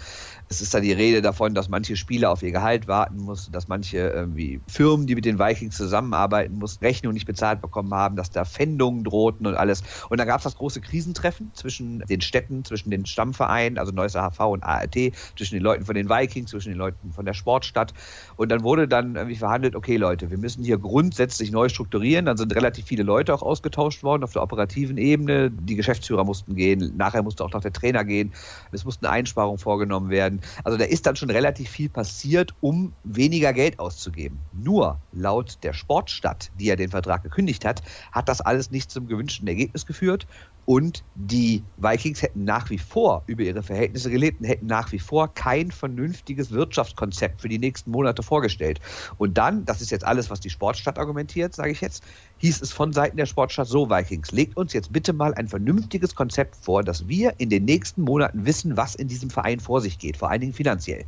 Es 0.49 0.61
ist 0.61 0.73
da 0.73 0.81
die 0.81 0.93
Rede 0.93 1.23
davon, 1.23 1.55
dass 1.55 1.69
manche 1.69 1.97
Spieler 1.97 2.31
auf 2.31 2.43
ihr 2.43 2.53
Gehalt 2.53 2.87
warten 2.89 3.17
mussten, 3.19 3.53
dass 3.53 3.69
manche 3.69 3.99
irgendwie 3.99 4.61
Firmen, 4.69 5.07
die 5.07 5.15
mit 5.15 5.25
den 5.25 5.39
Vikings 5.39 5.77
zusammenarbeiten 5.77 6.55
mussten, 6.55 6.85
Rechnungen 6.85 7.15
nicht 7.15 7.27
bezahlt 7.27 7.61
bekommen 7.61 7.93
haben, 7.93 8.17
dass 8.17 8.31
da 8.31 8.45
Pfändungen 8.45 9.05
drohten 9.05 9.47
und 9.47 9.55
alles. 9.55 9.83
Und 10.09 10.19
dann 10.19 10.27
gab 10.27 10.39
es 10.39 10.45
das 10.45 10.57
große 10.57 10.81
Krisentreffen 10.81 11.53
zwischen 11.55 12.01
den 12.01 12.21
Städten, 12.21 12.65
zwischen 12.65 12.91
den 12.91 13.07
Stammvereinen, 13.07 13.79
also 13.79 13.93
Neues 13.93 14.15
HV 14.15 14.41
und 14.41 14.63
ART, 14.63 14.97
zwischen 15.37 15.55
den 15.55 15.63
Leuten 15.63 15.85
von 15.85 15.95
den 15.95 16.09
Vikings, 16.09 16.51
zwischen 16.51 16.71
den 16.71 16.79
Leuten 16.79 17.13
von 17.13 17.25
der 17.25 17.35
Sportstadt. 17.35 17.93
Und 18.37 18.51
dann 18.51 18.63
wurde 18.63 18.89
dann 18.89 19.17
irgendwie 19.17 19.37
verhandelt, 19.37 19.75
okay 19.75 19.97
Leute, 19.97 20.31
wir 20.31 20.39
müssen 20.39 20.65
hier 20.65 20.79
grundsätzlich 20.79 21.51
neu 21.51 21.69
strukturieren. 21.69 22.27
Dann 22.27 22.37
sind 22.37 22.55
relativ 22.55 22.87
viele 22.87 23.03
Leute 23.03 23.35
auch 23.35 23.43
ausgetauscht 23.73 24.03
worden 24.03 24.25
auf 24.25 24.33
der 24.33 24.43
operativen 24.43 24.99
Ebene. 24.99 25.51
Die 25.51 25.77
Geschäftsführer 25.77 26.25
mussten 26.25 26.55
gehen, 26.55 26.95
nachher 26.97 27.23
musste 27.23 27.45
auch 27.45 27.53
noch 27.53 27.63
der 27.63 27.73
Trainer 27.73 28.05
gehen. 28.05 28.33
Es 28.71 28.85
mussten 28.85 29.07
Einsparungen 29.07 29.59
vorgenommen 29.59 30.11
werden. 30.11 30.41
Also 30.65 30.79
da 30.79 30.85
ist 30.85 31.07
dann 31.07 31.17
schon 31.17 31.31
relativ 31.31 31.71
viel 31.71 31.89
passiert, 31.89 32.55
um 32.61 32.93
weniger 33.03 33.53
Geld 33.53 33.79
auszugeben. 33.79 34.39
Nur 34.53 34.99
laut 35.13 35.59
der 35.63 35.73
Sportstadt, 35.73 36.51
die 36.59 36.67
ja 36.67 36.77
den 36.77 36.91
Vertrag 36.91 37.23
gekündigt 37.23 37.65
hat, 37.65 37.83
hat 38.13 38.29
das 38.29 38.41
alles 38.41 38.71
nicht 38.71 38.91
zum 38.91 39.07
gewünschten 39.07 39.49
Ergebnis 39.49 39.87
geführt. 39.87 40.27
Und 40.65 41.03
die 41.17 41.63
Vikings 41.77 42.23
hätten 42.23 42.45
nach 42.45 42.71
wie 42.71 42.79
vor 42.79 43.25
über 43.27 43.43
ihre 43.43 43.63
Verhältnisse 43.63 44.11
gelebt 44.11 44.41
und 44.41 44.47
hätten 44.47 44.67
nach 44.67 44.93
wie 44.93 45.01
vor 45.01 45.33
kein 45.35 45.71
vernünftiges 45.73 46.53
Wirtschaftskonzept 46.53 47.41
für 47.41 47.49
die 47.49 47.59
nächsten 47.59 47.91
Monate 47.91 48.23
vorgestellt. 48.23 48.81
Und 49.19 49.39
dann, 49.39 49.65
das 49.65 49.81
ist 49.81 49.91
jetzt 49.91 50.05
alles, 50.05 50.31
was 50.31 50.41
die 50.41 50.51
Sportstadt 50.51 50.99
argumentiert, 50.99 51.55
sage 51.55 51.73
ich 51.73 51.81
jetzt, 51.81 52.05
hieß 52.39 52.63
es 52.63 52.73
von 52.73 52.93
Seiten 52.93 53.17
der 53.17 53.27
Sportstadt 53.27 53.67
so, 53.67 53.91
Vikings, 53.91 54.31
legt 54.31 54.57
uns 54.57 54.73
jetzt 54.73 54.93
bitte 54.93 55.13
mal 55.13 55.35
ein 55.35 55.49
vernünftiges 55.49 56.15
Konzept 56.15 56.57
vor, 56.57 56.85
dass 56.85 57.09
wir 57.09 57.35
in 57.39 57.51
den 57.51 57.65
nächsten 57.65 58.03
Monaten 58.03 58.47
wissen, 58.47 58.77
was 58.77 58.95
in 58.95 59.09
diesem 59.09 59.31
Verein 59.31 59.59
vor 59.59 59.81
sich 59.81 59.99
geht, 59.99 60.17
vor 60.17 60.31
allen 60.31 60.41
Dingen 60.41 60.53
finanziell. 60.55 61.05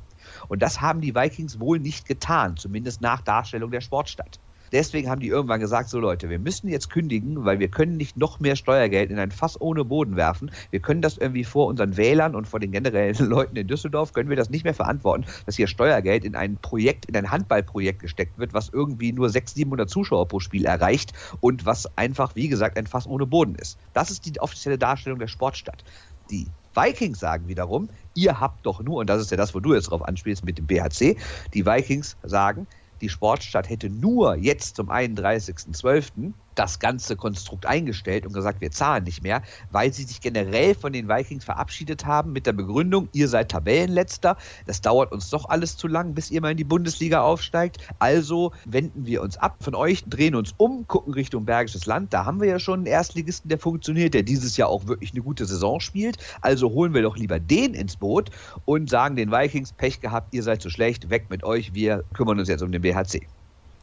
Und 0.48 0.62
das 0.62 0.80
haben 0.80 1.00
die 1.00 1.14
Vikings 1.14 1.60
wohl 1.60 1.78
nicht 1.78 2.06
getan, 2.06 2.56
zumindest 2.56 3.00
nach 3.00 3.20
Darstellung 3.20 3.70
der 3.70 3.80
Sportstadt. 3.80 4.40
Deswegen 4.74 5.08
haben 5.08 5.20
die 5.20 5.28
irgendwann 5.28 5.60
gesagt, 5.60 5.88
so 5.88 6.00
Leute, 6.00 6.28
wir 6.30 6.40
müssen 6.40 6.66
jetzt 6.66 6.90
kündigen, 6.90 7.44
weil 7.44 7.60
wir 7.60 7.68
können 7.68 7.96
nicht 7.96 8.16
noch 8.16 8.40
mehr 8.40 8.56
Steuergeld 8.56 9.12
in 9.12 9.20
ein 9.20 9.30
Fass 9.30 9.60
ohne 9.60 9.84
Boden 9.84 10.16
werfen. 10.16 10.50
Wir 10.72 10.80
können 10.80 11.00
das 11.00 11.16
irgendwie 11.16 11.44
vor 11.44 11.68
unseren 11.68 11.96
Wählern 11.96 12.34
und 12.34 12.48
vor 12.48 12.58
den 12.58 12.72
generellen 12.72 13.14
Leuten 13.20 13.54
in 13.54 13.68
Düsseldorf, 13.68 14.12
können 14.12 14.30
wir 14.30 14.36
das 14.36 14.50
nicht 14.50 14.64
mehr 14.64 14.74
verantworten, 14.74 15.26
dass 15.46 15.54
hier 15.54 15.68
Steuergeld 15.68 16.24
in 16.24 16.34
ein 16.34 16.56
Projekt, 16.56 17.06
in 17.06 17.14
ein 17.14 17.30
Handballprojekt 17.30 18.00
gesteckt 18.00 18.36
wird, 18.36 18.52
was 18.52 18.68
irgendwie 18.68 19.12
nur 19.12 19.30
600, 19.30 19.54
700 19.54 19.88
Zuschauer 19.88 20.26
pro 20.26 20.40
Spiel 20.40 20.64
erreicht 20.64 21.12
und 21.38 21.64
was 21.66 21.96
einfach, 21.96 22.34
wie 22.34 22.48
gesagt, 22.48 22.76
ein 22.76 22.88
Fass 22.88 23.06
ohne 23.06 23.26
Boden 23.26 23.54
ist. 23.54 23.78
Das 23.92 24.10
ist 24.10 24.26
die 24.26 24.40
offizielle 24.40 24.76
Darstellung 24.76 25.20
der 25.20 25.28
Sportstadt. 25.28 25.84
Die 26.32 26.48
Vikings 26.74 27.20
sagen 27.20 27.46
wiederum, 27.46 27.88
ihr 28.14 28.40
habt 28.40 28.66
doch 28.66 28.82
nur, 28.82 28.96
und 28.96 29.08
das 29.08 29.20
ist 29.20 29.30
ja 29.30 29.36
das, 29.36 29.54
wo 29.54 29.60
du 29.60 29.74
jetzt 29.74 29.92
drauf 29.92 30.02
anspielst 30.02 30.44
mit 30.44 30.58
dem 30.58 30.66
BHC, 30.66 31.16
die 31.52 31.64
Vikings 31.64 32.16
sagen, 32.24 32.66
die 33.00 33.08
Sportstadt 33.08 33.68
hätte 33.68 33.90
nur 33.90 34.36
jetzt 34.36 34.76
zum 34.76 34.90
31.12. 34.90 36.34
das 36.54 36.78
ganze 36.78 37.16
Konstrukt 37.16 37.66
eingestellt 37.66 38.26
und 38.26 38.32
gesagt, 38.32 38.60
wir 38.60 38.70
zahlen 38.70 39.04
nicht 39.04 39.22
mehr, 39.22 39.42
weil 39.70 39.92
sie 39.92 40.04
sich 40.04 40.20
generell 40.20 40.74
von 40.74 40.92
den 40.92 41.08
Vikings 41.08 41.44
verabschiedet 41.44 42.06
haben 42.06 42.32
mit 42.32 42.46
der 42.46 42.52
Begründung, 42.52 43.08
ihr 43.12 43.28
seid 43.28 43.50
Tabellenletzter, 43.50 44.36
das 44.66 44.80
dauert 44.80 45.12
uns 45.12 45.30
doch 45.30 45.48
alles 45.48 45.76
zu 45.76 45.88
lang, 45.88 46.14
bis 46.14 46.30
ihr 46.30 46.40
mal 46.40 46.50
in 46.50 46.56
die 46.56 46.64
Bundesliga 46.64 47.22
aufsteigt. 47.22 47.78
Also 47.98 48.52
wenden 48.64 49.06
wir 49.06 49.22
uns 49.22 49.36
ab 49.36 49.56
von 49.60 49.74
euch, 49.74 50.04
drehen 50.04 50.34
uns 50.34 50.54
um, 50.56 50.86
gucken 50.86 51.14
Richtung 51.14 51.44
Bergisches 51.44 51.86
Land. 51.86 52.12
Da 52.12 52.24
haben 52.24 52.40
wir 52.40 52.48
ja 52.48 52.58
schon 52.58 52.80
einen 52.80 52.86
Erstligisten, 52.86 53.48
der 53.48 53.58
funktioniert, 53.58 54.14
der 54.14 54.22
dieses 54.22 54.56
Jahr 54.56 54.68
auch 54.68 54.86
wirklich 54.86 55.12
eine 55.12 55.22
gute 55.22 55.46
Saison 55.46 55.80
spielt. 55.80 56.18
Also 56.40 56.70
holen 56.70 56.94
wir 56.94 57.02
doch 57.02 57.16
lieber 57.16 57.40
den 57.40 57.74
ins 57.74 57.96
Boot 57.96 58.30
und 58.64 58.90
sagen 58.90 59.16
den 59.16 59.30
Vikings, 59.30 59.72
Pech 59.72 60.00
gehabt, 60.00 60.34
ihr 60.34 60.42
seid 60.42 60.62
zu 60.62 60.70
schlecht, 60.70 61.10
weg 61.10 61.26
mit 61.30 61.44
euch, 61.44 61.74
wir 61.74 62.04
kümmern 62.14 62.38
uns 62.38 62.48
jetzt 62.48 62.62
um 62.62 62.72
den 62.72 62.82
BHC. 62.82 63.26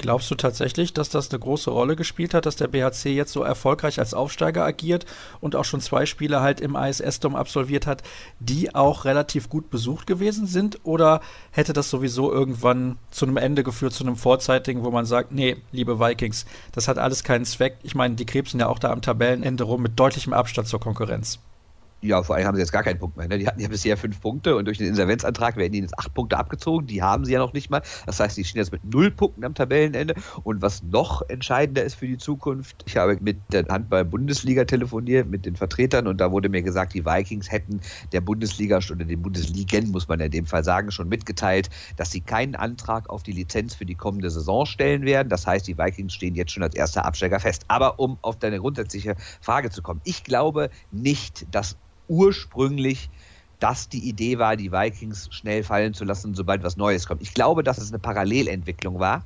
Glaubst 0.01 0.31
du 0.31 0.35
tatsächlich, 0.35 0.93
dass 0.93 1.09
das 1.09 1.29
eine 1.29 1.37
große 1.37 1.69
Rolle 1.69 1.95
gespielt 1.95 2.33
hat, 2.33 2.47
dass 2.47 2.55
der 2.55 2.67
BHC 2.67 3.13
jetzt 3.13 3.31
so 3.31 3.43
erfolgreich 3.43 3.99
als 3.99 4.15
Aufsteiger 4.15 4.65
agiert 4.65 5.05
und 5.41 5.55
auch 5.55 5.63
schon 5.63 5.79
zwei 5.79 6.07
Spiele 6.07 6.41
halt 6.41 6.59
im 6.59 6.75
ISS-Dom 6.75 7.35
absolviert 7.35 7.85
hat, 7.85 8.01
die 8.39 8.73
auch 8.73 9.05
relativ 9.05 9.47
gut 9.47 9.69
besucht 9.69 10.07
gewesen 10.07 10.47
sind? 10.47 10.79
Oder 10.85 11.21
hätte 11.51 11.73
das 11.73 11.91
sowieso 11.91 12.33
irgendwann 12.33 12.97
zu 13.11 13.27
einem 13.27 13.37
Ende 13.37 13.61
geführt, 13.61 13.93
zu 13.93 14.03
einem 14.03 14.15
vorzeitigen, 14.15 14.83
wo 14.83 14.89
man 14.89 15.05
sagt, 15.05 15.33
nee, 15.33 15.57
liebe 15.71 15.99
Vikings, 15.99 16.47
das 16.71 16.87
hat 16.87 16.97
alles 16.97 17.23
keinen 17.23 17.45
Zweck. 17.45 17.77
Ich 17.83 17.93
meine, 17.93 18.15
die 18.15 18.25
krebsen 18.25 18.59
ja 18.59 18.69
auch 18.69 18.79
da 18.79 18.89
am 18.89 19.03
Tabellenende 19.03 19.65
rum 19.65 19.83
mit 19.83 19.99
deutlichem 19.99 20.33
Abstand 20.33 20.67
zur 20.67 20.79
Konkurrenz. 20.79 21.37
Ja, 22.03 22.23
vor 22.23 22.35
allem 22.35 22.47
haben 22.47 22.55
sie 22.55 22.61
jetzt 22.61 22.71
gar 22.71 22.81
keinen 22.81 22.97
Punkt 22.97 23.15
mehr. 23.15 23.27
Ne? 23.27 23.37
Die 23.37 23.45
hatten 23.45 23.59
ja 23.61 23.67
bisher 23.67 23.95
fünf 23.95 24.19
Punkte 24.19 24.55
und 24.55 24.65
durch 24.65 24.79
den 24.79 24.87
Insolvenzantrag 24.87 25.55
werden 25.55 25.73
ihnen 25.73 25.83
jetzt 25.83 25.99
acht 25.99 26.11
Punkte 26.15 26.35
abgezogen. 26.35 26.87
Die 26.87 27.03
haben 27.03 27.25
sie 27.25 27.33
ja 27.33 27.39
noch 27.39 27.53
nicht 27.53 27.69
mal. 27.69 27.83
Das 28.07 28.19
heißt, 28.19 28.37
die 28.37 28.43
stehen 28.43 28.59
jetzt 28.59 28.71
mit 28.71 28.83
null 28.83 29.11
Punkten 29.11 29.45
am 29.45 29.53
Tabellenende. 29.53 30.15
Und 30.41 30.63
was 30.63 30.81
noch 30.81 31.21
entscheidender 31.29 31.83
ist 31.83 31.93
für 31.93 32.07
die 32.07 32.17
Zukunft, 32.17 32.83
ich 32.87 32.97
habe 32.97 33.19
mit 33.21 33.39
der 33.53 33.65
Handball-Bundesliga 33.67 34.65
telefoniert, 34.65 35.29
mit 35.29 35.45
den 35.45 35.55
Vertretern 35.55 36.07
und 36.07 36.19
da 36.19 36.31
wurde 36.31 36.49
mir 36.49 36.63
gesagt, 36.63 36.95
die 36.95 37.05
Vikings 37.05 37.51
hätten 37.51 37.81
der 38.11 38.21
Bundesliga 38.21 38.77
oder 38.77 39.05
den 39.05 39.21
Bundesligen, 39.21 39.91
muss 39.91 40.07
man 40.07 40.19
in 40.21 40.31
dem 40.31 40.47
Fall 40.47 40.63
sagen, 40.63 40.89
schon 40.89 41.07
mitgeteilt, 41.07 41.69
dass 41.97 42.09
sie 42.09 42.21
keinen 42.21 42.55
Antrag 42.55 43.11
auf 43.11 43.21
die 43.21 43.31
Lizenz 43.31 43.75
für 43.75 43.85
die 43.85 43.95
kommende 43.95 44.31
Saison 44.31 44.65
stellen 44.65 45.03
werden. 45.03 45.29
Das 45.29 45.45
heißt, 45.45 45.67
die 45.67 45.77
Vikings 45.77 46.13
stehen 46.13 46.33
jetzt 46.33 46.51
schon 46.51 46.63
als 46.63 46.73
erster 46.73 47.05
Absteiger 47.05 47.39
fest. 47.39 47.65
Aber 47.67 47.99
um 47.99 48.17
auf 48.23 48.39
deine 48.39 48.57
grundsätzliche 48.57 49.15
Frage 49.39 49.69
zu 49.69 49.83
kommen, 49.83 50.01
ich 50.03 50.23
glaube 50.23 50.71
nicht, 50.89 51.45
dass 51.53 51.77
ursprünglich 52.11 53.09
das 53.59 53.89
die 53.89 54.09
Idee 54.09 54.37
war, 54.37 54.57
die 54.57 54.71
Vikings 54.71 55.29
schnell 55.31 55.63
fallen 55.63 55.93
zu 55.93 56.03
lassen, 56.03 56.33
sobald 56.33 56.63
was 56.63 56.77
Neues 56.77 57.07
kommt. 57.07 57.21
Ich 57.21 57.33
glaube, 57.33 57.63
dass 57.63 57.77
es 57.77 57.89
eine 57.89 57.99
Parallelentwicklung 57.99 58.99
war 58.99 59.23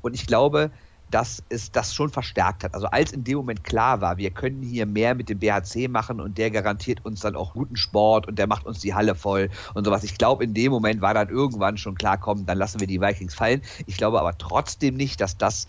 und 0.00 0.14
ich 0.14 0.26
glaube, 0.26 0.72
dass 1.10 1.44
es 1.48 1.70
das 1.70 1.94
schon 1.94 2.08
verstärkt 2.08 2.64
hat. 2.64 2.74
Also 2.74 2.86
als 2.86 3.12
in 3.12 3.22
dem 3.22 3.36
Moment 3.36 3.62
klar 3.62 4.00
war, 4.00 4.16
wir 4.16 4.30
können 4.30 4.62
hier 4.62 4.86
mehr 4.86 5.14
mit 5.14 5.28
dem 5.28 5.38
BHC 5.38 5.86
machen 5.86 6.20
und 6.20 6.38
der 6.38 6.50
garantiert 6.50 7.04
uns 7.04 7.20
dann 7.20 7.36
auch 7.36 7.52
guten 7.52 7.76
Sport 7.76 8.26
und 8.26 8.38
der 8.38 8.48
macht 8.48 8.66
uns 8.66 8.80
die 8.80 8.94
Halle 8.94 9.14
voll 9.14 9.50
und 9.74 9.84
sowas. 9.84 10.02
Ich 10.02 10.18
glaube, 10.18 10.42
in 10.42 10.54
dem 10.54 10.72
Moment 10.72 11.02
war 11.02 11.14
dann 11.14 11.28
irgendwann 11.28 11.76
schon 11.76 11.94
klar, 11.94 12.18
komm, 12.18 12.46
dann 12.46 12.58
lassen 12.58 12.80
wir 12.80 12.88
die 12.88 13.00
Vikings 13.00 13.34
fallen. 13.34 13.62
Ich 13.86 13.96
glaube 13.96 14.18
aber 14.18 14.36
trotzdem 14.38 14.96
nicht, 14.96 15.20
dass 15.20 15.36
das 15.36 15.66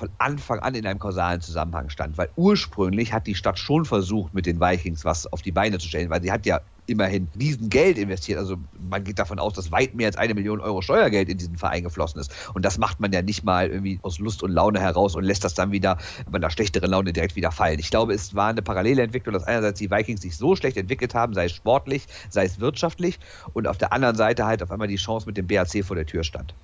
von 0.00 0.10
Anfang 0.16 0.60
an 0.60 0.74
in 0.74 0.86
einem 0.86 0.98
kausalen 0.98 1.42
Zusammenhang 1.42 1.90
stand, 1.90 2.16
weil 2.16 2.30
ursprünglich 2.34 3.12
hat 3.12 3.26
die 3.26 3.34
Stadt 3.34 3.58
schon 3.58 3.84
versucht, 3.84 4.32
mit 4.32 4.46
den 4.46 4.58
Vikings 4.58 5.04
was 5.04 5.30
auf 5.30 5.42
die 5.42 5.52
Beine 5.52 5.78
zu 5.78 5.88
stellen, 5.88 6.08
weil 6.08 6.22
sie 6.22 6.32
hat 6.32 6.46
ja 6.46 6.60
immerhin 6.86 7.28
riesen 7.38 7.68
Geld 7.68 7.98
investiert. 7.98 8.38
Also 8.38 8.56
man 8.78 9.04
geht 9.04 9.18
davon 9.18 9.38
aus, 9.38 9.52
dass 9.52 9.70
weit 9.70 9.94
mehr 9.94 10.06
als 10.06 10.16
eine 10.16 10.32
Million 10.32 10.60
Euro 10.60 10.80
Steuergeld 10.80 11.28
in 11.28 11.36
diesen 11.36 11.58
Verein 11.58 11.84
geflossen 11.84 12.18
ist. 12.18 12.34
Und 12.54 12.64
das 12.64 12.78
macht 12.78 12.98
man 12.98 13.12
ja 13.12 13.20
nicht 13.20 13.44
mal 13.44 13.68
irgendwie 13.68 14.00
aus 14.02 14.18
Lust 14.18 14.42
und 14.42 14.52
Laune 14.52 14.80
heraus 14.80 15.14
und 15.14 15.24
lässt 15.24 15.44
das 15.44 15.52
dann 15.52 15.70
wieder 15.70 15.98
bei 16.26 16.36
einer 16.36 16.50
schlechteren 16.50 16.90
Laune 16.90 17.12
direkt 17.12 17.36
wieder 17.36 17.52
fallen. 17.52 17.78
Ich 17.78 17.90
glaube, 17.90 18.14
es 18.14 18.34
war 18.34 18.48
eine 18.48 18.62
parallele 18.62 19.02
Entwicklung, 19.02 19.34
dass 19.34 19.44
einerseits 19.44 19.78
die 19.78 19.90
Vikings 19.90 20.22
sich 20.22 20.38
so 20.38 20.56
schlecht 20.56 20.78
entwickelt 20.78 21.14
haben, 21.14 21.34
sei 21.34 21.44
es 21.44 21.52
sportlich, 21.52 22.06
sei 22.30 22.46
es 22.46 22.58
wirtschaftlich, 22.58 23.18
und 23.52 23.68
auf 23.68 23.76
der 23.76 23.92
anderen 23.92 24.16
Seite 24.16 24.46
halt 24.46 24.62
auf 24.62 24.70
einmal 24.70 24.88
die 24.88 24.96
Chance 24.96 25.26
mit 25.26 25.36
dem 25.36 25.46
BAC 25.46 25.84
vor 25.84 25.94
der 25.94 26.06
Tür 26.06 26.24
stand. 26.24 26.54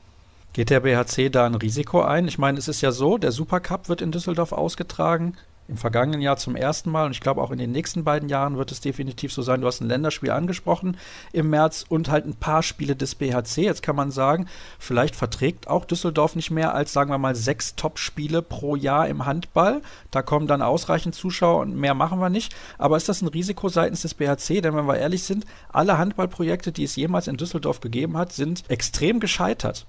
Geht 0.56 0.70
der 0.70 0.80
BHC 0.80 1.28
da 1.28 1.44
ein 1.44 1.54
Risiko 1.54 2.00
ein? 2.00 2.28
Ich 2.28 2.38
meine, 2.38 2.58
es 2.58 2.66
ist 2.66 2.80
ja 2.80 2.90
so, 2.90 3.18
der 3.18 3.30
Supercup 3.30 3.90
wird 3.90 4.00
in 4.00 4.10
Düsseldorf 4.10 4.52
ausgetragen. 4.52 5.36
Im 5.68 5.76
vergangenen 5.76 6.22
Jahr 6.22 6.38
zum 6.38 6.56
ersten 6.56 6.90
Mal 6.90 7.04
und 7.04 7.10
ich 7.12 7.20
glaube 7.20 7.42
auch 7.42 7.50
in 7.50 7.58
den 7.58 7.72
nächsten 7.72 8.04
beiden 8.04 8.30
Jahren 8.30 8.56
wird 8.56 8.72
es 8.72 8.80
definitiv 8.80 9.34
so 9.34 9.42
sein. 9.42 9.60
Du 9.60 9.66
hast 9.66 9.82
ein 9.82 9.88
Länderspiel 9.88 10.30
angesprochen 10.30 10.96
im 11.34 11.50
März 11.50 11.84
und 11.86 12.08
halt 12.08 12.24
ein 12.24 12.36
paar 12.36 12.62
Spiele 12.62 12.96
des 12.96 13.16
BHC. 13.16 13.64
Jetzt 13.64 13.82
kann 13.82 13.96
man 13.96 14.10
sagen, 14.10 14.46
vielleicht 14.78 15.14
verträgt 15.14 15.68
auch 15.68 15.84
Düsseldorf 15.84 16.36
nicht 16.36 16.50
mehr 16.50 16.74
als, 16.74 16.94
sagen 16.94 17.10
wir 17.10 17.18
mal, 17.18 17.34
sechs 17.34 17.76
Top-Spiele 17.76 18.40
pro 18.40 18.76
Jahr 18.76 19.08
im 19.08 19.26
Handball. 19.26 19.82
Da 20.10 20.22
kommen 20.22 20.46
dann 20.46 20.62
ausreichend 20.62 21.14
Zuschauer 21.14 21.60
und 21.60 21.76
mehr 21.76 21.92
machen 21.92 22.18
wir 22.18 22.30
nicht. 22.30 22.56
Aber 22.78 22.96
ist 22.96 23.10
das 23.10 23.20
ein 23.20 23.28
Risiko 23.28 23.68
seitens 23.68 24.00
des 24.00 24.14
BHC? 24.14 24.62
Denn 24.62 24.74
wenn 24.74 24.86
wir 24.86 24.96
ehrlich 24.96 25.24
sind, 25.24 25.44
alle 25.68 25.98
Handballprojekte, 25.98 26.72
die 26.72 26.84
es 26.84 26.96
jemals 26.96 27.28
in 27.28 27.36
Düsseldorf 27.36 27.80
gegeben 27.80 28.16
hat, 28.16 28.32
sind 28.32 28.64
extrem 28.70 29.20
gescheitert. 29.20 29.86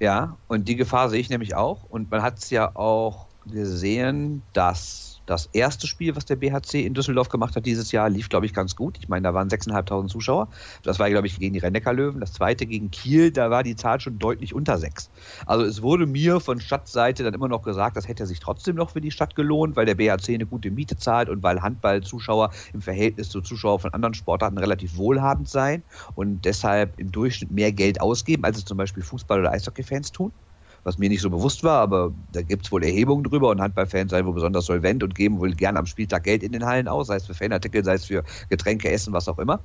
Ja, 0.00 0.38
und 0.48 0.68
die 0.68 0.76
Gefahr 0.76 1.08
sehe 1.08 1.20
ich 1.20 1.30
nämlich 1.30 1.54
auch. 1.54 1.84
Und 1.84 2.10
man 2.10 2.22
hat 2.22 2.38
es 2.38 2.50
ja 2.50 2.74
auch 2.74 3.30
gesehen, 3.46 4.48
dass 4.52 5.13
das 5.26 5.46
erste 5.46 5.86
Spiel, 5.86 6.16
was 6.16 6.24
der 6.24 6.36
BHC 6.36 6.84
in 6.84 6.94
Düsseldorf 6.94 7.28
gemacht 7.28 7.56
hat 7.56 7.66
dieses 7.66 7.92
Jahr, 7.92 8.10
lief, 8.10 8.28
glaube 8.28 8.46
ich, 8.46 8.52
ganz 8.52 8.76
gut. 8.76 8.98
Ich 8.98 9.08
meine, 9.08 9.24
da 9.24 9.34
waren 9.34 9.48
6.500 9.48 10.08
Zuschauer. 10.08 10.48
Das 10.82 10.98
war, 10.98 11.08
glaube 11.10 11.26
ich, 11.26 11.38
gegen 11.38 11.54
die 11.54 11.60
rhein 11.60 11.74
löwen 11.96 12.20
Das 12.20 12.32
zweite 12.32 12.66
gegen 12.66 12.90
Kiel, 12.90 13.30
da 13.30 13.50
war 13.50 13.62
die 13.62 13.76
Zahl 13.76 14.00
schon 14.00 14.18
deutlich 14.18 14.54
unter 14.54 14.78
sechs. 14.78 15.10
Also 15.46 15.64
es 15.64 15.82
wurde 15.82 16.06
mir 16.06 16.40
von 16.40 16.60
Stadtseite 16.60 17.24
dann 17.24 17.34
immer 17.34 17.48
noch 17.48 17.62
gesagt, 17.62 17.96
das 17.96 18.08
hätte 18.08 18.26
sich 18.26 18.40
trotzdem 18.40 18.76
noch 18.76 18.90
für 18.90 19.00
die 19.00 19.10
Stadt 19.10 19.34
gelohnt, 19.34 19.76
weil 19.76 19.86
der 19.86 19.94
BHC 19.94 20.34
eine 20.34 20.46
gute 20.46 20.70
Miete 20.70 20.96
zahlt 20.96 21.28
und 21.28 21.42
weil 21.42 21.62
Handballzuschauer 21.62 22.50
im 22.72 22.82
Verhältnis 22.82 23.28
zu 23.28 23.40
Zuschauern 23.40 23.80
von 23.80 23.92
anderen 23.92 24.14
Sportarten 24.14 24.58
relativ 24.58 24.96
wohlhabend 24.96 25.48
seien 25.48 25.84
und 26.14 26.44
deshalb 26.44 26.98
im 26.98 27.10
Durchschnitt 27.12 27.50
mehr 27.50 27.72
Geld 27.72 28.00
ausgeben, 28.00 28.44
als 28.44 28.58
es 28.58 28.64
zum 28.64 28.76
Beispiel 28.76 29.02
Fußball- 29.02 29.40
oder 29.40 29.52
Eishockeyfans 29.52 30.12
tun 30.12 30.32
was 30.84 30.98
mir 30.98 31.08
nicht 31.08 31.22
so 31.22 31.30
bewusst 31.30 31.64
war, 31.64 31.80
aber 31.80 32.12
da 32.30 32.42
gibt 32.42 32.66
es 32.66 32.72
wohl 32.72 32.84
Erhebungen 32.84 33.24
drüber 33.24 33.48
und 33.48 33.60
Handballfans 33.60 34.10
seien 34.10 34.26
wohl 34.26 34.34
besonders 34.34 34.66
solvent 34.66 35.02
und 35.02 35.14
geben 35.14 35.40
wohl 35.40 35.52
gern 35.54 35.78
am 35.78 35.86
Spieltag 35.86 36.24
Geld 36.24 36.42
in 36.42 36.52
den 36.52 36.66
Hallen 36.66 36.88
aus, 36.88 37.06
sei 37.06 37.16
es 37.16 37.26
für 37.26 37.32
Fanartikel, 37.32 37.82
sei 37.82 37.94
es 37.94 38.04
für 38.04 38.22
Getränke, 38.50 38.90
Essen, 38.90 39.14
was 39.14 39.26
auch 39.26 39.38
immer. 39.38 39.62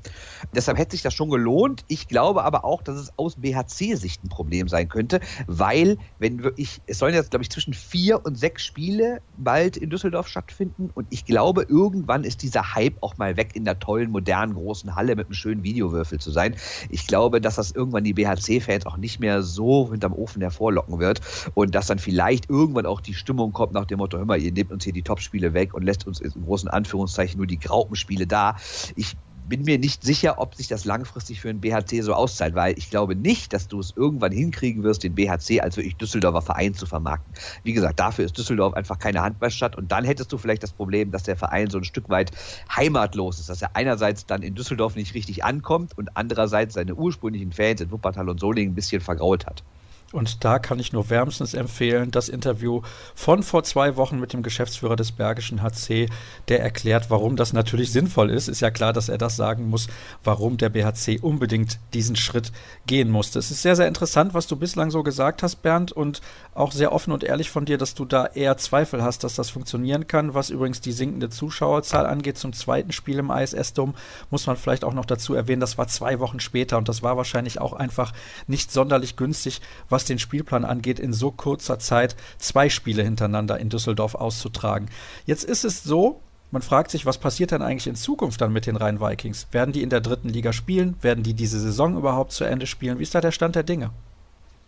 Deshalb 0.55 0.77
hätte 0.77 0.91
sich 0.91 1.01
das 1.01 1.13
schon 1.13 1.29
gelohnt. 1.29 1.84
Ich 1.89 2.08
glaube 2.08 2.45
aber 2.45 2.63
auch, 2.63 2.82
dass 2.82 2.95
es 2.95 3.12
aus 3.17 3.36
BHC-Sicht 3.36 4.23
ein 4.23 4.29
Problem 4.29 4.69
sein 4.69 4.88
könnte, 4.88 5.19
weil, 5.45 5.97
wenn 6.19 6.41
wirklich, 6.41 6.82
es 6.86 6.99
sollen 6.99 7.13
jetzt, 7.13 7.32
glaube 7.32 7.43
ich, 7.43 7.49
zwischen 7.49 7.73
vier 7.73 8.25
und 8.25 8.38
sechs 8.38 8.63
Spiele 8.63 9.21
bald 9.36 9.75
in 9.75 9.89
Düsseldorf 9.89 10.29
stattfinden 10.29 10.89
und 10.93 11.08
ich 11.10 11.25
glaube, 11.25 11.63
irgendwann 11.67 12.23
ist 12.23 12.43
dieser 12.43 12.75
Hype 12.75 12.97
auch 13.01 13.17
mal 13.17 13.36
weg 13.36 13.55
in 13.55 13.65
der 13.65 13.77
tollen, 13.77 14.10
modernen, 14.10 14.53
großen 14.53 14.95
Halle 14.95 15.17
mit 15.17 15.27
einem 15.27 15.34
schönen 15.34 15.63
Videowürfel 15.63 16.19
zu 16.19 16.32
sein. 16.32 16.55
Ich 16.89 17.08
glaube, 17.08 17.41
dass 17.41 17.55
das 17.55 17.71
irgendwann 17.71 18.05
die 18.05 18.13
BHC-Fans 18.13 18.86
auch 18.86 18.95
nicht 18.95 19.19
mehr 19.19 19.43
so 19.43 19.91
hinterm 19.91 20.13
Ofen 20.13 20.41
hervorlocken 20.41 20.99
wird 20.99 21.09
wird 21.10 21.22
und 21.54 21.76
dass 21.76 21.88
dann 21.88 22.00
vielleicht 22.00 22.50
irgendwann 22.50 22.86
auch 22.86 23.02
die 23.02 23.13
Stimmung 23.13 23.52
kommt 23.52 23.74
nach 23.74 23.86
dem 23.86 23.98
Motto, 23.98 24.17
hör 24.17 24.26
mal, 24.26 24.41
ihr 24.41 24.52
nehmt 24.52 24.72
uns 24.72 24.84
hier 24.84 24.93
die 24.93 25.04
Topspiele 25.04 25.54
weg 25.54 25.74
und 25.74 25.84
lässt 25.84 26.08
uns 26.08 26.22
in 26.22 26.32
großen 26.43 26.69
Anführungszeichen 26.69 27.38
nur 27.38 27.48
die 27.48 27.60
Graupenspiele 27.60 28.28
da. 28.28 28.56
Ich 28.95 29.17
bin 29.50 29.63
mir 29.63 29.80
nicht 29.80 30.04
sicher, 30.04 30.36
ob 30.38 30.54
sich 30.54 30.67
das 30.67 30.86
langfristig 30.86 31.41
für 31.41 31.50
einen 31.50 31.60
BHC 31.60 32.02
so 32.02 32.13
auszahlt, 32.13 32.54
weil 32.54 32.78
ich 32.78 32.91
glaube 32.91 33.15
nicht, 33.15 33.52
dass 33.52 33.67
du 33.67 33.80
es 33.80 33.91
irgendwann 33.95 34.32
hinkriegen 34.32 34.84
wirst, 34.84 35.04
den 35.04 35.15
BHC 35.15 35.62
als 35.62 35.76
wirklich 35.76 35.98
Düsseldorfer 35.98 36.43
Verein 36.43 36.76
zu 36.76 36.86
vermarkten. 36.86 37.34
Wie 37.63 37.74
gesagt, 37.74 38.00
dafür 38.00 38.26
ist 38.26 38.38
Düsseldorf 38.38 38.76
einfach 38.76 39.00
keine 39.00 39.24
Handballstadt 39.24 39.76
und 39.76 39.91
dann 39.91 40.06
hättest 40.06 40.32
du 40.32 40.38
vielleicht 40.38 40.62
das 40.62 40.74
Problem, 40.74 41.10
dass 41.10 41.24
der 41.24 41.36
Verein 41.36 41.72
so 41.72 41.80
ein 41.80 41.84
Stück 41.84 42.10
weit 42.10 42.32
heimatlos 42.74 43.39
ist, 43.39 43.50
dass 43.50 43.63
er 43.63 43.76
einerseits 43.76 44.28
dann 44.28 44.43
in 44.43 44.54
Düsseldorf 44.54 44.95
nicht 44.95 45.15
richtig 45.15 45.43
ankommt 45.43 45.98
und 45.98 46.15
andererseits 46.15 46.76
seine 46.76 46.93
ursprünglichen 46.93 47.52
Fans 47.52 47.82
in 47.82 47.89
Wuppertal 47.91 48.30
und 48.30 48.39
Solingen 48.39 48.74
ein 48.74 48.76
bisschen 48.76 49.02
vergrault 49.02 49.48
hat. 49.48 49.63
Und 50.12 50.43
da 50.43 50.58
kann 50.58 50.80
ich 50.80 50.91
nur 50.91 51.12
wärmstens 51.12 51.54
empfehlen, 51.54 52.10
das 52.10 52.30
Interview 52.30 52.82
von 53.13 53.43
vor 53.43 53.63
zwei 53.63 53.95
Wochen 53.95 54.19
mit 54.19 54.34
dem 54.34 54.41
Geschäftsführer 54.41 54.95
des 54.95 55.12
Bergischen 55.12 55.62
HC, 55.62 56.10
der 56.48 56.62
erklärt, 56.62 57.12
warum 57.12 57.36
das 57.36 57.54
natürlich 57.54 57.91
sinnvoll 57.91 58.32
ist. 58.32 58.48
Ist 58.48 58.62
ja 58.62 58.72
klar, 58.72 58.91
dass 58.91 59.08
er 59.08 59.19
das 59.19 59.36
sagen 59.36 59.69
muss, 59.69 59.88
warum 60.24 60.58
der 60.58 60.69
BHC 60.69 61.19
unbedingt 61.22 61.80
diesen 61.93 62.15
Schritt 62.15 62.52
gehen 62.88 63.12
musste. 63.12 63.38
Es 63.38 63.52
ist 63.52 63.62
sehr, 63.62 63.76
sehr 63.76 63.88
interessant, 63.88 64.34
was 64.34 64.48
du 64.48 64.56
bislang 64.56 64.89
so 64.89 65.04
gesagt 65.04 65.43
hast, 65.43 65.58
Bernd, 65.58 65.91
und 65.91 66.22
auch 66.56 66.72
sehr 66.72 66.91
offen 66.91 67.13
und 67.13 67.24
ehrlich 67.24 67.52
von 67.52 67.65
dir, 67.65 67.78
dass 67.78 67.93
du 67.93 68.04
da 68.06 68.26
eher 68.26 68.58
Zweifel 68.58 69.04
hast, 69.04 69.24
dass 69.24 69.36
das 69.36 69.52
funktionieren 69.52 70.08
kann. 70.08 70.34
Was 70.34 70.50
übrigens 70.50 70.82
die 70.82 70.91
sinkende 70.91 71.30
Zuschauerzahl 71.30 72.08
angeht 72.08 72.39
zum 72.39 72.54
zweiten 72.54 72.91
Spiel 72.93 73.19
im 73.19 73.30
ISS-Dom, 73.30 73.93
muss 74.32 74.48
man 74.48 74.58
vielleicht 74.58 74.84
auch 74.84 74.93
noch 74.93 75.06
dazu 75.06 75.36
erwähnen, 75.36 75.62
das 75.62 75.78
war 75.78 75.88
zwei 75.88 76.19
Wochen 76.19 76.39
später 76.39 76.80
und 76.80 76.89
das 76.89 77.04
war 77.04 77.15
wahrscheinlich 77.15 77.62
auch 77.62 77.74
einfach 77.74 78.12
nicht 78.48 78.72
sonderlich 78.72 79.15
günstig, 79.15 79.62
was 79.88 79.99
was 80.00 80.06
den 80.06 80.18
Spielplan 80.18 80.64
angeht, 80.64 80.98
in 80.98 81.12
so 81.12 81.30
kurzer 81.30 81.78
Zeit 81.78 82.16
zwei 82.38 82.70
Spiele 82.70 83.04
hintereinander 83.04 83.60
in 83.60 83.68
Düsseldorf 83.68 84.16
auszutragen. 84.16 84.88
Jetzt 85.26 85.44
ist 85.44 85.66
es 85.66 85.84
so, 85.84 86.22
man 86.52 86.62
fragt 86.62 86.90
sich, 86.90 87.06
was 87.06 87.18
passiert 87.18 87.52
denn 87.52 87.62
eigentlich 87.62 87.88
in 87.88 87.96
Zukunft 87.96 88.40
dann 88.40 88.54
mit 88.54 88.66
den 88.66 88.78
Rhein-Vikings? 88.78 89.48
Werden 89.52 89.74
die 89.74 89.82
in 89.82 89.90
der 89.90 90.00
dritten 90.00 90.30
Liga 90.30 90.54
spielen? 90.54 90.96
Werden 91.02 91.22
die 91.26 91.34
diese 91.34 91.60
Saison 91.60 91.98
überhaupt 91.98 92.32
zu 92.32 92.46
Ende 92.46 92.66
spielen? 92.66 92.98
Wie 92.98 93.04
ist 93.04 93.14
da 93.14 93.20
der 93.20 93.34
Stand 93.34 93.58
der 93.58 93.64
Dinge? 93.64 93.92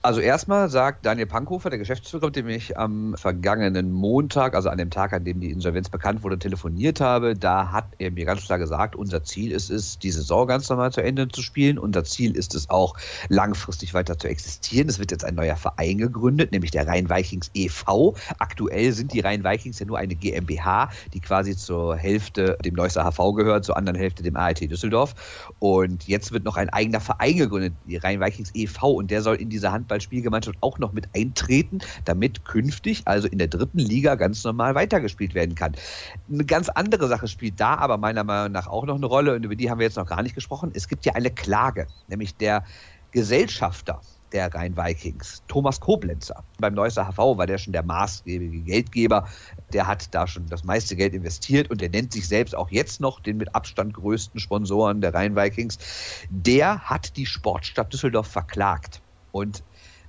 Also 0.03 0.19
erstmal 0.19 0.67
sagt 0.67 1.05
Daniel 1.05 1.27
Pankhofer, 1.27 1.69
der 1.69 1.77
Geschäftsführer, 1.77 2.25
mit 2.25 2.35
dem 2.35 2.47
ich 2.47 2.75
am 2.75 3.13
vergangenen 3.15 3.91
Montag, 3.91 4.55
also 4.55 4.69
an 4.69 4.79
dem 4.79 4.89
Tag, 4.89 5.13
an 5.13 5.25
dem 5.25 5.39
die 5.39 5.51
Insolvenz 5.51 5.89
bekannt 5.89 6.23
wurde, 6.23 6.39
telefoniert 6.39 6.99
habe, 6.99 7.35
da 7.35 7.71
hat 7.71 7.85
er 7.99 8.09
mir 8.09 8.25
ganz 8.25 8.43
klar 8.43 8.57
gesagt, 8.57 8.95
unser 8.95 9.23
Ziel 9.23 9.51
ist 9.51 9.69
es, 9.69 9.99
die 9.99 10.09
Saison 10.09 10.47
ganz 10.47 10.67
normal 10.69 10.91
zu 10.91 11.03
Ende 11.03 11.27
zu 11.27 11.43
spielen. 11.43 11.77
Unser 11.77 12.03
Ziel 12.03 12.35
ist 12.35 12.55
es 12.55 12.71
auch, 12.71 12.95
langfristig 13.29 13.93
weiter 13.93 14.17
zu 14.17 14.27
existieren. 14.27 14.89
Es 14.89 14.97
wird 14.97 15.11
jetzt 15.11 15.23
ein 15.23 15.35
neuer 15.35 15.55
Verein 15.55 15.99
gegründet, 15.99 16.51
nämlich 16.51 16.71
der 16.71 16.87
Rhein-Vikings 16.87 17.51
e.V. 17.53 18.15
Aktuell 18.39 18.93
sind 18.93 19.13
die 19.13 19.19
Rhein-Vikings 19.19 19.77
ja 19.77 19.85
nur 19.85 19.99
eine 19.99 20.15
GmbH, 20.15 20.89
die 21.13 21.19
quasi 21.19 21.55
zur 21.55 21.95
Hälfte 21.95 22.57
dem 22.65 22.73
Neusser 22.73 23.03
HV 23.03 23.35
gehört, 23.35 23.65
zur 23.65 23.77
anderen 23.77 23.99
Hälfte 23.99 24.23
dem 24.23 24.35
ART 24.35 24.61
Düsseldorf. 24.61 25.13
Und 25.59 26.07
jetzt 26.07 26.31
wird 26.31 26.43
noch 26.43 26.57
ein 26.57 26.69
eigener 26.69 27.01
Verein 27.01 27.37
gegründet, 27.37 27.75
die 27.85 27.97
Rhein-Vikings 27.97 28.49
e.V. 28.55 28.93
Und 28.93 29.11
der 29.11 29.21
soll 29.21 29.35
in 29.35 29.49
diese 29.49 29.71
Hand 29.71 29.90
Handballspielgemeinschaft 29.91 30.57
auch 30.61 30.79
noch 30.79 30.93
mit 30.93 31.09
eintreten, 31.13 31.79
damit 32.05 32.45
künftig, 32.45 33.03
also 33.05 33.27
in 33.27 33.37
der 33.37 33.47
dritten 33.47 33.79
Liga, 33.79 34.15
ganz 34.15 34.43
normal 34.43 34.73
weitergespielt 34.73 35.33
werden 35.33 35.55
kann. 35.55 35.73
Eine 36.31 36.45
ganz 36.45 36.69
andere 36.69 37.07
Sache 37.07 37.27
spielt 37.27 37.59
da 37.59 37.75
aber 37.75 37.97
meiner 37.97 38.23
Meinung 38.23 38.53
nach 38.53 38.67
auch 38.67 38.85
noch 38.85 38.95
eine 38.95 39.05
Rolle 39.05 39.35
und 39.35 39.43
über 39.43 39.55
die 39.55 39.69
haben 39.69 39.79
wir 39.79 39.85
jetzt 39.85 39.97
noch 39.97 40.07
gar 40.07 40.23
nicht 40.23 40.35
gesprochen. 40.35 40.71
Es 40.73 40.87
gibt 40.87 41.05
ja 41.05 41.13
eine 41.13 41.29
Klage, 41.29 41.87
nämlich 42.07 42.35
der 42.35 42.63
Gesellschafter 43.11 43.99
der 44.31 44.53
Rhein-Vikings, 44.53 45.43
Thomas 45.49 45.81
Koblenzer. 45.81 46.41
Beim 46.57 46.73
Neusser 46.73 47.05
HV 47.05 47.17
war 47.17 47.45
der 47.47 47.57
schon 47.57 47.73
der 47.73 47.83
maßgebliche 47.83 48.63
Geldgeber. 48.63 49.27
Der 49.73 49.87
hat 49.87 50.15
da 50.15 50.25
schon 50.25 50.45
das 50.47 50.63
meiste 50.63 50.95
Geld 50.95 51.13
investiert 51.13 51.69
und 51.69 51.81
der 51.81 51.89
nennt 51.89 52.13
sich 52.13 52.29
selbst 52.29 52.55
auch 52.55 52.71
jetzt 52.71 53.01
noch 53.01 53.19
den 53.19 53.35
mit 53.35 53.53
Abstand 53.53 53.93
größten 53.93 54.39
Sponsoren 54.39 55.01
der 55.01 55.13
Rhein-Vikings. 55.13 55.79
Der 56.29 56.79
hat 56.79 57.17
die 57.17 57.25
Sportstadt 57.25 57.91
Düsseldorf 57.91 58.27
verklagt. 58.27 59.01
Und 59.33 59.63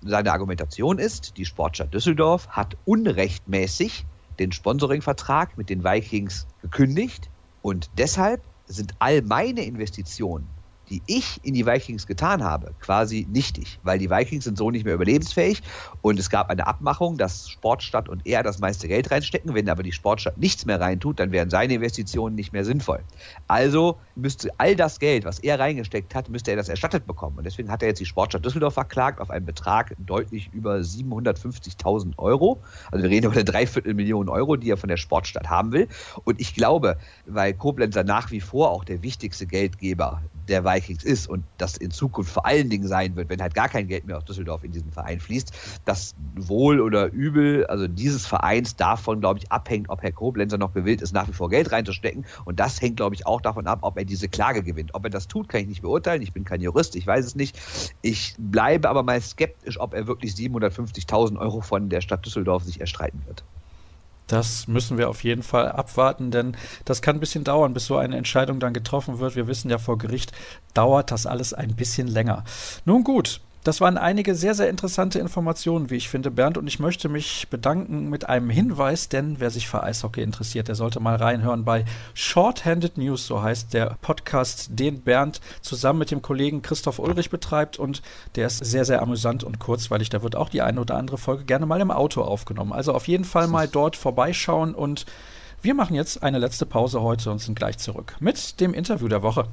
seine 0.05 0.33
Argumentation 0.33 0.99
ist, 0.99 1.37
die 1.37 1.45
Sportstadt 1.45 1.95
Düsseldorf 1.95 2.49
hat 2.49 2.77
unrechtmäßig 2.85 4.07
den 4.39 4.53
Sponsoringvertrag 4.53 5.57
mit 5.57 5.71
den 5.71 5.85
Vikings 5.85 6.47
gekündigt 6.59 7.31
und 7.61 7.91
deshalb 7.99 8.47
sind 8.67 8.95
all 8.99 9.23
meine 9.23 9.65
Investitionen 9.65 10.62
die 10.93 11.03
ich 11.07 11.41
in 11.43 11.55
die 11.55 11.65
Vikings 11.65 12.07
getan 12.07 12.45
habe, 12.45 12.75
quasi 12.81 13.27
nichtig, 13.31 13.79
weil 13.83 13.99
die 13.99 14.11
Vikings 14.11 14.45
sind 14.45 14.59
so 14.59 14.71
nicht 14.71 14.85
mehr 14.85 14.95
überlebensfähig 14.95 15.63
und 16.03 16.19
es 16.19 16.29
gab 16.29 16.51
eine 16.51 16.67
Abmachung, 16.67 17.17
dass 17.17 17.49
Sportstadt 17.49 18.11
und 18.11 18.27
er 18.27 18.43
das 18.43 18.59
meiste 18.59 18.89
Geld 18.89 19.11
reinstecken. 19.11 19.55
Wenn 19.55 19.71
aber 19.71 19.83
die 19.83 19.93
Sportstadt 19.93 20.37
nichts 20.37 20.67
mehr 20.67 20.79
reintut, 20.79 21.19
dann 21.19 21.33
wären 21.33 21.49
seine 21.49 21.75
Investitionen 21.75 22.35
nicht 22.35 22.53
mehr 22.53 22.67
sinnvoll. 22.67 23.01
Also 23.49 23.99
müsste 24.17 24.51
all 24.59 24.77
das 24.77 24.99
Geld, 24.99 25.25
was 25.25 25.39
er 25.39 25.59
reingesteckt 25.59 26.15
hat, 26.15 26.29
müsste 26.29 26.51
er 26.51 26.59
das 26.59 26.69
erstattet 26.69 27.07
bekommen. 27.07 27.39
Und 27.39 27.45
deswegen 27.45 27.71
hat 27.71 27.83
er 27.83 27.89
jetzt 27.89 28.01
die 28.01 28.07
Sportstadt 28.07 28.45
Düsseldorf 28.45 28.75
verklagt 28.75 29.19
auf 29.19 29.31
einen 29.31 29.47
Betrag 29.47 29.95
deutlich 29.99 30.51
über 30.53 30.77
750.000 30.77 32.19
Euro. 32.19 32.61
Also 32.91 33.03
wir 33.03 33.11
reden 33.11 33.27
über 33.27 33.35
eine 33.35 33.45
Dreiviertelmillion 33.45 34.29
Euro, 34.29 34.57
die 34.57 34.71
er 34.71 34.77
von 34.77 34.91
der 34.91 34.99
Sportstadt 34.99 35.49
haben 35.49 35.73
will. 35.73 35.89
Und 36.25 36.39
ich 36.39 36.55
glaube, 36.55 36.99
weil 37.25 37.55
Koblenzer 37.55 38.05
nach 38.05 38.31
wie 38.31 38.41
vor 38.41 38.71
auch 38.71 38.85
der 38.85 39.03
wichtigste 39.03 39.47
Geldgeber 39.47 40.21
der 40.53 40.65
Vikings 40.65 41.03
ist 41.03 41.29
und 41.29 41.45
das 41.59 41.77
in 41.77 41.91
Zukunft 41.91 42.31
vor 42.31 42.47
allen 42.47 42.71
Dingen 42.71 42.87
sein 42.87 43.17
wird, 43.17 43.29
wenn 43.29 43.43
halt 43.43 43.55
gar 43.55 43.69
kein 43.69 43.89
Geld 43.89 44.05
mehr 44.05 44.19
aus 44.19 44.25
Düsseldorf 44.25 44.63
in 44.63 44.71
diesen 44.71 44.93
Verein 44.93 45.19
fließt, 45.19 45.81
das 45.85 46.15
Wohl 46.37 46.81
oder 46.81 47.11
Übel, 47.11 47.67
also 47.67 47.89
dieses 47.89 48.27
Vereins 48.27 48.77
davon, 48.77 49.21
glaube 49.21 49.41
ich, 49.41 49.51
abhängt, 49.51 49.89
ob 49.89 50.03
Herr 50.03 50.13
Koblenzer 50.13 50.59
noch 50.59 50.75
gewillt 50.75 51.03
ist, 51.03 51.13
nach 51.13 51.27
wie 51.27 51.33
vor 51.33 51.49
Geld 51.49 51.73
reinzustecken. 51.73 52.27
Und 52.45 52.61
das 52.61 52.81
hängt, 52.81 52.97
glaube 52.97 53.15
ich, 53.15 53.27
auch 53.27 53.41
davon 53.41 53.67
ab, 53.67 53.81
ob 53.83 53.99
er 53.99 54.05
diese 54.05 54.29
Klage 54.29 54.63
gewinnt. 54.63 54.95
Ob 54.95 55.05
er 55.05 55.11
das 55.11 55.27
tut, 55.27 55.49
kann 55.49 55.63
ich 55.63 55.69
nicht 55.69 55.83
beurteilen. 55.83 56.23
Ich 56.23 56.33
bin 56.33 56.45
kein 56.45 56.61
Jurist, 56.61 56.95
ich 56.95 57.07
weiß 57.07 57.25
es 57.25 57.35
nicht. 57.35 57.59
Ich 58.03 58.35
bleibe 58.39 58.89
aber 58.89 59.03
mal 59.03 59.21
skeptisch, 59.21 59.81
ob 59.81 59.95
er 59.95 60.07
wirklich 60.07 60.33
750.000 60.33 61.39
Euro 61.39 61.61
von 61.63 61.89
der 61.89 62.03
Stadt 62.03 62.25
Düsseldorf 62.25 62.65
sich 62.65 62.81
erstreiten 62.81 63.23
wird. 63.27 63.45
Das 64.33 64.67
müssen 64.67 64.97
wir 64.97 65.11
auf 65.11 65.25
jeden 65.25 65.43
Fall 65.43 65.71
abwarten, 65.71 66.31
denn 66.31 66.57
das 66.87 67.03
kann 67.03 67.17
ein 67.17 67.21
bisschen 67.21 67.45
dauern, 67.45 67.75
bis 67.75 67.85
so 67.85 67.99
eine 67.99 68.17
Entscheidung 68.17 68.61
dann 68.61 68.73
getroffen 68.73 69.19
wird. 69.19 69.37
Wir 69.37 69.47
wissen 69.47 69.71
ja 69.71 69.77
vor 69.77 69.99
Gericht 69.99 70.33
dauert 70.73 71.11
das 71.11 71.27
alles 71.27 71.53
ein 71.53 71.77
bisschen 71.77 72.09
länger. 72.09 72.45
Nun 72.87 73.05
gut, 73.05 73.43
das 73.65 73.81
waren 73.81 73.97
einige 73.97 74.35
sehr, 74.35 74.55
sehr 74.55 74.69
interessante 74.69 75.21
Informationen, 75.21 75.89
wie 75.89 75.97
ich 75.97 76.09
finde, 76.09 76.31
Bernd. 76.31 76.59
Und 76.59 76.67
ich 76.67 76.81
möchte 76.81 77.09
mich 77.09 77.47
bedanken 77.49 78.11
mit 78.11 78.29
einem 78.29 78.51
Hinweis, 78.51 79.09
denn 79.09 79.37
wer 79.39 79.51
sich 79.51 79.69
für 79.69 79.83
Eishockey 79.83 80.21
interessiert, 80.21 80.67
der 80.67 80.75
sollte 80.75 80.99
mal 80.99 81.15
reinhören 81.15 81.65
bei 81.65 81.85
Shorthanded 82.15 82.99
News, 82.99 83.27
so 83.27 83.41
heißt 83.41 83.73
der 83.73 83.97
Podcast, 84.01 84.71
den 84.71 85.03
Bernd 85.03 85.41
zusammen 85.61 86.01
mit 86.01 86.11
dem 86.11 86.23
Kollegen 86.23 86.63
Christoph 86.63 86.99
Ulrich 86.99 87.31
betreibt. 87.31 87.79
Und 87.79 88.03
der 88.35 88.49
ist 88.49 88.65
sehr, 88.65 88.85
sehr 88.85 89.01
amüsant 89.01 89.45
und 89.45 89.61
kurzweilig. 89.61 90.09
Da 90.11 90.23
wird 90.23 90.35
auch 90.35 90.49
die 90.49 90.63
eine 90.63 90.81
oder 90.81 90.97
andere 90.97 91.19
Folge 91.19 91.45
gerne 91.45 91.67
mal 91.67 91.81
im 91.81 91.93
Auto 91.93 92.23
aufgenommen. 92.23 92.73
Also 92.73 92.93
auf 92.93 93.07
jeden 93.07 93.25
Fall 93.25 93.47
mal 93.47 93.69
dort 93.69 93.97
vorbeischauen. 93.97 94.75
Und 94.75 95.07
wir 95.63 95.75
machen 95.75 95.95
jetzt 95.95 96.25
eine 96.25 96.39
letzte 96.39 96.67
Pause 96.67 97.01
heute 97.03 97.31
und 97.31 97.39
sind 97.39 97.55
gleich 97.55 97.79
zurück 97.79 98.17
mit 98.19 98.59
dem 98.61 98.75
Interview 98.75 99.07
der 99.07 99.23
Woche. 99.23 99.47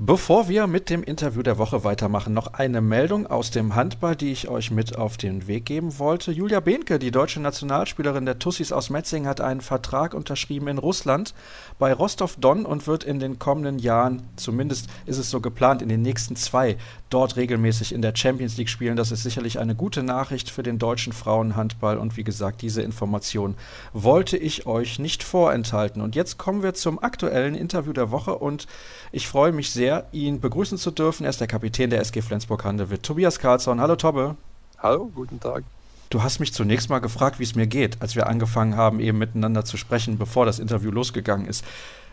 Bevor 0.00 0.48
wir 0.48 0.68
mit 0.68 0.90
dem 0.90 1.02
Interview 1.02 1.42
der 1.42 1.58
Woche 1.58 1.82
weitermachen, 1.82 2.32
noch 2.32 2.54
eine 2.54 2.80
Meldung 2.80 3.26
aus 3.26 3.50
dem 3.50 3.74
Handball, 3.74 4.14
die 4.14 4.30
ich 4.30 4.48
euch 4.48 4.70
mit 4.70 4.96
auf 4.96 5.16
den 5.16 5.48
Weg 5.48 5.66
geben 5.66 5.98
wollte. 5.98 6.30
Julia 6.30 6.60
Behnke, 6.60 7.00
die 7.00 7.10
deutsche 7.10 7.40
Nationalspielerin 7.40 8.24
der 8.24 8.38
Tussis 8.38 8.70
aus 8.70 8.90
Metzing, 8.90 9.26
hat 9.26 9.40
einen 9.40 9.60
Vertrag 9.60 10.14
unterschrieben 10.14 10.68
in 10.68 10.78
Russland 10.78 11.34
bei 11.80 11.92
Rostov-Don 11.92 12.64
und 12.64 12.86
wird 12.86 13.02
in 13.02 13.18
den 13.18 13.40
kommenden 13.40 13.80
Jahren, 13.80 14.22
zumindest 14.36 14.86
ist 15.06 15.18
es 15.18 15.30
so 15.30 15.40
geplant, 15.40 15.82
in 15.82 15.88
den 15.88 16.02
nächsten 16.02 16.36
zwei 16.36 16.76
dort 17.10 17.34
regelmäßig 17.34 17.92
in 17.92 18.02
der 18.02 18.14
Champions 18.14 18.56
League 18.56 18.68
spielen. 18.68 18.96
Das 18.96 19.10
ist 19.10 19.24
sicherlich 19.24 19.58
eine 19.58 19.74
gute 19.74 20.04
Nachricht 20.04 20.48
für 20.48 20.62
den 20.62 20.78
deutschen 20.78 21.12
Frauenhandball 21.12 21.98
und 21.98 22.16
wie 22.16 22.22
gesagt, 22.22 22.62
diese 22.62 22.82
Information 22.82 23.56
wollte 23.92 24.36
ich 24.36 24.64
euch 24.64 25.00
nicht 25.00 25.24
vorenthalten. 25.24 26.02
Und 26.02 26.14
jetzt 26.14 26.38
kommen 26.38 26.62
wir 26.62 26.74
zum 26.74 27.02
aktuellen 27.02 27.56
Interview 27.56 27.92
der 27.92 28.12
Woche 28.12 28.36
und 28.36 28.68
ich 29.10 29.26
freue 29.26 29.50
mich 29.50 29.72
sehr, 29.72 29.87
sehr, 29.88 30.06
ihn 30.12 30.38
begrüßen 30.38 30.76
zu 30.76 30.90
dürfen. 30.90 31.24
Er 31.24 31.30
ist 31.30 31.40
der 31.40 31.46
Kapitän 31.46 31.88
der 31.88 32.00
SG 32.00 32.20
Flensburg-Handewitt, 32.20 33.02
Tobias 33.02 33.38
Karlsson. 33.38 33.80
Hallo 33.80 33.96
Tobbe. 33.96 34.36
Hallo, 34.76 35.10
guten 35.14 35.40
Tag. 35.40 35.64
Du 36.10 36.22
hast 36.22 36.40
mich 36.40 36.52
zunächst 36.52 36.90
mal 36.90 36.98
gefragt, 36.98 37.38
wie 37.38 37.44
es 37.44 37.54
mir 37.54 37.66
geht, 37.66 38.02
als 38.02 38.14
wir 38.14 38.26
angefangen 38.26 38.76
haben, 38.76 39.00
eben 39.00 39.16
miteinander 39.16 39.64
zu 39.64 39.78
sprechen, 39.78 40.18
bevor 40.18 40.44
das 40.44 40.58
Interview 40.58 40.90
losgegangen 40.90 41.46
ist. 41.46 41.64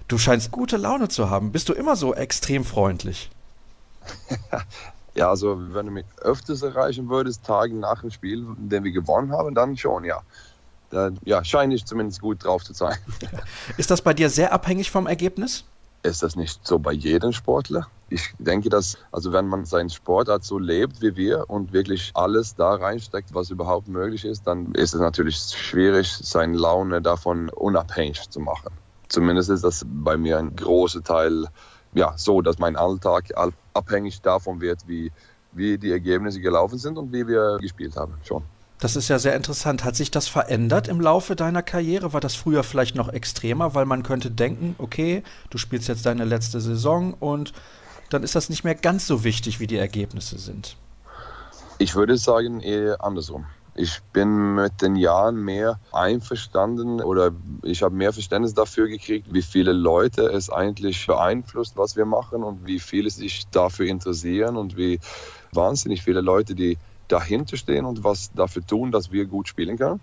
Du 0.08 0.18
scheinst 0.18 0.52
gute 0.52 0.78
Laune 0.78 1.10
zu 1.10 1.30
haben. 1.30 1.52
Bist 1.52 1.68
du 1.68 1.74
immer 1.74 1.98
so 1.98 2.16
extrem 2.16 2.64
freundlich? 2.64 3.30
ja, 5.16 5.30
also 5.30 5.60
wenn 5.74 5.88
du 5.88 5.92
mich 5.92 6.06
öfters 6.22 6.62
erreichen 6.62 7.10
würdest, 7.10 7.46
Tage 7.46 7.76
nach 7.76 8.00
dem 8.00 8.12
Spiel, 8.12 8.46
in 8.58 8.70
dem 8.70 8.86
wir 8.86 8.94
gewonnen 8.94 9.34
haben, 9.34 9.54
dann 9.54 9.76
schon, 9.76 10.06
ja. 10.06 10.22
Ja, 11.26 11.44
scheine 11.44 11.76
ich 11.76 11.84
zumindest 11.84 12.22
gut 12.22 12.46
drauf 12.46 12.64
zu 12.64 12.72
sein. 12.72 12.96
Ist 13.78 13.92
das 13.92 14.02
bei 14.02 14.14
dir 14.14 14.30
sehr 14.30 14.54
abhängig 14.54 14.92
vom 14.92 15.08
Ergebnis? 15.08 15.66
Ist 16.06 16.24
das 16.24 16.36
nicht 16.36 16.66
so 16.66 16.80
bei 16.80 16.91
jedem 16.91 17.34
Sportler? 17.34 17.88
Ich 18.10 18.34
denke, 18.38 18.70
dass, 18.70 18.97
also 19.12 19.34
wenn 19.34 19.47
man 19.47 19.66
seinen 19.66 19.89
Sportart 19.89 20.43
so 20.43 20.60
lebt 20.60 21.01
wie 21.01 21.16
wir 21.16 21.49
und 21.49 21.74
wirklich 21.74 22.12
alles 22.14 22.56
da 22.56 22.76
reinsteckt, 22.76 23.34
was 23.34 23.49
überhaupt 23.49 23.88
möglich 23.88 24.26
ist, 24.26 24.45
dann 24.45 24.74
ist 24.74 24.93
es 24.93 25.01
natürlich 25.01 25.38
schwierig, 25.38 26.12
seine 26.22 26.58
Laune 26.58 27.01
davon 27.01 27.49
unabhängig 27.49 28.30
zu 28.30 28.39
machen. 28.39 28.72
Zumindest 29.10 29.49
ist 29.49 29.64
das 29.64 29.86
bei 29.88 30.18
mir 30.18 30.38
ein 30.38 30.56
großer 30.56 31.03
Teil, 31.03 31.47
ja, 31.93 32.14
so, 32.18 32.41
dass 32.41 32.60
mein 32.60 32.76
Alltag 32.76 33.32
abhängig 33.74 34.22
davon 34.22 34.62
wird, 34.62 34.88
wie, 34.88 35.12
wie 35.51 35.78
die 35.78 35.91
Ergebnisse 35.91 36.41
gelaufen 36.41 36.78
sind 36.78 36.97
und 36.97 37.12
wie 37.12 37.28
wir 37.28 37.58
gespielt 37.60 37.95
haben, 37.95 38.16
schon. 38.24 38.43
Das 38.80 38.96
ist 38.96 39.08
ja 39.08 39.20
sehr 39.20 39.36
interessant. 39.36 39.84
Hat 39.86 39.96
sich 39.96 40.12
das 40.12 40.28
verändert 40.28 40.88
im 40.88 41.00
Laufe 41.00 41.36
deiner 41.36 41.64
Karriere? 41.64 42.12
War 42.12 42.20
das 42.20 42.36
früher 42.36 42.64
vielleicht 42.64 42.96
noch 42.96 43.10
extremer, 43.10 43.74
weil 43.74 43.86
man 43.86 44.04
könnte 44.04 44.32
denken, 44.32 44.76
okay, 44.80 45.24
du 45.50 45.58
spielst 45.58 45.88
jetzt 45.88 46.06
deine 46.06 46.26
letzte 46.26 46.60
Saison 46.60 47.14
und 47.14 47.54
dann 48.10 48.24
ist 48.24 48.36
das 48.36 48.50
nicht 48.50 48.64
mehr 48.64 48.76
ganz 48.76 49.08
so 49.08 49.24
wichtig, 49.24 49.60
wie 49.60 49.68
die 49.68 49.78
Ergebnisse 49.78 50.38
sind. 50.38 50.76
Ich 51.78 51.96
würde 51.96 52.18
sagen 52.18 52.60
eher 52.60 53.04
andersrum. 53.04 53.46
Ich 53.78 54.00
bin 54.14 54.56
mit 54.56 54.82
den 54.82 54.96
Jahren 54.96 55.36
mehr 55.36 55.80
einverstanden 55.92 57.02
oder 57.02 57.32
ich 57.64 57.84
habe 57.84 57.94
mehr 57.94 58.14
Verständnis 58.14 58.54
dafür 58.54 58.88
gekriegt, 58.88 59.34
wie 59.34 59.42
viele 59.42 59.74
Leute 59.74 60.24
es 60.28 60.50
eigentlich 60.50 61.06
beeinflusst, 61.08 61.76
was 61.76 61.98
wir 61.98 62.06
machen 62.06 62.44
und 62.44 62.66
wie 62.66 62.80
viele 62.80 63.10
sich 63.10 63.48
dafür 63.52 63.88
interessieren 63.88 64.56
und 64.56 64.78
wie 64.78 65.00
wahnsinnig 65.52 66.04
viele 66.04 66.22
Leute, 66.22 66.56
die 66.56 66.78
dahinter 67.08 67.58
stehen 67.58 67.86
und 67.86 68.03
was 68.03 68.32
dafür 68.34 68.66
tun, 68.66 68.91
dass 68.91 69.12
wir 69.12 69.26
gut 69.26 69.47
spielen 69.47 69.78
können. 69.78 69.99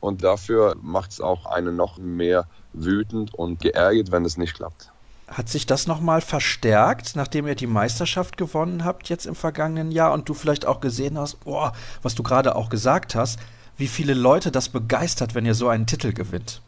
Und 0.00 0.22
dafür 0.22 0.76
macht 0.82 1.12
es 1.12 1.20
auch 1.20 1.46
einen 1.46 1.76
noch 1.76 1.98
mehr 1.98 2.46
wütend 2.72 3.34
und 3.34 3.60
geärgert, 3.60 4.12
wenn 4.12 4.24
es 4.24 4.36
nicht 4.36 4.54
klappt. 4.54 4.90
Hat 5.28 5.48
sich 5.48 5.64
das 5.64 5.86
nochmal 5.86 6.20
verstärkt, 6.20 7.16
nachdem 7.16 7.46
ihr 7.46 7.54
die 7.54 7.66
Meisterschaft 7.66 8.36
gewonnen 8.36 8.84
habt 8.84 9.08
jetzt 9.08 9.24
im 9.24 9.34
vergangenen 9.34 9.90
Jahr 9.90 10.12
und 10.12 10.28
du 10.28 10.34
vielleicht 10.34 10.66
auch 10.66 10.80
gesehen 10.80 11.18
hast, 11.18 11.38
oh, 11.46 11.70
was 12.02 12.14
du 12.14 12.22
gerade 12.22 12.56
auch 12.56 12.68
gesagt 12.68 13.14
hast, 13.14 13.38
wie 13.78 13.88
viele 13.88 14.14
Leute 14.14 14.52
das 14.52 14.68
begeistert, 14.68 15.34
wenn 15.34 15.46
ihr 15.46 15.54
so 15.54 15.68
einen 15.68 15.86
Titel 15.86 16.12
gewinnt? 16.12 16.60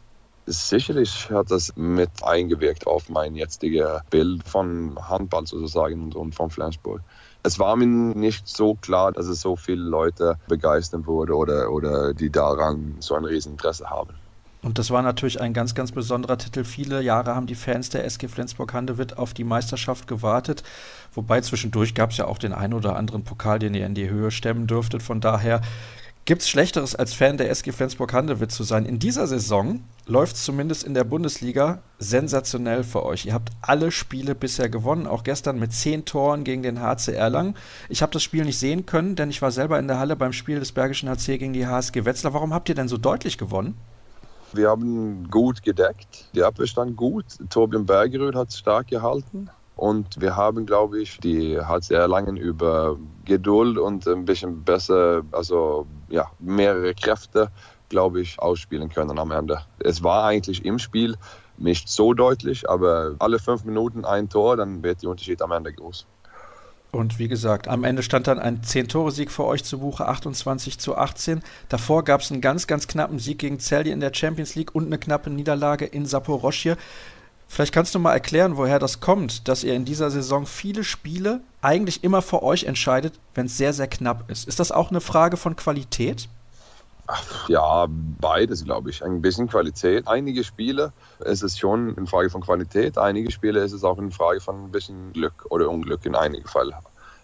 Sicherlich 0.47 1.29
hat 1.29 1.51
das 1.51 1.73
mit 1.75 2.09
eingewirkt 2.23 2.87
auf 2.87 3.09
mein 3.09 3.35
jetziges 3.35 4.01
Bild 4.09 4.47
von 4.47 4.97
Handball 5.07 5.45
sozusagen 5.45 6.13
und 6.13 6.33
von 6.33 6.49
Flensburg. 6.49 7.01
Es 7.47 7.59
war 7.59 7.77
mir 7.77 7.87
nicht 7.87 8.45
so 8.45 8.75
klar, 8.75 9.13
dass 9.13 9.27
es 9.27 9.39
so 9.39 9.55
viele 9.55 9.81
Leute 9.81 10.35
begeistern 10.49 11.07
würde 11.07 11.33
oder, 11.33 11.71
oder 11.71 12.13
die 12.13 12.29
daran 12.29 12.97
so 12.99 13.15
ein 13.15 13.23
Rieseninteresse 13.23 13.89
haben. 13.89 14.09
Und 14.63 14.77
das 14.77 14.91
war 14.91 15.01
natürlich 15.01 15.39
ein 15.39 15.53
ganz, 15.53 15.73
ganz 15.73 15.93
besonderer 15.93 16.37
Titel. 16.37 16.65
Viele 16.65 17.01
Jahre 17.01 17.35
haben 17.35 17.47
die 17.47 17.55
Fans 17.55 17.89
der 17.89 18.03
SG 18.03 18.27
Flensburg-Handewitt 18.27 19.17
auf 19.17 19.33
die 19.33 19.45
Meisterschaft 19.45 20.09
gewartet. 20.09 20.63
Wobei 21.13 21.39
zwischendurch 21.39 21.95
gab 21.95 22.11
es 22.11 22.17
ja 22.17 22.25
auch 22.25 22.37
den 22.37 22.51
einen 22.51 22.73
oder 22.73 22.97
anderen 22.97 23.23
Pokal, 23.23 23.59
den 23.59 23.73
ihr 23.75 23.85
in 23.85 23.95
die 23.95 24.09
Höhe 24.09 24.29
stemmen 24.29 24.67
dürftet. 24.67 25.01
Von 25.01 25.21
daher 25.21 25.61
gibt 26.27 26.41
es 26.41 26.49
Schlechteres 26.49 26.93
als 26.93 27.13
Fan 27.13 27.37
der 27.37 27.49
SG 27.49 27.71
Flensburg-Handewitt 27.71 28.51
zu 28.51 28.63
sein. 28.63 28.85
In 28.85 28.99
dieser 28.99 29.27
Saison 29.27 29.85
läuft 30.05 30.35
es 30.35 30.43
zumindest 30.43 30.83
in 30.83 30.93
der 30.93 31.05
Bundesliga 31.05 31.79
sensationell 31.99 32.83
für 32.83 33.05
euch. 33.05 33.25
Ihr 33.25 33.33
habt 33.33 33.51
alle 33.61 33.91
Spiele 33.91 34.35
bisher 34.35 34.67
gewonnen, 34.67 35.07
auch 35.07 35.23
gestern 35.23 35.57
mit 35.57 35.71
zehn 35.71 36.03
Toren 36.03 36.43
gegen 36.43 36.63
den 36.63 36.81
HC 36.81 37.13
Erlangen. 37.13 37.55
Ich 37.87 38.01
habe 38.01 38.11
das 38.11 38.23
Spiel 38.23 38.43
nicht 38.43 38.59
sehen 38.59 38.85
können, 38.85 39.15
denn 39.15 39.29
ich 39.29 39.41
war 39.41 39.51
selber 39.51 39.79
in 39.79 39.87
der 39.87 39.99
Halle 39.99 40.17
beim 40.17 40.33
Spiel 40.33 40.59
des 40.59 40.73
Bergischen 40.73 41.07
HC 41.07 41.37
gegen 41.37 41.53
die 41.53 41.65
HSG 41.65 42.03
Wetzlar. 42.03 42.33
Warum 42.33 42.53
habt 42.53 42.67
ihr 42.67 42.75
denn 42.75 42.89
so 42.89 42.97
deutlich 42.97 43.37
gewonnen? 43.37 43.77
Wir 44.51 44.69
haben 44.69 45.29
gut 45.31 45.63
gedeckt, 45.63 46.25
die 46.35 46.43
Abwehr 46.43 46.67
stand 46.67 46.97
gut. 46.97 47.23
Torbjörn 47.49 47.85
Bergerud 47.85 48.35
hat 48.35 48.51
stark 48.51 48.87
gehalten. 48.87 49.49
Und 49.77 50.19
wir 50.19 50.35
haben, 50.35 50.65
glaube 50.65 50.99
ich, 50.99 51.19
die 51.19 51.57
HCR 51.57 52.07
Langen 52.07 52.35
über 52.35 52.97
Geduld 53.23 53.77
und 53.77 54.07
ein 54.07 54.25
bisschen 54.25 54.63
besser, 54.63 55.21
also 55.31 55.85
ja, 56.09 56.31
mehrere 56.39 56.93
Kräfte, 56.93 57.49
glaube 57.89 58.21
ich, 58.21 58.39
ausspielen 58.39 58.89
können 58.89 59.17
am 59.19 59.31
Ende. 59.31 59.61
Es 59.79 60.03
war 60.03 60.25
eigentlich 60.25 60.65
im 60.65 60.79
Spiel 60.79 61.15
nicht 61.57 61.89
so 61.89 62.13
deutlich, 62.13 62.69
aber 62.69 63.15
alle 63.19 63.39
fünf 63.39 63.63
Minuten 63.63 64.05
ein 64.05 64.29
Tor, 64.29 64.57
dann 64.57 64.83
wird 64.83 65.01
der 65.01 65.09
Unterschied 65.09 65.41
am 65.41 65.51
Ende 65.51 65.73
groß. 65.73 66.05
Und 66.91 67.19
wie 67.19 67.27
gesagt, 67.27 67.67
am 67.67 67.83
Ende 67.83 68.01
stand 68.01 68.27
dann 68.27 68.39
ein 68.39 68.61
10-Tore-Sieg 68.61 69.29
für 69.29 69.43
euch 69.43 69.63
zu 69.63 69.79
Buche, 69.79 70.07
28 70.07 70.79
zu 70.79 70.97
18. 70.97 71.43
Davor 71.67 72.03
gab 72.03 72.21
es 72.21 72.31
einen 72.31 72.41
ganz, 72.41 72.65
ganz 72.65 72.87
knappen 72.87 73.19
Sieg 73.19 73.39
gegen 73.39 73.59
Celje 73.59 73.91
in 73.91 73.99
der 73.99 74.13
Champions 74.13 74.55
League 74.55 74.73
und 74.73 74.85
eine 74.85 74.97
knappe 74.97 75.29
Niederlage 75.29 75.85
in 75.85 76.05
Saporoschje. 76.05 76.77
Vielleicht 77.47 77.73
kannst 77.73 77.95
du 77.95 77.99
mal 77.99 78.13
erklären, 78.13 78.57
woher 78.57 78.77
das 78.77 78.99
kommt, 78.99 79.47
dass 79.47 79.63
ihr 79.63 79.73
in 79.73 79.85
dieser 79.85 80.11
Saison 80.11 80.45
viele 80.45 80.83
Spiele 80.83 81.41
eigentlich 81.61 82.03
immer 82.03 82.21
für 82.21 82.43
euch 82.43 82.65
entscheidet, 82.65 83.13
wenn 83.35 83.45
es 83.45 83.57
sehr, 83.57 83.73
sehr 83.73 83.87
knapp 83.87 84.29
ist. 84.29 84.47
Ist 84.47 84.59
das 84.59 84.71
auch 84.71 84.89
eine 84.89 85.01
Frage 85.01 85.37
von 85.37 85.55
Qualität? 85.55 86.27
Ja, 87.47 87.87
beides, 87.89 88.65
glaube 88.65 88.89
ich. 88.89 89.03
Ein 89.03 89.21
bisschen 89.21 89.47
Qualität. 89.47 90.07
Einige 90.07 90.43
Spiele 90.43 90.91
ist 91.23 91.41
es 91.41 91.57
schon 91.57 91.97
eine 91.97 92.05
Frage 92.05 92.29
von 92.29 92.41
Qualität, 92.41 92.97
einige 92.97 93.31
Spiele 93.31 93.61
ist 93.61 93.71
es 93.71 93.83
auch 93.83 93.97
eine 93.97 94.11
Frage 94.11 94.41
von 94.41 94.65
ein 94.65 94.71
bisschen 94.71 95.13
Glück 95.13 95.45
oder 95.49 95.69
Unglück 95.69 96.05
in 96.05 96.15
einigen 96.15 96.47
Fällen. 96.47 96.73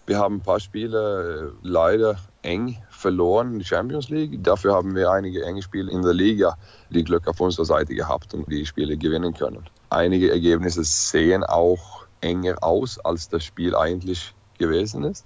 Wir 0.06 0.18
haben 0.18 0.36
ein 0.36 0.40
paar 0.40 0.60
Spiele 0.60 1.52
äh, 1.62 1.66
leider 1.66 2.16
eng 2.42 2.76
verloren 2.90 3.52
in 3.52 3.58
der 3.60 3.66
Champions 3.66 4.10
League. 4.10 4.42
Dafür 4.42 4.74
haben 4.74 4.94
wir 4.94 5.10
einige 5.10 5.44
enge 5.44 5.62
Spiele 5.62 5.90
in 5.90 6.02
der 6.02 6.12
Liga, 6.12 6.58
die 6.90 7.04
Glück 7.04 7.26
auf 7.26 7.40
unserer 7.40 7.64
Seite 7.64 7.94
gehabt 7.94 8.34
und 8.34 8.50
die 8.50 8.66
Spiele 8.66 8.98
gewinnen 8.98 9.32
können. 9.32 9.66
Einige 9.94 10.30
Ergebnisse 10.32 10.82
sehen 10.82 11.44
auch 11.44 12.04
enger 12.20 12.56
aus, 12.62 12.98
als 12.98 13.28
das 13.28 13.44
Spiel 13.44 13.76
eigentlich 13.76 14.34
gewesen 14.58 15.04
ist. 15.04 15.24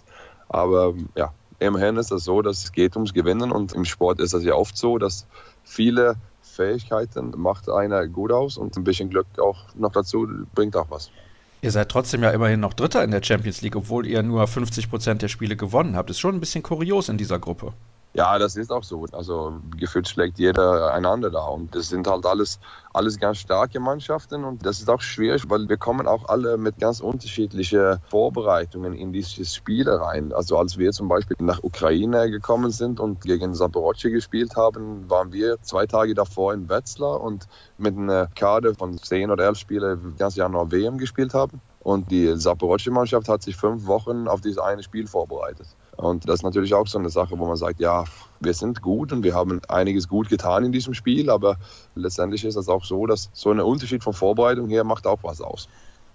Aber 0.48 0.94
ja, 1.16 1.32
immerhin 1.58 1.96
ist 1.96 2.12
es 2.12 2.24
so, 2.24 2.42
dass 2.42 2.64
es 2.64 2.72
geht 2.72 2.94
ums 2.94 3.14
Gewinnen 3.14 3.50
und 3.50 3.72
im 3.72 3.86
Sport 3.86 4.20
ist 4.20 4.34
es 4.34 4.44
ja 4.44 4.54
oft 4.54 4.76
so, 4.76 4.98
dass 4.98 5.26
viele 5.64 6.16
Fähigkeiten 6.42 7.32
macht 7.36 7.70
einer 7.70 8.06
gut 8.08 8.30
aus 8.30 8.58
und 8.58 8.76
ein 8.76 8.84
bisschen 8.84 9.08
Glück 9.08 9.26
auch 9.38 9.56
noch 9.74 9.92
dazu 9.92 10.28
bringt 10.54 10.76
auch 10.76 10.90
was. 10.90 11.10
Ihr 11.62 11.70
seid 11.70 11.88
trotzdem 11.88 12.22
ja 12.22 12.30
immerhin 12.30 12.60
noch 12.60 12.74
Dritter 12.74 13.02
in 13.02 13.10
der 13.10 13.22
Champions 13.22 13.62
League, 13.62 13.74
obwohl 13.74 14.06
ihr 14.06 14.22
nur 14.22 14.46
50 14.46 14.90
Prozent 14.90 15.22
der 15.22 15.28
Spiele 15.28 15.56
gewonnen 15.56 15.96
habt. 15.96 16.10
Ist 16.10 16.20
schon 16.20 16.34
ein 16.34 16.40
bisschen 16.40 16.62
kurios 16.62 17.08
in 17.08 17.16
dieser 17.16 17.38
Gruppe. 17.38 17.72
Ja, 18.18 18.36
das 18.36 18.56
ist 18.56 18.72
auch 18.72 18.82
so. 18.82 19.06
Also 19.12 19.60
gefühlt 19.76 20.08
schlägt 20.08 20.40
jeder 20.40 20.92
einander 20.92 21.30
da. 21.30 21.44
Und 21.44 21.72
das 21.76 21.88
sind 21.88 22.08
halt 22.08 22.26
alles, 22.26 22.58
alles 22.92 23.20
ganz 23.20 23.38
starke 23.38 23.78
Mannschaften. 23.78 24.42
Und 24.42 24.66
das 24.66 24.80
ist 24.80 24.90
auch 24.90 25.00
schwierig, 25.00 25.48
weil 25.48 25.68
wir 25.68 25.76
kommen 25.76 26.08
auch 26.08 26.28
alle 26.28 26.58
mit 26.58 26.80
ganz 26.80 26.98
unterschiedlichen 26.98 28.00
Vorbereitungen 28.10 28.94
in 28.94 29.12
dieses 29.12 29.54
Spiel 29.54 29.88
rein. 29.88 30.32
Also 30.32 30.58
als 30.58 30.78
wir 30.78 30.90
zum 30.90 31.06
Beispiel 31.06 31.36
nach 31.38 31.62
Ukraine 31.62 32.28
gekommen 32.28 32.72
sind 32.72 32.98
und 32.98 33.20
gegen 33.20 33.54
Saporoce 33.54 34.10
gespielt 34.10 34.56
haben, 34.56 35.08
waren 35.08 35.30
wir 35.32 35.62
zwei 35.62 35.86
Tage 35.86 36.14
davor 36.14 36.52
in 36.54 36.68
Wetzlar 36.68 37.20
und 37.20 37.46
mit 37.76 37.96
einer 37.96 38.26
Kader 38.34 38.74
von 38.74 38.98
zehn 38.98 39.30
oder 39.30 39.44
elf 39.44 39.58
Spielern 39.58 40.16
ganz 40.18 40.36
noch 40.36 40.72
WM 40.72 40.98
gespielt 40.98 41.34
haben. 41.34 41.60
Und 41.84 42.10
die 42.10 42.36
Saporoce-Mannschaft 42.36 43.28
hat 43.28 43.44
sich 43.44 43.54
fünf 43.54 43.86
Wochen 43.86 44.26
auf 44.26 44.40
dieses 44.40 44.58
eine 44.58 44.82
Spiel 44.82 45.06
vorbereitet. 45.06 45.68
Und 45.98 46.28
das 46.28 46.36
ist 46.36 46.42
natürlich 46.44 46.74
auch 46.74 46.86
so 46.86 46.96
eine 46.96 47.10
Sache, 47.10 47.36
wo 47.38 47.46
man 47.46 47.56
sagt, 47.56 47.80
ja, 47.80 48.04
wir 48.38 48.54
sind 48.54 48.82
gut 48.82 49.12
und 49.12 49.24
wir 49.24 49.34
haben 49.34 49.60
einiges 49.66 50.06
gut 50.06 50.28
getan 50.28 50.64
in 50.64 50.70
diesem 50.70 50.94
Spiel, 50.94 51.28
aber 51.28 51.56
letztendlich 51.96 52.44
ist 52.44 52.56
das 52.56 52.68
auch 52.68 52.84
so, 52.84 53.06
dass 53.06 53.30
so 53.32 53.50
ein 53.50 53.58
Unterschied 53.58 54.04
von 54.04 54.12
Vorbereitung 54.12 54.68
her 54.68 54.84
macht 54.84 55.08
auch 55.08 55.18
was 55.22 55.40
aus. 55.40 55.68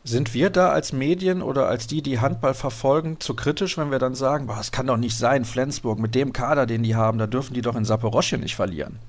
Sind 0.05 0.33
wir 0.33 0.49
da 0.49 0.69
als 0.69 0.93
Medien 0.93 1.41
oder 1.41 1.67
als 1.67 1.85
die, 1.85 2.01
die 2.01 2.21
Handball 2.21 2.53
verfolgen, 2.53 3.19
zu 3.19 3.33
kritisch, 3.33 3.77
wenn 3.77 3.91
wir 3.91 3.99
dann 3.99 4.15
sagen, 4.15 4.47
boah, 4.47 4.57
es 4.57 4.71
kann 4.71 4.87
doch 4.87 4.95
nicht 4.95 5.17
sein, 5.17 5.43
Flensburg 5.43 5.99
mit 5.99 6.15
dem 6.15 6.31
Kader, 6.31 6.65
den 6.65 6.83
die 6.83 6.95
haben, 6.95 7.17
da 7.17 7.27
dürfen 7.27 7.53
die 7.53 7.61
doch 7.61 7.75
in 7.75 7.83
Saporoschje 7.83 8.37
nicht 8.37 8.55
verlieren? 8.55 8.99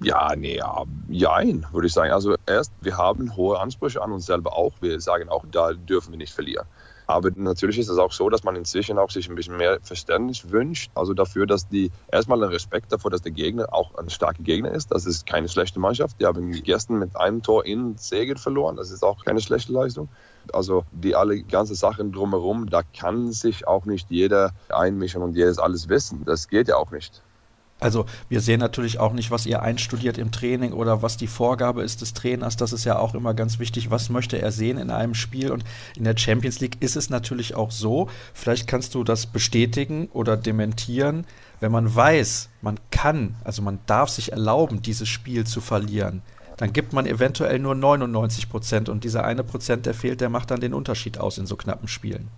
Ja, 0.00 0.36
nee, 0.36 0.58
ja, 0.58 0.84
jein, 1.08 1.66
würde 1.72 1.88
ich 1.88 1.92
sagen. 1.92 2.12
Also 2.12 2.36
erst, 2.46 2.72
wir 2.80 2.96
haben 2.96 3.34
hohe 3.34 3.58
Ansprüche 3.58 4.00
an 4.00 4.12
uns 4.12 4.26
selber 4.26 4.56
auch. 4.56 4.74
Wir 4.80 5.00
sagen 5.00 5.28
auch, 5.28 5.44
da 5.50 5.72
dürfen 5.72 6.12
wir 6.12 6.18
nicht 6.18 6.32
verlieren. 6.32 6.66
Aber 7.08 7.30
natürlich 7.34 7.78
ist 7.78 7.88
es 7.88 7.96
auch 7.96 8.12
so, 8.12 8.28
dass 8.28 8.44
man 8.44 8.54
inzwischen 8.54 8.98
auch 8.98 9.10
sich 9.10 9.30
ein 9.30 9.34
bisschen 9.34 9.56
mehr 9.56 9.78
Verständnis 9.82 10.50
wünscht. 10.50 10.90
Also 10.94 11.14
dafür, 11.14 11.46
dass 11.46 11.66
die 11.66 11.90
erstmal 12.12 12.40
einen 12.40 12.52
Respekt 12.52 12.92
davor, 12.92 13.10
dass 13.10 13.22
der 13.22 13.32
Gegner 13.32 13.72
auch 13.72 13.94
ein 13.94 14.10
starker 14.10 14.42
Gegner 14.42 14.70
ist. 14.72 14.92
Das 14.92 15.06
ist 15.06 15.26
keine 15.26 15.48
schlechte 15.48 15.80
Mannschaft. 15.80 16.20
Die 16.20 16.26
haben 16.26 16.52
gestern 16.62 16.98
mit 16.98 17.16
einem 17.16 17.42
Tor 17.42 17.64
in 17.64 17.96
Segen 17.96 18.36
verloren. 18.36 18.76
Das 18.76 18.90
ist 18.90 19.02
auch 19.02 19.24
keine 19.24 19.40
schlechte 19.40 19.72
Leistung. 19.72 20.10
Also 20.52 20.84
die 20.92 21.16
alle 21.16 21.42
ganze 21.42 21.74
Sachen 21.74 22.12
drumherum, 22.12 22.68
da 22.68 22.82
kann 22.82 23.32
sich 23.32 23.66
auch 23.66 23.86
nicht 23.86 24.10
jeder 24.10 24.52
einmischen 24.68 25.22
und 25.22 25.34
jedes 25.34 25.58
alles 25.58 25.88
wissen. 25.88 26.24
Das 26.26 26.46
geht 26.46 26.68
ja 26.68 26.76
auch 26.76 26.90
nicht. 26.90 27.22
Also 27.80 28.06
wir 28.28 28.40
sehen 28.40 28.58
natürlich 28.58 28.98
auch 28.98 29.12
nicht, 29.12 29.30
was 29.30 29.46
ihr 29.46 29.62
einstudiert 29.62 30.18
im 30.18 30.32
Training 30.32 30.72
oder 30.72 31.02
was 31.02 31.16
die 31.16 31.28
Vorgabe 31.28 31.82
ist 31.82 32.00
des 32.00 32.12
Trainers. 32.12 32.56
Das 32.56 32.72
ist 32.72 32.84
ja 32.84 32.98
auch 32.98 33.14
immer 33.14 33.34
ganz 33.34 33.58
wichtig. 33.58 33.90
Was 33.90 34.10
möchte 34.10 34.40
er 34.40 34.50
sehen 34.50 34.78
in 34.78 34.90
einem 34.90 35.14
Spiel? 35.14 35.52
Und 35.52 35.64
in 35.96 36.04
der 36.04 36.16
Champions 36.16 36.60
League 36.60 36.78
ist 36.80 36.96
es 36.96 37.08
natürlich 37.08 37.54
auch 37.54 37.70
so, 37.70 38.08
vielleicht 38.34 38.66
kannst 38.66 38.94
du 38.94 39.04
das 39.04 39.26
bestätigen 39.26 40.08
oder 40.12 40.36
dementieren, 40.36 41.24
wenn 41.60 41.72
man 41.72 41.94
weiß, 41.94 42.48
man 42.62 42.78
kann, 42.90 43.36
also 43.44 43.62
man 43.62 43.78
darf 43.86 44.10
sich 44.10 44.32
erlauben, 44.32 44.82
dieses 44.82 45.08
Spiel 45.08 45.44
zu 45.44 45.60
verlieren, 45.60 46.22
dann 46.56 46.72
gibt 46.72 46.92
man 46.92 47.06
eventuell 47.06 47.60
nur 47.60 47.76
99 47.76 48.48
Prozent 48.48 48.88
und 48.88 49.04
dieser 49.04 49.24
eine 49.24 49.44
Prozent, 49.44 49.86
der 49.86 49.94
fehlt, 49.94 50.20
der 50.20 50.28
macht 50.28 50.50
dann 50.50 50.60
den 50.60 50.74
Unterschied 50.74 51.18
aus 51.18 51.38
in 51.38 51.46
so 51.46 51.56
knappen 51.56 51.86
Spielen. 51.86 52.28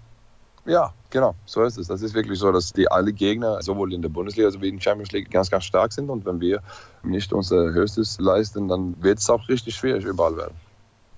Ja, 0.66 0.92
genau, 1.08 1.34
so 1.46 1.62
ist 1.62 1.78
es. 1.78 1.88
Das 1.88 2.02
ist 2.02 2.14
wirklich 2.14 2.38
so, 2.38 2.52
dass 2.52 2.72
die 2.72 2.90
alle 2.90 3.12
Gegner 3.12 3.62
sowohl 3.62 3.94
in 3.94 4.02
der 4.02 4.11
Bundesliga 4.11 4.46
als 4.46 4.56
auch 4.56 4.62
in 4.62 4.76
der 4.76 4.82
Champions 4.82 5.12
League 5.12 5.30
ganz, 5.30 5.50
ganz 5.50 5.64
stark 5.64 5.92
sind. 5.92 6.11
Und 6.11 6.26
wenn 6.26 6.40
wir 6.40 6.61
nicht 7.02 7.32
unser 7.32 7.72
Höchstes 7.72 8.18
leisten, 8.20 8.68
dann 8.68 9.02
wird 9.02 9.18
es 9.18 9.30
auch 9.30 9.48
richtig 9.48 9.74
schwierig 9.74 10.04
überall 10.04 10.36
werden. 10.36 10.54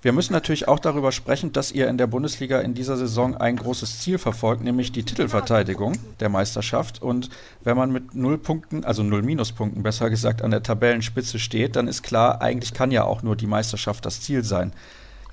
Wir 0.03 0.11
müssen 0.11 0.33
natürlich 0.33 0.67
auch 0.67 0.79
darüber 0.79 1.13
sprechen, 1.13 1.53
dass 1.53 1.71
ihr 1.71 1.87
in 1.87 1.97
der 1.97 2.07
Bundesliga 2.07 2.59
in 2.59 2.73
dieser 2.73 2.97
Saison 2.97 3.37
ein 3.37 3.55
großes 3.55 4.01
Ziel 4.01 4.17
verfolgt, 4.17 4.61
nämlich 4.61 4.91
die 4.91 5.03
Titelverteidigung 5.03 5.93
der 6.19 6.27
Meisterschaft. 6.27 7.01
Und 7.01 7.29
wenn 7.63 7.77
man 7.77 7.89
mit 7.89 8.13
null 8.13 8.37
Punkten, 8.37 8.83
also 8.83 9.01
null 9.01 9.21
Minuspunkten 9.21 9.81
besser 9.81 10.09
gesagt, 10.09 10.41
an 10.41 10.51
der 10.51 10.61
Tabellenspitze 10.61 11.39
steht, 11.39 11.77
dann 11.77 11.87
ist 11.87 12.03
klar, 12.03 12.41
eigentlich 12.41 12.73
kann 12.73 12.91
ja 12.91 13.05
auch 13.05 13.23
nur 13.23 13.37
die 13.37 13.47
Meisterschaft 13.47 14.05
das 14.05 14.19
Ziel 14.19 14.43
sein. 14.43 14.73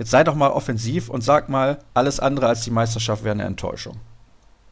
Jetzt 0.00 0.12
sei 0.12 0.24
doch 0.24 0.34
mal 0.34 0.48
offensiv 0.48 1.10
und 1.10 1.22
sag 1.22 1.50
mal, 1.50 1.78
alles 1.92 2.20
andere 2.20 2.46
als 2.46 2.62
die 2.62 2.70
Meisterschaft 2.70 3.22
wäre 3.22 3.34
eine 3.34 3.44
Enttäuschung. 3.44 4.00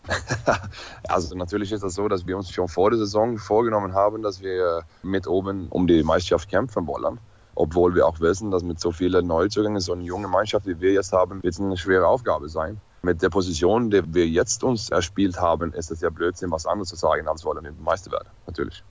also 1.06 1.36
natürlich 1.36 1.70
ist 1.70 1.82
das 1.84 1.96
so, 1.96 2.08
dass 2.08 2.26
wir 2.26 2.34
uns 2.34 2.50
schon 2.50 2.66
vor 2.66 2.88
der 2.88 2.98
Saison 2.98 3.36
vorgenommen 3.36 3.92
haben, 3.92 4.22
dass 4.22 4.40
wir 4.40 4.84
mit 5.02 5.26
oben 5.26 5.68
um 5.68 5.86
die 5.86 6.02
Meisterschaft 6.02 6.48
kämpfen 6.48 6.86
wollen. 6.86 7.18
Obwohl 7.54 7.94
wir 7.94 8.06
auch 8.06 8.20
wissen, 8.20 8.50
dass 8.50 8.62
mit 8.62 8.80
so 8.80 8.90
vielen 8.90 9.26
Neuzugängen, 9.26 9.80
so 9.80 9.92
eine 9.92 10.04
junge 10.04 10.28
Mannschaft, 10.28 10.66
wie 10.66 10.80
wir 10.80 10.94
jetzt 10.94 11.12
haben, 11.12 11.42
wird 11.42 11.52
es 11.52 11.60
eine 11.60 11.76
schwere 11.76 12.06
Aufgabe 12.06 12.48
sein. 12.48 12.80
Mit 13.02 13.20
der 13.20 13.28
Position, 13.28 13.90
die 13.90 14.02
wir 14.14 14.26
jetzt 14.26 14.64
uns 14.64 14.88
erspielt 14.88 15.38
haben, 15.38 15.74
ist 15.74 15.90
es 15.90 16.00
ja 16.00 16.08
Blödsinn, 16.08 16.50
was 16.50 16.64
anderes 16.64 16.88
zu 16.88 16.96
sagen, 16.96 17.28
als 17.28 17.44
wollen 17.44 17.62
wir 17.62 17.72
Meister 17.82 18.12
werden. 18.12 18.28
Natürlich. 18.46 18.82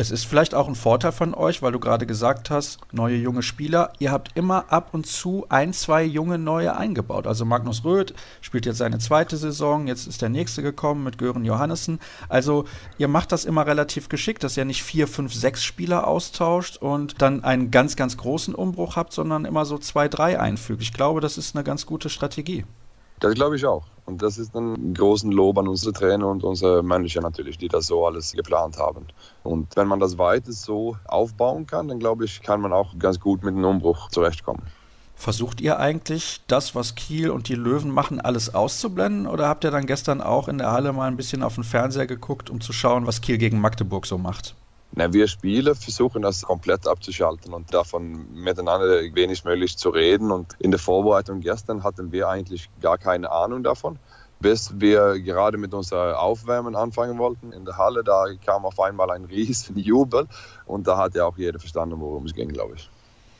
Es 0.00 0.12
ist 0.12 0.26
vielleicht 0.26 0.54
auch 0.54 0.68
ein 0.68 0.76
Vorteil 0.76 1.10
von 1.10 1.34
euch, 1.34 1.60
weil 1.60 1.72
du 1.72 1.80
gerade 1.80 2.06
gesagt 2.06 2.50
hast, 2.50 2.78
neue 2.92 3.16
junge 3.16 3.42
Spieler. 3.42 3.92
Ihr 3.98 4.12
habt 4.12 4.36
immer 4.36 4.72
ab 4.72 4.90
und 4.92 5.08
zu 5.08 5.44
ein, 5.48 5.72
zwei 5.72 6.04
junge 6.04 6.38
neue 6.38 6.76
eingebaut. 6.76 7.26
Also 7.26 7.44
Magnus 7.44 7.84
Röth 7.84 8.14
spielt 8.40 8.64
jetzt 8.64 8.78
seine 8.78 9.00
zweite 9.00 9.36
Saison, 9.36 9.88
jetzt 9.88 10.06
ist 10.06 10.22
der 10.22 10.28
nächste 10.28 10.62
gekommen 10.62 11.02
mit 11.02 11.18
Gören 11.18 11.44
Johannessen. 11.44 11.98
Also 12.28 12.64
ihr 12.96 13.08
macht 13.08 13.32
das 13.32 13.44
immer 13.44 13.66
relativ 13.66 14.08
geschickt, 14.08 14.44
dass 14.44 14.56
ihr 14.56 14.64
nicht 14.64 14.84
vier, 14.84 15.08
fünf, 15.08 15.34
sechs 15.34 15.64
Spieler 15.64 16.06
austauscht 16.06 16.76
und 16.76 17.20
dann 17.20 17.42
einen 17.42 17.72
ganz, 17.72 17.96
ganz 17.96 18.16
großen 18.16 18.54
Umbruch 18.54 18.94
habt, 18.94 19.12
sondern 19.12 19.46
immer 19.46 19.64
so 19.64 19.78
zwei, 19.78 20.06
drei 20.06 20.38
einfügt. 20.38 20.80
Ich 20.80 20.92
glaube, 20.92 21.20
das 21.20 21.38
ist 21.38 21.56
eine 21.56 21.64
ganz 21.64 21.86
gute 21.86 22.08
Strategie. 22.08 22.64
Das 23.20 23.34
glaube 23.34 23.56
ich 23.56 23.66
auch. 23.66 23.84
Und 24.06 24.22
das 24.22 24.38
ist 24.38 24.54
ein 24.54 24.94
großen 24.94 25.30
Lob 25.30 25.58
an 25.58 25.68
unsere 25.68 25.92
Trainer 25.92 26.28
und 26.28 26.42
unsere 26.42 26.82
Manager 26.82 27.20
natürlich, 27.20 27.58
die 27.58 27.68
das 27.68 27.86
so 27.86 28.06
alles 28.06 28.32
geplant 28.32 28.78
haben. 28.78 29.06
Und 29.42 29.76
wenn 29.76 29.86
man 29.86 30.00
das 30.00 30.16
weiter 30.16 30.52
so 30.52 30.96
aufbauen 31.04 31.66
kann, 31.66 31.88
dann 31.88 31.98
glaube 31.98 32.24
ich, 32.24 32.40
kann 32.40 32.62
man 32.62 32.72
auch 32.72 32.98
ganz 32.98 33.20
gut 33.20 33.42
mit 33.42 33.54
einem 33.54 33.66
Umbruch 33.66 34.08
zurechtkommen. 34.08 34.62
Versucht 35.14 35.60
ihr 35.60 35.78
eigentlich 35.78 36.40
das, 36.46 36.74
was 36.74 36.94
Kiel 36.94 37.30
und 37.30 37.48
die 37.48 37.54
Löwen 37.54 37.90
machen, 37.90 38.20
alles 38.20 38.54
auszublenden? 38.54 39.26
Oder 39.26 39.48
habt 39.48 39.64
ihr 39.64 39.72
dann 39.72 39.84
gestern 39.84 40.20
auch 40.22 40.48
in 40.48 40.58
der 40.58 40.70
Halle 40.70 40.92
mal 40.92 41.08
ein 41.08 41.16
bisschen 41.16 41.42
auf 41.42 41.56
den 41.56 41.64
Fernseher 41.64 42.06
geguckt, 42.06 42.50
um 42.50 42.60
zu 42.60 42.72
schauen, 42.72 43.06
was 43.06 43.20
Kiel 43.20 43.36
gegen 43.36 43.60
Magdeburg 43.60 44.06
so 44.06 44.16
macht? 44.16 44.54
Na, 44.92 45.12
wir 45.12 45.28
Spieler 45.28 45.74
versuchen 45.74 46.22
das 46.22 46.42
komplett 46.42 46.86
abzuschalten 46.88 47.52
und 47.52 47.72
davon 47.72 48.32
miteinander 48.32 49.02
wenig 49.14 49.44
möglich 49.44 49.76
zu 49.76 49.90
reden. 49.90 50.32
Und 50.32 50.54
in 50.58 50.70
der 50.70 50.80
Vorbereitung 50.80 51.40
gestern 51.40 51.84
hatten 51.84 52.10
wir 52.10 52.28
eigentlich 52.28 52.70
gar 52.80 52.96
keine 52.98 53.30
Ahnung 53.30 53.62
davon, 53.62 53.98
bis 54.40 54.80
wir 54.80 55.20
gerade 55.20 55.58
mit 55.58 55.74
unserer 55.74 56.20
Aufwärmen 56.20 56.74
anfangen 56.74 57.18
wollten. 57.18 57.52
In 57.52 57.64
der 57.64 57.76
Halle, 57.76 58.02
da 58.02 58.26
kam 58.44 58.64
auf 58.64 58.80
einmal 58.80 59.10
ein 59.10 59.24
riesen 59.26 59.76
Jubel 59.76 60.26
und 60.64 60.86
da 60.86 60.96
hat 60.96 61.14
ja 61.14 61.26
auch 61.26 61.36
jeder 61.36 61.58
verstanden, 61.58 62.00
worum 62.00 62.24
es 62.24 62.34
ging, 62.34 62.48
glaube 62.48 62.74
ich. 62.76 62.90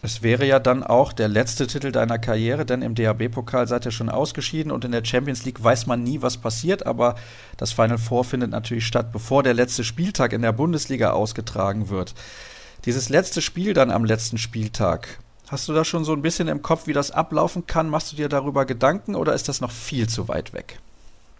Es 0.00 0.22
wäre 0.22 0.46
ja 0.46 0.60
dann 0.60 0.84
auch 0.84 1.12
der 1.12 1.26
letzte 1.26 1.66
Titel 1.66 1.90
deiner 1.90 2.20
Karriere, 2.20 2.64
denn 2.64 2.82
im 2.82 2.94
DAB-Pokal 2.94 3.66
seid 3.66 3.84
ihr 3.84 3.90
schon 3.90 4.08
ausgeschieden 4.08 4.70
und 4.70 4.84
in 4.84 4.92
der 4.92 5.04
Champions 5.04 5.44
League 5.44 5.62
weiß 5.62 5.86
man 5.86 6.04
nie, 6.04 6.22
was 6.22 6.36
passiert, 6.36 6.86
aber 6.86 7.16
das 7.56 7.72
Final 7.72 7.98
Four 7.98 8.24
findet 8.24 8.50
natürlich 8.50 8.86
statt, 8.86 9.10
bevor 9.12 9.42
der 9.42 9.54
letzte 9.54 9.82
Spieltag 9.82 10.32
in 10.32 10.42
der 10.42 10.52
Bundesliga 10.52 11.10
ausgetragen 11.10 11.88
wird. 11.88 12.14
Dieses 12.84 13.08
letzte 13.08 13.42
Spiel 13.42 13.74
dann 13.74 13.90
am 13.90 14.04
letzten 14.04 14.38
Spieltag, 14.38 15.18
hast 15.48 15.66
du 15.66 15.72
da 15.72 15.84
schon 15.84 16.04
so 16.04 16.12
ein 16.12 16.22
bisschen 16.22 16.46
im 16.46 16.62
Kopf, 16.62 16.86
wie 16.86 16.92
das 16.92 17.10
ablaufen 17.10 17.66
kann? 17.66 17.90
Machst 17.90 18.12
du 18.12 18.16
dir 18.16 18.28
darüber 18.28 18.66
Gedanken 18.66 19.16
oder 19.16 19.34
ist 19.34 19.48
das 19.48 19.60
noch 19.60 19.72
viel 19.72 20.08
zu 20.08 20.28
weit 20.28 20.52
weg? 20.52 20.78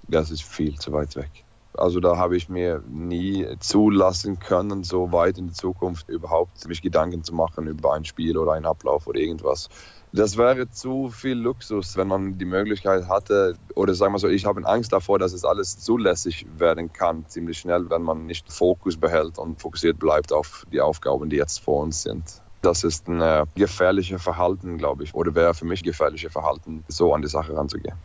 Das 0.09 0.33
ist 0.33 0.43
viel 0.43 0.77
zu 0.81 0.91
weit 0.91 1.15
weg. 1.15 1.31
Also 1.79 2.01
da 2.01 2.17
habe 2.17 2.37
ich 2.37 2.49
mir 2.49 2.83
nie 2.89 3.47
zulassen 3.61 4.39
können, 4.39 4.85
so 4.85 5.13
weit 5.13 5.39
in 5.39 5.49
die 5.49 5.53
Zukunft 5.53 6.09
überhaupt 6.09 6.67
mich 6.69 6.83
Gedanken 6.83 7.23
zu 7.23 7.35
machen 7.35 7.67
über 7.67 7.95
ein 7.95 8.05
Spiel 8.05 8.37
oder 8.37 8.53
einen 8.53 8.67
Ablauf 8.67 9.07
oder 9.07 9.21
irgendwas. 9.21 9.69
Das 10.13 10.39
wäre 10.39 10.71
zu 10.71 11.11
viel 11.11 11.37
Luxus, 11.37 11.97
wenn 11.97 12.09
man 12.09 12.39
die 12.39 12.47
Möglichkeit 12.47 13.09
hatte, 13.09 13.57
oder 13.75 13.95
sagen 13.95 14.15
wir 14.15 14.19
so, 14.19 14.29
ich 14.29 14.47
habe 14.47 14.67
Angst 14.67 14.93
davor, 14.93 15.19
dass 15.19 15.35
es 15.35 15.45
alles 15.45 15.79
zulässig 15.79 16.47
werden 16.57 16.93
kann, 16.93 17.27
ziemlich 17.29 17.59
schnell, 17.59 17.91
wenn 17.91 18.03
man 18.03 18.25
nicht 18.25 18.51
Fokus 18.51 18.97
behält 18.97 19.39
und 19.39 19.61
fokussiert 19.61 19.99
bleibt 19.99 20.33
auf 20.33 20.65
die 20.73 20.81
Aufgaben, 20.81 21.29
die 21.29 21.37
jetzt 21.37 21.61
vor 21.61 21.83
uns 21.83 22.03
sind. 22.03 22.25
Das 22.63 22.85
ist 22.85 23.07
ein 23.07 23.21
äh, 23.21 23.45
gefährliches 23.55 24.23
Verhalten, 24.23 24.79
glaube 24.79 25.05
ich, 25.05 25.15
oder 25.15 25.35
wäre 25.35 25.55
für 25.55 25.67
mich 25.67 25.83
gefährliches 25.83 26.33
Verhalten, 26.33 26.85
so 26.89 27.15
an 27.15 27.23
die 27.23 27.29
Sache 27.29 27.55
ranzugehen. 27.55 27.97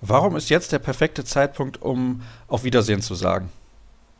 Warum 0.00 0.36
ist 0.36 0.50
jetzt 0.50 0.72
der 0.72 0.78
perfekte 0.78 1.24
Zeitpunkt, 1.24 1.80
um 1.80 2.20
auf 2.48 2.64
Wiedersehen 2.64 3.00
zu 3.00 3.14
sagen? 3.14 3.50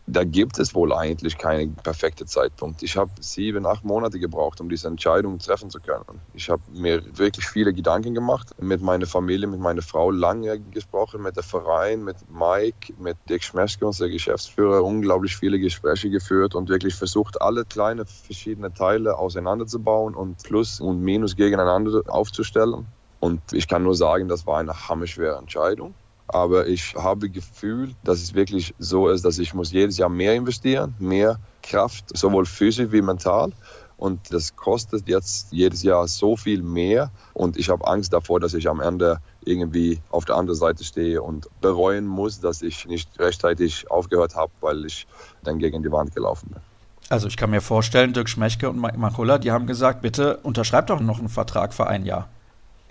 Da 0.09 0.23
gibt 0.23 0.61
es 0.61 0.73
wohl 0.73 0.93
eigentlich 0.93 1.37
keinen 1.37 1.75
perfekten 1.75 2.29
Zeitpunkt. 2.29 2.81
Ich 2.85 2.97
habe 2.97 3.11
sieben, 3.19 3.67
acht 3.67 3.85
Monate 3.85 4.21
gebraucht, 4.21 4.61
um 4.61 4.69
diese 4.69 4.87
Entscheidung 4.87 5.41
treffen 5.41 5.69
zu 5.69 5.81
können. 5.81 6.21
Ich 6.33 6.49
habe 6.49 6.63
mir 6.73 7.03
wirklich 7.19 7.45
viele 7.49 7.75
Gedanken 7.75 8.15
gemacht, 8.15 8.55
mit 8.61 8.81
meiner 8.83 9.07
Familie, 9.07 9.49
mit 9.49 9.59
meiner 9.59 9.83
Frau 9.83 10.13
lange 10.13 10.61
gesprochen, 10.71 11.23
mit 11.23 11.37
dem 11.37 11.43
Verein, 11.43 12.05
mit 12.05 12.17
Mike, 12.31 12.95
mit 13.01 13.17
Dick 13.29 13.43
Schmeschke, 13.43 13.85
unser 13.85 14.09
Geschäftsführer, 14.09 14.85
unglaublich 14.85 15.37
viele 15.37 15.59
Gespräche 15.59 16.09
geführt 16.09 16.55
und 16.55 16.69
wirklich 16.69 16.95
versucht, 16.95 17.43
alle 17.43 17.65
kleine 17.65 18.07
verschiedene 18.07 18.73
Teile 18.73 19.19
auseinanderzubauen 19.19 20.15
und 20.15 20.41
Plus 20.45 20.81
und 20.81 21.03
Minus 21.03 21.35
gegeneinander 21.35 22.03
aufzustellen. 22.07 22.87
Und 23.21 23.41
ich 23.53 23.69
kann 23.69 23.83
nur 23.83 23.95
sagen, 23.95 24.29
das 24.29 24.47
war 24.47 24.59
eine 24.59 24.89
hammerschwere 24.89 25.39
Entscheidung. 25.39 25.95
Aber 26.29 26.67
ich 26.67 26.95
habe 26.97 27.31
Gefühl, 27.31 27.95
dass 28.03 28.19
es 28.21 28.35
wirklich 28.35 28.75
so 28.79 29.09
ist, 29.09 29.25
dass 29.25 29.39
ich 29.39 29.55
muss 29.55 29.71
jedes 29.71 29.97
Jahr 29.97 30.09
mehr 30.09 30.35
investieren, 30.35 30.95
mehr 30.99 31.39
Kraft, 31.63 32.17
sowohl 32.17 32.47
physisch 32.47 32.91
wie 32.91 33.03
mental. 33.03 33.53
Und 33.97 34.33
das 34.33 34.57
kostet 34.57 35.09
jetzt 35.09 35.53
jedes 35.53 35.83
Jahr 35.83 36.07
so 36.09 36.37
viel 36.37 36.63
mehr. 36.63 37.11
Und 37.33 37.57
ich 37.57 37.71
habe 37.71 37.87
Angst 37.87 38.13
davor, 38.13 38.41
dass 38.41 38.53
ich 38.55 38.69
am 38.69 38.81
Ende 38.81 39.21
irgendwie 39.45 40.01
auf 40.11 40.25
der 40.25 40.37
anderen 40.37 40.59
Seite 40.59 40.85
stehe 40.85 41.23
und 41.23 41.49
bereuen 41.61 42.07
muss, 42.07 42.41
dass 42.41 42.61
ich 42.61 42.87
nicht 42.87 43.19
rechtzeitig 43.19 43.91
aufgehört 43.91 44.35
habe, 44.35 44.53
weil 44.61 44.85
ich 44.85 45.07
dann 45.45 45.59
gegen 45.59 45.83
die 45.83 45.91
Wand 45.91 46.15
gelaufen 46.15 46.51
bin. 46.51 46.61
Also 47.09 47.29
ich 47.29 47.37
kann 47.37 47.51
mir 47.51 47.61
vorstellen, 47.61 48.13
Dirk 48.13 48.29
Schmechke 48.29 48.69
und 48.69 48.81
Mike 48.81 48.99
Machulla, 48.99 49.39
die 49.39 49.53
haben 49.53 49.67
gesagt, 49.67 50.03
bitte 50.03 50.39
unterschreib 50.39 50.89
doch 50.89 51.01
noch 51.01 51.21
einen 51.21 51.29
Vertrag 51.29 51.73
für 51.73 51.87
ein 51.87 52.05
Jahr. 52.05 52.29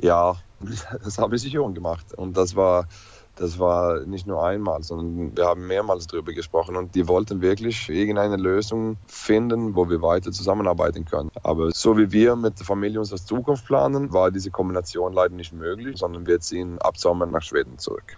Ja, 0.01 0.35
das 1.03 1.17
habe 1.17 1.35
ich 1.35 1.41
sicher 1.41 1.67
gemacht. 1.71 2.13
Und 2.13 2.37
das 2.37 2.55
war, 2.55 2.87
das 3.35 3.59
war 3.59 4.01
nicht 4.01 4.27
nur 4.27 4.43
einmal, 4.45 4.83
sondern 4.83 5.35
wir 5.35 5.45
haben 5.45 5.67
mehrmals 5.67 6.07
darüber 6.07 6.33
gesprochen 6.33 6.75
und 6.75 6.95
die 6.95 7.07
wollten 7.07 7.41
wirklich 7.41 7.89
irgendeine 7.89 8.37
Lösung 8.37 8.97
finden, 9.07 9.75
wo 9.75 9.89
wir 9.89 10.01
weiter 10.01 10.31
zusammenarbeiten 10.31 11.05
können. 11.05 11.31
Aber 11.43 11.71
so 11.71 11.97
wie 11.97 12.11
wir 12.11 12.35
mit 12.35 12.59
der 12.59 12.65
Familie 12.65 12.99
unsere 12.99 13.21
Zukunft 13.21 13.65
planen, 13.65 14.13
war 14.13 14.31
diese 14.31 14.51
Kombination 14.51 15.13
leider 15.13 15.35
nicht 15.35 15.53
möglich, 15.53 15.97
sondern 15.97 16.25
wir 16.25 16.39
ziehen 16.39 16.79
ab 16.79 16.97
Sommer 16.97 17.25
nach 17.25 17.41
Schweden 17.41 17.77
zurück. 17.77 18.17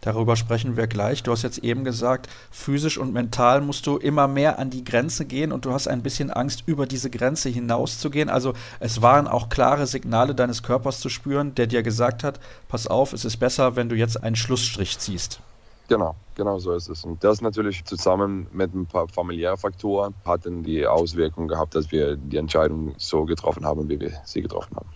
Darüber 0.00 0.36
sprechen 0.36 0.76
wir 0.76 0.86
gleich. 0.86 1.22
Du 1.22 1.32
hast 1.32 1.42
jetzt 1.42 1.58
eben 1.58 1.84
gesagt, 1.84 2.28
physisch 2.50 2.96
und 2.98 3.12
mental 3.12 3.60
musst 3.60 3.86
du 3.86 3.98
immer 3.98 4.28
mehr 4.28 4.58
an 4.58 4.70
die 4.70 4.84
Grenze 4.84 5.26
gehen 5.26 5.52
und 5.52 5.64
du 5.64 5.72
hast 5.72 5.88
ein 5.88 6.02
bisschen 6.02 6.30
Angst, 6.30 6.62
über 6.66 6.86
diese 6.86 7.10
Grenze 7.10 7.48
hinauszugehen. 7.48 8.30
Also 8.30 8.54
es 8.78 9.02
waren 9.02 9.28
auch 9.28 9.48
klare 9.48 9.86
Signale 9.86 10.34
deines 10.34 10.62
Körpers 10.62 11.00
zu 11.00 11.08
spüren, 11.08 11.54
der 11.54 11.66
dir 11.66 11.82
gesagt 11.82 12.24
hat, 12.24 12.40
pass 12.68 12.86
auf, 12.86 13.12
es 13.12 13.24
ist 13.24 13.36
besser, 13.36 13.76
wenn 13.76 13.88
du 13.88 13.96
jetzt 13.96 14.22
einen 14.22 14.36
Schlussstrich 14.36 14.98
ziehst. 14.98 15.40
Genau, 15.88 16.14
genau 16.36 16.58
so 16.60 16.72
ist 16.72 16.88
es. 16.88 17.04
Und 17.04 17.24
das 17.24 17.40
natürlich 17.40 17.84
zusammen 17.84 18.46
mit 18.52 18.72
ein 18.72 18.86
paar 18.86 19.08
familiären 19.08 19.58
Faktoren 19.58 20.14
hatten 20.24 20.62
die 20.62 20.86
Auswirkung 20.86 21.48
gehabt, 21.48 21.74
dass 21.74 21.90
wir 21.90 22.16
die 22.16 22.36
Entscheidung 22.36 22.94
so 22.96 23.24
getroffen 23.24 23.66
haben, 23.66 23.88
wie 23.88 23.98
wir 23.98 24.12
sie 24.24 24.40
getroffen 24.40 24.76
haben. 24.76 24.88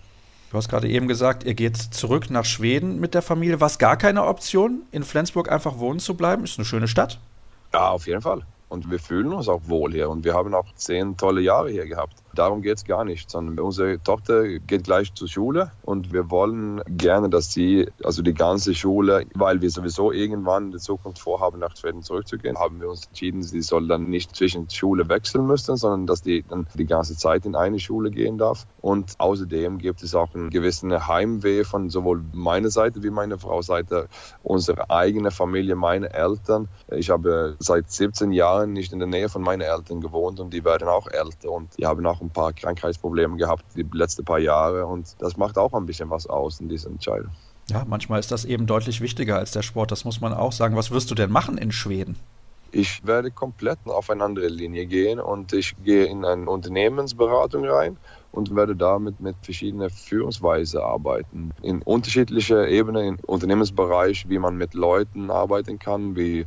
Du 0.55 0.59
hast 0.59 0.69
gerade 0.69 0.87
eben 0.87 1.09
gesagt, 1.09 1.43
ihr 1.43 1.53
geht 1.53 1.75
zurück 1.75 2.29
nach 2.29 2.45
Schweden 2.45 3.01
mit 3.01 3.13
der 3.13 3.21
Familie. 3.21 3.59
War 3.59 3.67
es 3.67 3.77
gar 3.77 3.97
keine 3.97 4.23
Option, 4.23 4.83
in 4.93 5.03
Flensburg 5.03 5.51
einfach 5.51 5.79
wohnen 5.79 5.99
zu 5.99 6.15
bleiben? 6.15 6.45
Ist 6.45 6.57
eine 6.57 6.63
schöne 6.63 6.87
Stadt. 6.87 7.19
Ja, 7.73 7.89
auf 7.89 8.07
jeden 8.07 8.21
Fall. 8.21 8.43
Und 8.69 8.89
wir 8.89 8.99
fühlen 8.99 9.33
uns 9.33 9.49
auch 9.49 9.63
wohl 9.65 9.91
hier 9.91 10.09
und 10.09 10.23
wir 10.23 10.33
haben 10.33 10.53
auch 10.53 10.73
zehn 10.75 11.17
tolle 11.17 11.41
Jahre 11.41 11.71
hier 11.71 11.85
gehabt. 11.85 12.15
Darum 12.35 12.61
geht 12.61 12.77
es 12.77 12.83
gar 12.83 13.05
nicht, 13.05 13.29
sondern 13.29 13.59
unsere 13.59 14.01
Tochter 14.01 14.59
geht 14.59 14.83
gleich 14.83 15.13
zur 15.13 15.27
Schule 15.27 15.71
und 15.83 16.11
wir 16.11 16.29
wollen 16.29 16.81
gerne, 16.87 17.29
dass 17.29 17.51
sie, 17.51 17.87
also 18.03 18.21
die 18.21 18.33
ganze 18.33 18.75
Schule, 18.75 19.25
weil 19.33 19.61
wir 19.61 19.69
sowieso 19.69 20.11
irgendwann 20.11 20.65
in 20.65 20.71
der 20.71 20.81
Zukunft 20.81 21.19
vorhaben, 21.19 21.59
nach 21.59 21.75
Schweden 21.75 22.03
zurückzugehen, 22.03 22.57
haben 22.57 22.81
wir 22.81 22.89
uns 22.89 23.07
entschieden, 23.07 23.41
sie 23.41 23.61
soll 23.61 23.87
dann 23.87 24.09
nicht 24.09 24.35
zwischen 24.35 24.69
Schule 24.69 25.07
wechseln 25.09 25.47
müssen, 25.47 25.77
sondern 25.77 26.07
dass 26.07 26.21
die 26.21 26.43
dann 26.47 26.67
die 26.73 26.85
ganze 26.85 27.15
Zeit 27.15 27.45
in 27.45 27.55
eine 27.55 27.79
Schule 27.79 28.11
gehen 28.11 28.37
darf. 28.37 28.67
Und 28.81 29.15
außerdem 29.17 29.77
gibt 29.77 30.03
es 30.03 30.13
auch 30.13 30.35
einen 30.35 30.49
gewissen 30.49 31.07
Heimweh 31.07 31.63
von 31.63 31.89
sowohl 31.89 32.23
meiner 32.33 32.69
Seite 32.69 33.01
wie 33.03 33.09
meiner 33.09 33.39
Frau 33.39 33.61
Seite, 33.61 34.07
unsere 34.43 34.89
eigene 34.89 35.31
Familie, 35.31 35.75
meine 35.75 36.13
Eltern. 36.13 36.67
Ich 36.91 37.09
habe 37.09 37.55
seit 37.59 37.89
17 37.89 38.31
Jahren 38.31 38.73
nicht 38.73 38.93
in 38.93 38.99
der 38.99 39.07
Nähe 39.07 39.29
von 39.29 39.41
meinen 39.41 39.61
Eltern 39.61 40.01
gewohnt 40.01 40.39
und 40.39 40.53
die 40.53 40.65
werden 40.65 40.87
auch 40.87 41.07
älter 41.07 41.51
und 41.51 41.77
die 41.77 41.85
haben 41.85 42.05
auch 42.05 42.21
ein 42.25 42.29
paar 42.29 42.53
Krankheitsprobleme 42.53 43.37
gehabt 43.37 43.63
die 43.75 43.85
letzten 43.93 44.25
paar 44.25 44.39
Jahre 44.39 44.85
und 44.85 45.15
das 45.19 45.37
macht 45.37 45.57
auch 45.57 45.73
ein 45.73 45.85
bisschen 45.85 46.09
was 46.09 46.27
aus 46.27 46.59
in 46.59 46.69
dieser 46.69 46.89
Entscheidung. 46.89 47.31
Ja, 47.69 47.83
manchmal 47.87 48.19
ist 48.19 48.31
das 48.31 48.45
eben 48.45 48.67
deutlich 48.67 49.01
wichtiger 49.01 49.37
als 49.37 49.51
der 49.51 49.63
Sport, 49.63 49.91
das 49.91 50.05
muss 50.05 50.21
man 50.21 50.33
auch 50.33 50.51
sagen. 50.51 50.75
Was 50.75 50.91
wirst 50.91 51.09
du 51.09 51.15
denn 51.15 51.31
machen 51.31 51.57
in 51.57 51.71
Schweden? 51.71 52.15
Ich 52.71 53.07
werde 53.07 53.31
komplett 53.31 53.79
auf 53.85 54.09
eine 54.09 54.23
andere 54.23 54.47
Linie 54.47 54.85
gehen 54.85 55.19
und 55.19 55.53
ich 55.53 55.75
gehe 55.83 56.05
in 56.05 56.25
eine 56.25 56.49
Unternehmensberatung 56.49 57.65
rein 57.65 57.97
und 58.33 58.53
werde 58.53 58.75
damit 58.75 59.21
mit 59.21 59.37
verschiedenen 59.41 59.89
Führungsweisen 59.89 60.81
arbeiten. 60.81 61.51
In 61.61 61.81
unterschiedlicher 61.81 62.67
Ebene, 62.67 63.07
im 63.07 63.17
Unternehmensbereich, 63.25 64.27
wie 64.27 64.39
man 64.39 64.57
mit 64.57 64.73
Leuten 64.73 65.31
arbeiten 65.31 65.79
kann, 65.79 66.17
wie 66.17 66.45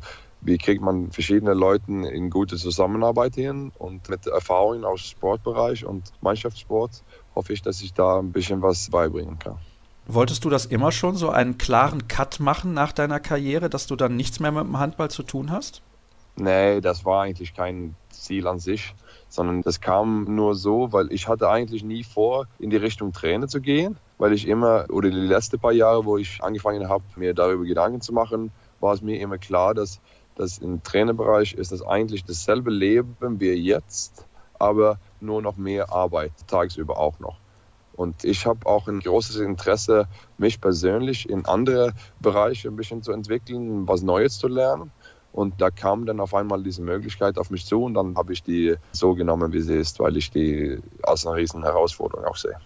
wie 0.49 0.59
kriegt 0.59 0.83
man 0.83 1.13
verschiedene 1.13 1.53
Leute 1.53 1.93
in 1.93 2.31
gute 2.31 2.57
Zusammenarbeit 2.57 3.35
hin 3.35 3.71
und 3.79 4.09
mit 4.09 4.27
Erfahrungen 4.27 4.85
aus 4.85 5.01
Sportbereich 5.03 5.85
und 5.85 6.11
Mannschaftssport 6.23 7.03
hoffe 7.35 7.53
ich, 7.53 7.63
dass 7.63 7.83
ich 7.83 7.93
da 7.93 8.19
ein 8.19 8.33
bisschen 8.33 8.63
was 8.63 8.89
beibringen 8.91 9.39
kann. 9.39 9.59
Wolltest 10.07 10.45
du 10.47 10.51
das 10.51 10.65
immer 10.65 10.91
schon, 10.91 11.17
so 11.17 11.29
einen 11.29 11.59
klaren 11.59 12.09
Cut 12.09 12.41
machen 12.41 12.73
nach 12.73 12.93
deiner 12.93 13.21
Karriere, 13.21 13.69
dass 13.69 13.87
du 13.87 13.95
dann 13.95 14.17
nichts 14.17 14.41
mehr 14.41 14.51
mit 14.51 14.65
dem 14.65 14.79
Handball 14.79 15.11
zu 15.11 15.23
tun 15.23 15.53
hast? 15.53 15.83
Nee, 16.37 16.81
das 16.81 17.05
war 17.05 17.23
eigentlich 17.23 17.53
kein 17.53 17.95
Ziel 18.09 18.47
an 18.47 18.59
sich, 18.59 18.95
sondern 19.29 19.61
das 19.61 19.83
kam 19.83 20.35
nur 20.35 20.55
so, 20.55 20.93
weil 20.93 21.13
ich 21.13 21.29
hatte 21.29 21.51
eigentlich 21.51 21.85
nie 21.85 22.05
vor, 22.05 22.47
in 22.59 22.71
die 22.71 22.77
Richtung 22.77 23.13
Trainer 23.13 23.49
zu 23.49 23.61
gehen, 23.61 23.99
weil 24.17 24.33
ich 24.33 24.49
immer, 24.49 24.87
oder 24.89 25.11
die 25.11 25.17
letzten 25.17 25.59
paar 25.59 25.73
Jahre, 25.73 26.07
wo 26.07 26.17
ich 26.17 26.43
angefangen 26.43 26.89
habe, 26.89 27.05
mir 27.17 27.35
darüber 27.35 27.65
Gedanken 27.65 28.01
zu 28.01 28.15
machen, 28.15 28.51
war 28.81 28.95
es 28.95 29.03
mir 29.03 29.21
immer 29.21 29.39
klar, 29.39 29.75
dass, 29.75 30.01
dass 30.39 30.59
im 30.59 30.83
Trainerbereich 30.83 31.55
ist 31.55 31.73
das 31.73 31.83
eigentlich 31.83 32.25
dasselbe 32.25 32.71
Leben 32.71 33.17
wie 33.41 33.53
jetzt, 33.53 34.25
aber 34.59 34.99
nur 35.21 35.43
noch 35.43 35.57
mehr 35.57 35.93
Arbeit, 35.93 36.33
tagsüber 36.47 36.99
auch 36.99 37.19
noch. 37.19 37.37
Und 37.95 38.23
ich 38.25 38.47
habe 38.47 38.65
auch 38.65 38.87
ein 38.87 39.01
großes 39.01 39.37
Interesse, 39.37 40.07
mich 40.39 40.61
persönlich 40.61 41.29
in 41.29 41.47
andere 41.47 41.95
Bereiche 42.21 42.69
ein 42.69 42.77
bisschen 42.77 43.03
zu 43.03 43.11
entwickeln, 43.11 43.89
was 43.89 44.03
Neues 44.03 44.39
zu 44.39 44.47
lernen. 44.47 44.93
Und 45.33 45.61
da 45.61 45.71
kam 45.71 46.07
dann 46.07 46.21
auf 46.21 46.33
einmal 46.33 46.63
diese 46.63 46.81
Möglichkeit 46.81 47.39
auf 47.39 47.51
mich 47.51 47.67
zu 47.67 47.83
und 47.85 47.95
dann 47.95 48.17
habe 48.17 48.33
ich 48.33 48.43
die 48.43 48.77
so 48.93 49.15
genommen, 49.15 49.53
wie 49.53 49.61
sie 49.61 49.75
ist, 49.75 49.99
weil 49.99 50.17
ich 50.17 50.31
die 50.31 50.79
als 51.03 51.27
eine 51.27 51.37
riesen 51.37 51.65
Herausforderung 51.65 52.25
auch 52.25 52.37
sehe. 52.37 52.57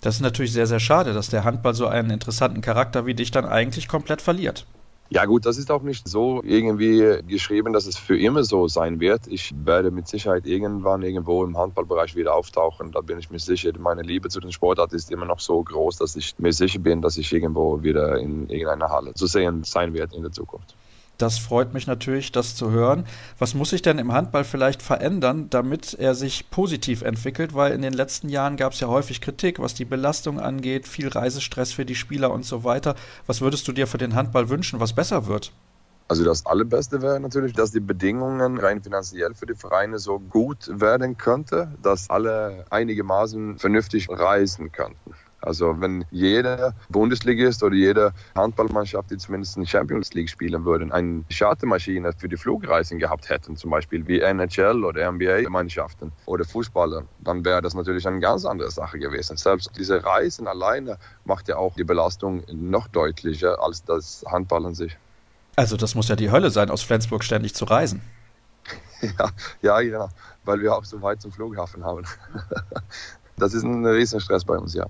Das 0.00 0.14
ist 0.16 0.22
natürlich 0.22 0.54
sehr, 0.54 0.66
sehr 0.66 0.80
schade, 0.80 1.12
dass 1.12 1.28
der 1.28 1.44
Handball 1.44 1.74
so 1.74 1.86
einen 1.86 2.10
interessanten 2.10 2.62
Charakter 2.62 3.04
wie 3.04 3.14
dich 3.14 3.30
dann 3.30 3.44
eigentlich 3.44 3.86
komplett 3.86 4.22
verliert. 4.22 4.66
Ja 5.12 5.24
gut, 5.24 5.44
das 5.44 5.58
ist 5.58 5.72
auch 5.72 5.82
nicht 5.82 6.06
so 6.06 6.40
irgendwie 6.44 7.18
geschrieben, 7.26 7.72
dass 7.72 7.86
es 7.86 7.98
für 7.98 8.16
immer 8.16 8.44
so 8.44 8.68
sein 8.68 9.00
wird. 9.00 9.26
Ich 9.26 9.52
werde 9.64 9.90
mit 9.90 10.06
Sicherheit 10.06 10.46
irgendwann 10.46 11.02
irgendwo 11.02 11.42
im 11.42 11.58
Handballbereich 11.58 12.14
wieder 12.14 12.32
auftauchen. 12.32 12.92
Da 12.92 13.00
bin 13.00 13.18
ich 13.18 13.28
mir 13.28 13.40
sicher. 13.40 13.72
Meine 13.76 14.02
Liebe 14.02 14.28
zu 14.28 14.38
den 14.38 14.52
Sportart 14.52 14.92
ist 14.92 15.10
immer 15.10 15.24
noch 15.24 15.40
so 15.40 15.60
groß, 15.64 15.96
dass 15.96 16.14
ich 16.14 16.38
mir 16.38 16.52
sicher 16.52 16.78
bin, 16.78 17.02
dass 17.02 17.18
ich 17.18 17.32
irgendwo 17.32 17.82
wieder 17.82 18.20
in 18.20 18.48
irgendeiner 18.48 18.90
Halle 18.90 19.12
zu 19.14 19.26
sehen 19.26 19.64
sein 19.64 19.94
werde 19.94 20.14
in 20.14 20.22
der 20.22 20.30
Zukunft. 20.30 20.76
Das 21.20 21.38
freut 21.38 21.74
mich 21.74 21.86
natürlich, 21.86 22.32
das 22.32 22.56
zu 22.56 22.70
hören. 22.70 23.04
Was 23.38 23.52
muss 23.52 23.70
sich 23.70 23.82
denn 23.82 23.98
im 23.98 24.10
Handball 24.10 24.42
vielleicht 24.42 24.80
verändern, 24.80 25.50
damit 25.50 25.92
er 25.92 26.14
sich 26.14 26.48
positiv 26.48 27.02
entwickelt? 27.02 27.54
Weil 27.54 27.72
in 27.72 27.82
den 27.82 27.92
letzten 27.92 28.30
Jahren 28.30 28.56
gab 28.56 28.72
es 28.72 28.80
ja 28.80 28.88
häufig 28.88 29.20
Kritik, 29.20 29.58
was 29.58 29.74
die 29.74 29.84
Belastung 29.84 30.40
angeht, 30.40 30.88
viel 30.88 31.08
Reisestress 31.08 31.74
für 31.74 31.84
die 31.84 31.94
Spieler 31.94 32.30
und 32.30 32.46
so 32.46 32.64
weiter. 32.64 32.94
Was 33.26 33.42
würdest 33.42 33.68
du 33.68 33.72
dir 33.72 33.86
für 33.86 33.98
den 33.98 34.14
Handball 34.14 34.48
wünschen, 34.48 34.80
was 34.80 34.94
besser 34.94 35.26
wird? 35.26 35.52
Also 36.08 36.24
das 36.24 36.46
Allerbeste 36.46 37.02
wäre 37.02 37.20
natürlich, 37.20 37.52
dass 37.52 37.70
die 37.70 37.80
Bedingungen 37.80 38.56
rein 38.56 38.82
finanziell 38.82 39.34
für 39.34 39.44
die 39.44 39.54
Vereine 39.54 39.98
so 39.98 40.18
gut 40.18 40.70
werden 40.72 41.18
könnte, 41.18 41.68
dass 41.82 42.08
alle 42.08 42.64
einigermaßen 42.70 43.58
vernünftig 43.58 44.08
reisen 44.08 44.72
könnten. 44.72 45.14
Also 45.40 45.80
wenn 45.80 46.04
jeder 46.10 46.74
Bundesligist 46.90 47.62
oder 47.62 47.74
jede 47.74 48.12
Handballmannschaft, 48.34 49.10
die 49.10 49.16
zumindest 49.16 49.56
in 49.56 49.66
Champions 49.66 50.12
League 50.12 50.28
spielen 50.28 50.64
würden, 50.64 50.92
eine 50.92 51.24
Chartermaschine 51.30 52.12
für 52.12 52.28
die 52.28 52.36
Flugreisen 52.36 52.98
gehabt 52.98 53.30
hätten, 53.30 53.56
zum 53.56 53.70
Beispiel 53.70 54.06
wie 54.06 54.20
NHL 54.20 54.84
oder 54.84 55.10
NBA-Mannschaften 55.10 56.12
oder 56.26 56.44
Fußballer, 56.44 57.04
dann 57.20 57.44
wäre 57.44 57.62
das 57.62 57.74
natürlich 57.74 58.06
eine 58.06 58.20
ganz 58.20 58.44
andere 58.44 58.70
Sache 58.70 58.98
gewesen. 58.98 59.36
Selbst 59.36 59.70
diese 59.78 60.04
Reisen 60.04 60.46
alleine 60.46 60.98
macht 61.24 61.48
ja 61.48 61.56
auch 61.56 61.74
die 61.74 61.84
Belastung 61.84 62.42
noch 62.52 62.88
deutlicher 62.88 63.62
als 63.62 63.84
das 63.84 64.24
Handball 64.28 64.66
an 64.66 64.74
sich. 64.74 64.96
Also 65.56 65.76
das 65.76 65.94
muss 65.94 66.08
ja 66.08 66.16
die 66.16 66.30
Hölle 66.30 66.50
sein, 66.50 66.70
aus 66.70 66.82
Flensburg 66.82 67.24
ständig 67.24 67.54
zu 67.54 67.64
reisen. 67.64 68.02
ja, 69.00 69.30
ja, 69.62 69.80
genau, 69.80 70.08
weil 70.44 70.60
wir 70.60 70.74
auch 70.74 70.84
so 70.84 71.00
weit 71.02 71.22
zum 71.22 71.32
Flughafen 71.32 71.84
haben. 71.84 72.04
das 73.36 73.54
ist 73.54 73.62
ein 73.62 73.84
Riesenstress 73.86 74.44
bei 74.44 74.56
uns, 74.56 74.74
ja. 74.74 74.86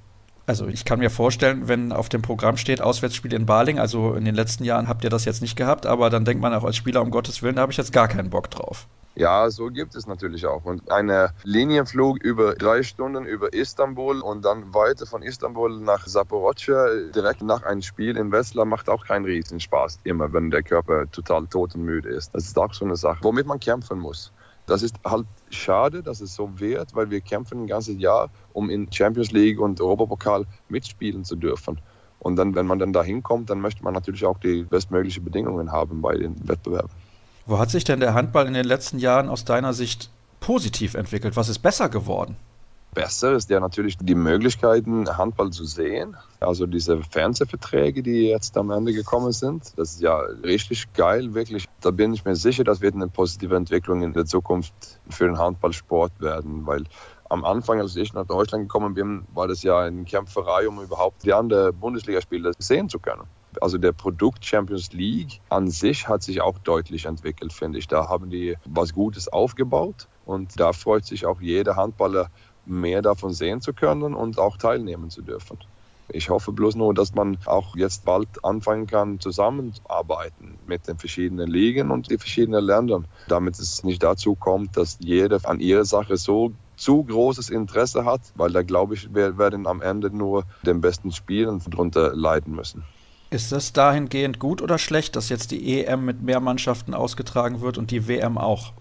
Also 0.46 0.66
ich 0.66 0.84
kann 0.84 0.98
mir 0.98 1.10
vorstellen, 1.10 1.68
wenn 1.68 1.92
auf 1.92 2.08
dem 2.08 2.22
Programm 2.22 2.56
steht 2.56 2.80
Auswärtsspiel 2.80 3.32
in 3.34 3.46
Baling, 3.46 3.78
also 3.78 4.14
in 4.14 4.24
den 4.24 4.34
letzten 4.34 4.64
Jahren 4.64 4.88
habt 4.88 5.04
ihr 5.04 5.10
das 5.10 5.24
jetzt 5.24 5.42
nicht 5.42 5.56
gehabt, 5.56 5.86
aber 5.86 6.10
dann 6.10 6.24
denkt 6.24 6.42
man 6.42 6.52
auch 6.54 6.64
als 6.64 6.76
Spieler, 6.76 7.02
um 7.02 7.10
Gottes 7.10 7.42
Willen, 7.42 7.56
da 7.56 7.62
habe 7.62 7.72
ich 7.72 7.78
jetzt 7.78 7.92
gar 7.92 8.08
keinen 8.08 8.30
Bock 8.30 8.50
drauf. 8.50 8.88
Ja, 9.16 9.50
so 9.50 9.66
gibt 9.66 9.96
es 9.96 10.06
natürlich 10.06 10.46
auch. 10.46 10.64
Und 10.64 10.90
ein 10.90 11.10
Linienflug 11.42 12.22
über 12.22 12.54
drei 12.54 12.82
Stunden 12.82 13.26
über 13.26 13.52
Istanbul 13.52 14.20
und 14.20 14.44
dann 14.44 14.72
weiter 14.72 15.04
von 15.04 15.22
Istanbul 15.22 15.80
nach 15.80 16.06
Saporodscha, 16.06 16.88
direkt 17.14 17.42
nach 17.42 17.64
einem 17.64 17.82
Spiel 17.82 18.16
in 18.16 18.30
Westler, 18.32 18.64
macht 18.64 18.88
auch 18.88 19.04
keinen 19.04 19.24
Riesenspaß, 19.24 19.98
immer 20.04 20.32
wenn 20.32 20.50
der 20.50 20.62
Körper 20.62 21.10
total 21.10 21.46
tot 21.48 21.74
und 21.74 21.84
müde 21.84 22.08
ist. 22.08 22.34
Das 22.34 22.44
ist 22.44 22.58
auch 22.58 22.72
so 22.72 22.84
eine 22.84 22.96
Sache, 22.96 23.18
womit 23.22 23.46
man 23.46 23.60
kämpfen 23.60 23.98
muss. 23.98 24.32
Das 24.70 24.84
ist 24.84 24.94
halt 25.04 25.26
schade, 25.50 26.00
dass 26.00 26.20
es 26.20 26.32
so 26.32 26.60
wird, 26.60 26.94
weil 26.94 27.10
wir 27.10 27.20
kämpfen 27.20 27.64
ein 27.64 27.66
ganzes 27.66 27.98
Jahr, 27.98 28.30
um 28.52 28.70
in 28.70 28.86
Champions 28.92 29.32
League 29.32 29.58
und 29.58 29.80
Europapokal 29.80 30.46
mitspielen 30.68 31.24
zu 31.24 31.34
dürfen. 31.34 31.80
Und 32.20 32.36
dann, 32.36 32.54
wenn 32.54 32.66
man 32.66 32.78
dann 32.78 32.92
da 32.92 33.02
hinkommt, 33.02 33.50
dann 33.50 33.60
möchte 33.60 33.82
man 33.82 33.94
natürlich 33.94 34.24
auch 34.24 34.38
die 34.38 34.62
bestmöglichen 34.62 35.24
Bedingungen 35.24 35.72
haben 35.72 36.00
bei 36.02 36.16
den 36.16 36.36
Wettbewerben. 36.48 36.90
Wo 37.46 37.58
hat 37.58 37.70
sich 37.70 37.82
denn 37.82 37.98
der 37.98 38.14
Handball 38.14 38.46
in 38.46 38.54
den 38.54 38.64
letzten 38.64 39.00
Jahren 39.00 39.28
aus 39.28 39.44
deiner 39.44 39.72
Sicht 39.72 40.08
positiv 40.38 40.94
entwickelt? 40.94 41.34
Was 41.34 41.48
ist 41.48 41.58
besser 41.58 41.88
geworden? 41.88 42.36
Besser 42.92 43.34
ist 43.34 43.48
ja 43.50 43.60
natürlich 43.60 43.96
die 43.98 44.16
Möglichkeiten, 44.16 45.16
Handball 45.16 45.50
zu 45.50 45.64
sehen. 45.64 46.16
Also 46.40 46.66
diese 46.66 47.02
Fernsehverträge, 47.02 48.02
die 48.02 48.28
jetzt 48.28 48.56
am 48.56 48.70
Ende 48.70 48.92
gekommen 48.92 49.30
sind, 49.30 49.72
das 49.78 49.92
ist 49.92 50.00
ja 50.00 50.18
richtig 50.18 50.92
geil, 50.92 51.34
wirklich. 51.34 51.66
Da 51.80 51.92
bin 51.92 52.12
ich 52.12 52.24
mir 52.24 52.34
sicher, 52.34 52.64
das 52.64 52.80
wird 52.80 52.96
eine 52.96 53.08
positive 53.08 53.54
Entwicklung 53.54 54.02
in 54.02 54.12
der 54.12 54.24
Zukunft 54.24 54.74
für 55.08 55.26
den 55.26 55.38
Handballsport 55.38 56.20
werden, 56.20 56.66
weil 56.66 56.84
am 57.28 57.44
Anfang, 57.44 57.80
als 57.80 57.94
ich 57.94 58.12
nach 58.12 58.26
Deutschland 58.26 58.64
gekommen 58.64 58.94
bin, 58.94 59.24
war 59.32 59.46
das 59.46 59.62
ja 59.62 59.78
eine 59.78 60.02
Kämpferei, 60.02 60.68
um 60.68 60.82
überhaupt 60.82 61.22
die 61.22 61.32
anderen 61.32 61.78
Bundesligaspiele 61.78 62.52
sehen 62.58 62.88
zu 62.88 62.98
können. 62.98 63.22
Also 63.60 63.78
der 63.78 63.92
Produkt 63.92 64.44
Champions 64.44 64.92
League 64.92 65.40
an 65.48 65.68
sich 65.70 66.08
hat 66.08 66.22
sich 66.22 66.40
auch 66.40 66.58
deutlich 66.58 67.06
entwickelt, 67.06 67.52
finde 67.52 67.78
ich. 67.78 67.88
Da 67.88 68.08
haben 68.08 68.30
die 68.30 68.56
was 68.64 68.92
Gutes 68.92 69.28
aufgebaut 69.28 70.08
und 70.24 70.58
da 70.58 70.72
freut 70.72 71.04
sich 71.04 71.26
auch 71.26 71.40
jeder 71.40 71.76
Handballer, 71.76 72.30
mehr 72.66 73.02
davon 73.02 73.32
sehen 73.32 73.60
zu 73.60 73.72
können 73.72 74.14
und 74.14 74.38
auch 74.38 74.56
teilnehmen 74.56 75.10
zu 75.10 75.22
dürfen. 75.22 75.58
Ich 76.12 76.28
hoffe 76.28 76.52
bloß 76.52 76.74
nur, 76.74 76.92
dass 76.92 77.14
man 77.14 77.38
auch 77.46 77.76
jetzt 77.76 78.04
bald 78.04 78.44
anfangen 78.44 78.86
kann, 78.86 79.20
zusammenzuarbeiten 79.20 80.58
mit 80.66 80.88
den 80.88 80.98
verschiedenen 80.98 81.48
Ligen 81.48 81.90
und 81.90 82.10
den 82.10 82.18
verschiedenen 82.18 82.64
Ländern, 82.64 83.06
damit 83.28 83.58
es 83.58 83.84
nicht 83.84 84.02
dazu 84.02 84.34
kommt, 84.34 84.76
dass 84.76 84.98
jeder 85.00 85.38
an 85.44 85.60
ihrer 85.60 85.84
Sache 85.84 86.16
so 86.16 86.52
zu 86.76 87.04
großes 87.04 87.50
Interesse 87.50 88.04
hat, 88.04 88.22
weil 88.34 88.50
da 88.50 88.62
glaube 88.62 88.94
ich, 88.94 89.14
wir 89.14 89.38
werden 89.38 89.66
am 89.66 89.82
Ende 89.82 90.10
nur 90.10 90.44
den 90.62 90.80
besten 90.80 91.12
Spielen 91.12 91.62
darunter 91.70 92.14
leiden 92.14 92.54
müssen. 92.54 92.82
Ist 93.30 93.52
das 93.52 93.72
dahingehend 93.72 94.40
gut 94.40 94.60
oder 94.60 94.78
schlecht, 94.78 95.14
dass 95.14 95.28
jetzt 95.28 95.52
die 95.52 95.84
EM 95.84 96.04
mit 96.04 96.20
mehr 96.22 96.40
Mannschaften 96.40 96.94
ausgetragen 96.94 97.60
wird 97.60 97.78
und 97.78 97.92
die 97.92 98.08
WM 98.08 98.38
auch? 98.38 98.72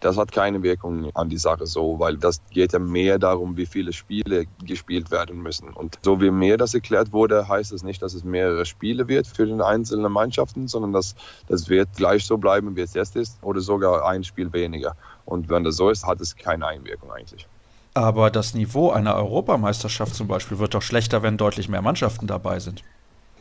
Das 0.00 0.16
hat 0.16 0.30
keine 0.30 0.62
Wirkung 0.62 1.10
an 1.14 1.28
die 1.28 1.38
Sache 1.38 1.66
so, 1.66 1.98
weil 1.98 2.16
das 2.16 2.40
geht 2.50 2.72
ja 2.72 2.78
mehr 2.78 3.18
darum, 3.18 3.56
wie 3.56 3.66
viele 3.66 3.92
Spiele 3.92 4.46
gespielt 4.64 5.10
werden 5.10 5.42
müssen. 5.42 5.70
Und 5.70 5.98
so 6.02 6.20
wie 6.20 6.30
mir 6.30 6.56
das 6.56 6.74
erklärt 6.74 7.12
wurde, 7.12 7.48
heißt 7.48 7.72
es 7.72 7.82
nicht, 7.82 8.00
dass 8.00 8.14
es 8.14 8.22
mehrere 8.22 8.64
Spiele 8.64 9.08
wird 9.08 9.26
für 9.26 9.46
die 9.46 9.60
einzelnen 9.60 10.12
Mannschaften, 10.12 10.68
sondern 10.68 10.92
dass 10.92 11.16
das 11.48 11.68
wird 11.68 11.88
gleich 11.96 12.24
so 12.24 12.38
bleiben, 12.38 12.76
wie 12.76 12.82
es 12.82 12.94
jetzt 12.94 13.16
ist, 13.16 13.38
oder 13.42 13.60
sogar 13.60 14.06
ein 14.06 14.22
Spiel 14.22 14.52
weniger. 14.52 14.94
Und 15.24 15.48
wenn 15.48 15.64
das 15.64 15.76
so 15.76 15.90
ist, 15.90 16.06
hat 16.06 16.20
es 16.20 16.36
keine 16.36 16.66
Einwirkung 16.66 17.10
eigentlich. 17.10 17.46
Aber 17.94 18.30
das 18.30 18.54
Niveau 18.54 18.90
einer 18.90 19.16
Europameisterschaft 19.16 20.14
zum 20.14 20.28
Beispiel 20.28 20.60
wird 20.60 20.74
doch 20.74 20.82
schlechter, 20.82 21.22
wenn 21.24 21.36
deutlich 21.36 21.68
mehr 21.68 21.82
Mannschaften 21.82 22.28
dabei 22.28 22.60
sind. 22.60 22.84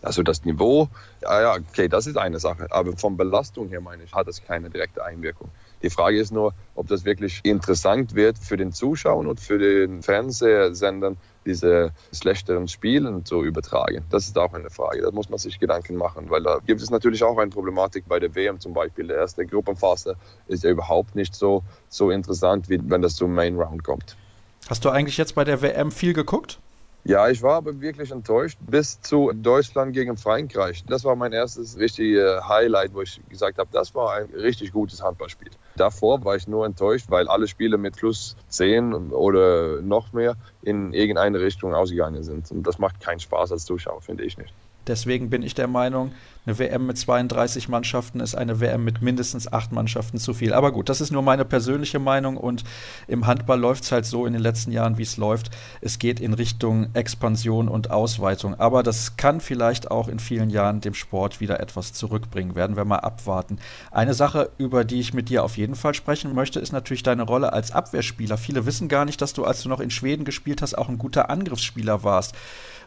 Also 0.01 0.23
das 0.23 0.45
Niveau, 0.45 0.89
ja, 1.21 1.41
ja, 1.41 1.53
okay, 1.55 1.87
das 1.87 2.07
ist 2.07 2.17
eine 2.17 2.39
Sache. 2.39 2.67
Aber 2.71 2.95
von 2.97 3.17
Belastung 3.17 3.69
her, 3.69 3.81
meine 3.81 4.03
ich, 4.03 4.13
hat 4.13 4.27
es 4.27 4.43
keine 4.43 4.69
direkte 4.69 5.03
Einwirkung. 5.03 5.49
Die 5.83 5.89
Frage 5.89 6.19
ist 6.19 6.31
nur, 6.31 6.53
ob 6.75 6.87
das 6.87 7.05
wirklich 7.05 7.41
interessant 7.43 8.15
wird 8.15 8.37
für 8.37 8.57
den 8.57 8.71
Zuschauer 8.71 9.27
und 9.27 9.39
für 9.39 9.59
den 9.59 10.01
Fernsehsendern, 10.01 11.17
diese 11.45 11.91
schlechteren 12.11 12.67
Spielen 12.67 13.23
zu 13.25 13.43
übertragen. 13.43 14.03
Das 14.09 14.25
ist 14.25 14.37
auch 14.37 14.53
eine 14.53 14.69
Frage. 14.69 15.01
Da 15.01 15.11
muss 15.11 15.29
man 15.29 15.39
sich 15.39 15.59
Gedanken 15.59 15.95
machen, 15.95 16.29
weil 16.29 16.43
da 16.43 16.59
gibt 16.65 16.81
es 16.81 16.89
natürlich 16.89 17.23
auch 17.23 17.37
eine 17.37 17.49
Problematik 17.49 18.05
bei 18.07 18.19
der 18.19 18.35
WM 18.35 18.59
zum 18.59 18.73
Beispiel. 18.73 19.07
Die 19.07 19.13
erste 19.13 19.45
Gruppenphase 19.45 20.15
ist 20.47 20.63
ja 20.63 20.69
überhaupt 20.69 21.15
nicht 21.15 21.35
so, 21.35 21.63
so 21.89 22.11
interessant, 22.11 22.69
wie 22.69 22.79
wenn 22.83 23.01
das 23.01 23.15
zum 23.15 23.33
Main 23.33 23.55
Round 23.55 23.83
kommt. 23.83 24.17
Hast 24.69 24.83
du 24.83 24.89
eigentlich 24.89 25.17
jetzt 25.17 25.35
bei 25.35 25.45
der 25.45 25.61
WM 25.61 25.91
viel 25.91 26.13
geguckt? 26.13 26.59
Ja, 27.07 27.29
ich 27.29 27.41
war 27.41 27.55
aber 27.55 27.79
wirklich 27.79 28.11
enttäuscht 28.11 28.59
bis 28.69 28.99
zu 28.99 29.31
Deutschland 29.33 29.93
gegen 29.93 30.17
Frankreich. 30.17 30.83
Das 30.87 31.05
war 31.05 31.15
mein 31.15 31.31
erstes 31.31 31.77
richtiges 31.77 32.45
Highlight, 32.49 32.93
wo 32.93 33.01
ich 33.01 33.21
gesagt 33.29 33.59
habe, 33.59 33.69
das 33.71 33.95
war 33.95 34.15
ein 34.15 34.25
richtig 34.25 34.73
gutes 34.73 35.01
Handballspiel. 35.01 35.51
Davor 35.77 36.25
war 36.25 36.35
ich 36.35 36.49
nur 36.49 36.65
enttäuscht, 36.65 37.05
weil 37.07 37.29
alle 37.29 37.47
Spiele 37.47 37.77
mit 37.77 37.95
plus 37.95 38.35
10 38.49 38.93
oder 39.13 39.81
noch 39.81 40.11
mehr 40.11 40.35
in 40.61 40.91
irgendeine 40.91 41.39
Richtung 41.39 41.73
ausgegangen 41.73 42.23
sind. 42.23 42.51
Und 42.51 42.67
das 42.67 42.77
macht 42.77 42.99
keinen 42.99 43.21
Spaß 43.21 43.53
als 43.53 43.63
Zuschauer, 43.63 44.01
finde 44.01 44.25
ich 44.25 44.37
nicht. 44.37 44.53
Deswegen 44.87 45.29
bin 45.29 45.43
ich 45.43 45.53
der 45.53 45.67
Meinung, 45.67 46.11
eine 46.47 46.59
WM 46.59 46.85
mit 46.85 46.97
32 46.97 47.67
Mannschaften 47.67 48.21
ist 48.21 48.33
eine 48.33 48.61
WM 48.61 48.85
mit 48.85 49.01
mindestens 49.01 49.51
acht 49.51 49.73
Mannschaften 49.73 50.17
zu 50.17 50.33
viel. 50.33 50.53
Aber 50.53 50.71
gut, 50.71 50.87
das 50.87 51.01
ist 51.01 51.11
nur 51.11 51.21
meine 51.21 51.43
persönliche 51.43 51.99
Meinung 51.99 52.37
und 52.37 52.63
im 53.09 53.27
Handball 53.27 53.59
läuft 53.59 53.83
es 53.83 53.91
halt 53.91 54.05
so 54.05 54.25
in 54.25 54.31
den 54.31 54.41
letzten 54.41 54.71
Jahren, 54.71 54.97
wie 54.97 55.03
es 55.03 55.17
läuft. 55.17 55.51
Es 55.81 55.99
geht 55.99 56.21
in 56.21 56.33
Richtung 56.33 56.87
Expansion 56.93 57.67
und 57.67 57.91
Ausweitung. 57.91 58.57
Aber 58.57 58.81
das 58.81 59.17
kann 59.17 59.41
vielleicht 59.41 59.91
auch 59.91 60.07
in 60.07 60.19
vielen 60.19 60.49
Jahren 60.49 60.79
dem 60.79 60.93
Sport 60.93 61.41
wieder 61.41 61.59
etwas 61.59 61.91
zurückbringen. 61.91 62.55
Werden 62.55 62.77
wir 62.77 62.85
mal 62.85 62.99
abwarten. 62.99 63.59
Eine 63.91 64.13
Sache, 64.13 64.49
über 64.57 64.85
die 64.85 65.01
ich 65.01 65.13
mit 65.13 65.27
dir 65.27 65.43
auf 65.43 65.57
jeden 65.57 65.75
Fall 65.75 65.95
sprechen 65.95 66.33
möchte, 66.33 66.61
ist 66.61 66.71
natürlich 66.71 67.03
deine 67.03 67.23
Rolle 67.23 67.51
als 67.51 67.73
Abwehrspieler. 67.73 68.37
Viele 68.37 68.65
wissen 68.65 68.87
gar 68.87 69.03
nicht, 69.03 69.21
dass 69.21 69.33
du, 69.33 69.43
als 69.43 69.63
du 69.63 69.67
noch 69.67 69.81
in 69.81 69.91
Schweden 69.91 70.23
gespielt 70.23 70.61
hast, 70.61 70.77
auch 70.77 70.87
ein 70.87 70.97
guter 70.97 71.29
Angriffsspieler 71.29 72.05
warst. 72.05 72.35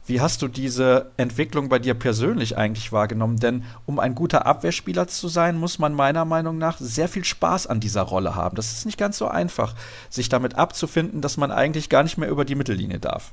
Wie 0.07 0.21
hast 0.21 0.43
du 0.43 0.49
diese 0.49 1.11
Entwicklung 1.17 1.69
bei 1.69 1.79
dir 1.79 1.95
persönlich 1.95 2.57
eigentlich 2.57 2.93
wahrgenommen? 2.93 3.39
Denn 3.39 3.65
um 3.87 3.99
ein 3.99 4.15
guter 4.15 4.47
Abwehrspieler 4.47 5.09
zu 5.09 5.29
sein, 5.29 5.57
muss 5.57 5.79
man 5.79 5.95
meiner 5.95 6.25
Meinung 6.25 6.59
nach 6.59 6.79
sehr 6.79 7.09
viel 7.09 7.25
Spaß 7.25 7.67
an 7.67 7.81
dieser 7.81 8.03
Rolle 8.03 8.35
haben. 8.35 8.57
Das 8.57 8.73
ist 8.73 8.87
nicht 8.87 8.99
ganz 8.99 9.19
so 9.19 9.29
einfach, 9.29 9.75
sich 10.09 10.29
damit 10.29 10.57
abzufinden, 10.57 11.21
dass 11.21 11.37
man 11.37 11.51
eigentlich 11.53 11.89
gar 11.89 12.03
nicht 12.03 12.19
mehr 12.19 12.29
über 12.29 12.45
die 12.45 12.55
Mittellinie 12.55 12.99
darf. 12.99 13.33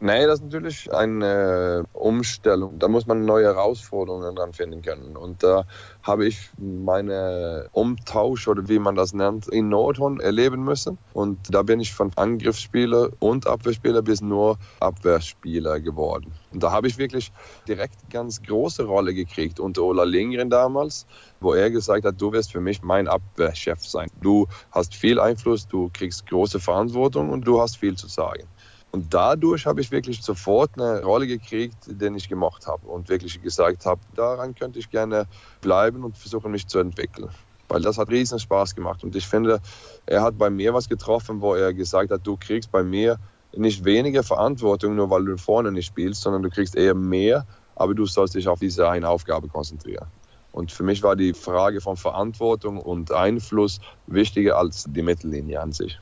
Nee, 0.00 0.26
das 0.26 0.38
ist 0.38 0.44
natürlich 0.44 0.92
eine 0.92 1.82
Umstellung. 1.92 2.78
Da 2.78 2.86
muss 2.86 3.08
man 3.08 3.24
neue 3.24 3.46
Herausforderungen 3.46 4.36
dran 4.36 4.52
finden 4.52 4.80
können. 4.80 5.16
Und 5.16 5.42
da 5.42 5.64
habe 6.04 6.24
ich 6.24 6.50
meine 6.56 7.66
Umtausch 7.72 8.46
oder 8.46 8.68
wie 8.68 8.78
man 8.78 8.94
das 8.94 9.12
nennt, 9.12 9.48
in 9.48 9.68
Nordhorn 9.68 10.20
erleben 10.20 10.62
müssen. 10.62 10.98
Und 11.14 11.52
da 11.52 11.62
bin 11.64 11.80
ich 11.80 11.92
von 11.92 12.12
Angriffsspieler 12.14 13.08
und 13.18 13.48
Abwehrspieler 13.48 14.02
bis 14.02 14.20
nur 14.20 14.58
Abwehrspieler 14.78 15.80
geworden. 15.80 16.32
Und 16.52 16.62
da 16.62 16.70
habe 16.70 16.86
ich 16.86 16.96
wirklich 16.96 17.32
direkt 17.66 18.08
ganz 18.08 18.40
große 18.40 18.84
Rolle 18.84 19.14
gekriegt 19.14 19.58
unter 19.58 19.82
Ola 19.82 20.04
Lindgren 20.04 20.48
damals, 20.48 21.06
wo 21.40 21.54
er 21.54 21.72
gesagt 21.72 22.04
hat, 22.04 22.20
du 22.20 22.30
wirst 22.30 22.52
für 22.52 22.60
mich 22.60 22.82
mein 22.82 23.08
Abwehrchef 23.08 23.84
sein. 23.84 24.08
Du 24.22 24.46
hast 24.70 24.94
viel 24.94 25.18
Einfluss, 25.18 25.66
du 25.66 25.90
kriegst 25.92 26.24
große 26.28 26.60
Verantwortung 26.60 27.30
und 27.30 27.48
du 27.48 27.60
hast 27.60 27.78
viel 27.78 27.96
zu 27.96 28.06
sagen. 28.06 28.44
Und 28.90 29.12
dadurch 29.12 29.66
habe 29.66 29.80
ich 29.80 29.90
wirklich 29.90 30.22
sofort 30.22 30.70
eine 30.76 31.02
Rolle 31.02 31.26
gekriegt, 31.26 31.76
die 31.86 32.06
ich 32.16 32.28
gemacht 32.28 32.66
habe 32.66 32.86
und 32.86 33.08
wirklich 33.08 33.40
gesagt 33.42 33.84
habe, 33.84 34.00
daran 34.14 34.54
könnte 34.54 34.78
ich 34.78 34.90
gerne 34.90 35.26
bleiben 35.60 36.04
und 36.04 36.16
versuchen, 36.16 36.50
mich 36.50 36.66
zu 36.68 36.78
entwickeln. 36.78 37.28
Weil 37.68 37.82
das 37.82 37.98
hat 37.98 38.08
riesen 38.08 38.38
Spaß 38.38 38.74
gemacht. 38.74 39.04
Und 39.04 39.14
ich 39.14 39.26
finde, 39.26 39.60
er 40.06 40.22
hat 40.22 40.38
bei 40.38 40.48
mir 40.48 40.72
was 40.72 40.88
getroffen, 40.88 41.42
wo 41.42 41.54
er 41.54 41.74
gesagt 41.74 42.10
hat, 42.10 42.26
du 42.26 42.38
kriegst 42.38 42.72
bei 42.72 42.82
mir 42.82 43.18
nicht 43.54 43.84
weniger 43.84 44.22
Verantwortung, 44.22 44.96
nur 44.96 45.10
weil 45.10 45.24
du 45.24 45.36
vorne 45.36 45.70
nicht 45.70 45.86
spielst, 45.86 46.22
sondern 46.22 46.42
du 46.42 46.48
kriegst 46.48 46.74
eher 46.74 46.94
mehr, 46.94 47.46
aber 47.76 47.94
du 47.94 48.06
sollst 48.06 48.34
dich 48.34 48.48
auf 48.48 48.58
diese 48.58 48.88
eine 48.88 49.08
Aufgabe 49.08 49.48
konzentrieren. 49.48 50.06
Und 50.52 50.72
für 50.72 50.82
mich 50.82 51.02
war 51.02 51.14
die 51.14 51.34
Frage 51.34 51.80
von 51.80 51.96
Verantwortung 51.96 52.78
und 52.78 53.12
Einfluss 53.12 53.80
wichtiger 54.06 54.56
als 54.56 54.86
die 54.88 55.02
Mittellinie 55.02 55.60
an 55.60 55.72
sich. 55.72 56.00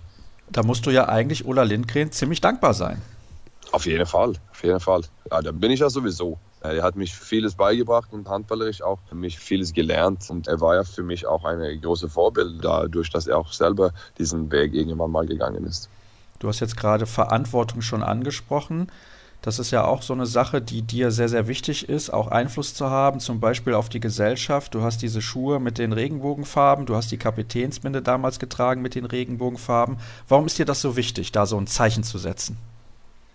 Da 0.50 0.62
musst 0.62 0.86
du 0.86 0.90
ja 0.90 1.08
eigentlich 1.08 1.44
Ola 1.46 1.62
Lindgren 1.62 2.12
ziemlich 2.12 2.40
dankbar 2.40 2.74
sein. 2.74 3.02
Auf 3.72 3.86
jeden 3.86 4.06
Fall, 4.06 4.34
auf 4.50 4.62
jeden 4.62 4.80
Fall. 4.80 5.02
Ja, 5.30 5.42
da 5.42 5.52
bin 5.52 5.70
ich 5.70 5.80
ja 5.80 5.90
sowieso. 5.90 6.38
Er 6.60 6.82
hat 6.82 6.96
mich 6.96 7.14
vieles 7.14 7.54
beigebracht 7.54 8.12
und 8.12 8.28
handballerisch 8.28 8.82
auch 8.82 8.98
mich 9.12 9.38
vieles 9.38 9.72
gelernt. 9.72 10.28
Und 10.30 10.48
er 10.48 10.60
war 10.60 10.74
ja 10.76 10.84
für 10.84 11.02
mich 11.02 11.26
auch 11.26 11.44
eine 11.44 11.76
große 11.78 12.08
Vorbild, 12.08 12.64
dadurch, 12.64 13.10
dass 13.10 13.26
er 13.26 13.38
auch 13.38 13.52
selber 13.52 13.92
diesen 14.18 14.50
Weg 14.50 14.74
irgendwann 14.74 15.10
mal 15.10 15.26
gegangen 15.26 15.64
ist. 15.64 15.88
Du 16.38 16.48
hast 16.48 16.60
jetzt 16.60 16.76
gerade 16.76 17.06
Verantwortung 17.06 17.82
schon 17.82 18.02
angesprochen. 18.02 18.90
Das 19.46 19.60
ist 19.60 19.70
ja 19.70 19.84
auch 19.84 20.02
so 20.02 20.12
eine 20.12 20.26
Sache, 20.26 20.60
die 20.60 20.82
dir 20.82 21.12
sehr, 21.12 21.28
sehr 21.28 21.46
wichtig 21.46 21.88
ist, 21.88 22.10
auch 22.10 22.26
Einfluss 22.26 22.74
zu 22.74 22.90
haben, 22.90 23.20
zum 23.20 23.38
Beispiel 23.38 23.74
auf 23.74 23.88
die 23.88 24.00
Gesellschaft. 24.00 24.74
Du 24.74 24.82
hast 24.82 25.02
diese 25.02 25.22
Schuhe 25.22 25.60
mit 25.60 25.78
den 25.78 25.92
Regenbogenfarben, 25.92 26.84
du 26.84 26.96
hast 26.96 27.12
die 27.12 27.16
Kapitänsbinde 27.16 28.02
damals 28.02 28.40
getragen 28.40 28.82
mit 28.82 28.96
den 28.96 29.04
Regenbogenfarben. 29.04 29.98
Warum 30.26 30.46
ist 30.46 30.58
dir 30.58 30.64
das 30.64 30.80
so 30.80 30.96
wichtig, 30.96 31.30
da 31.30 31.46
so 31.46 31.56
ein 31.58 31.68
Zeichen 31.68 32.02
zu 32.02 32.18
setzen? 32.18 32.56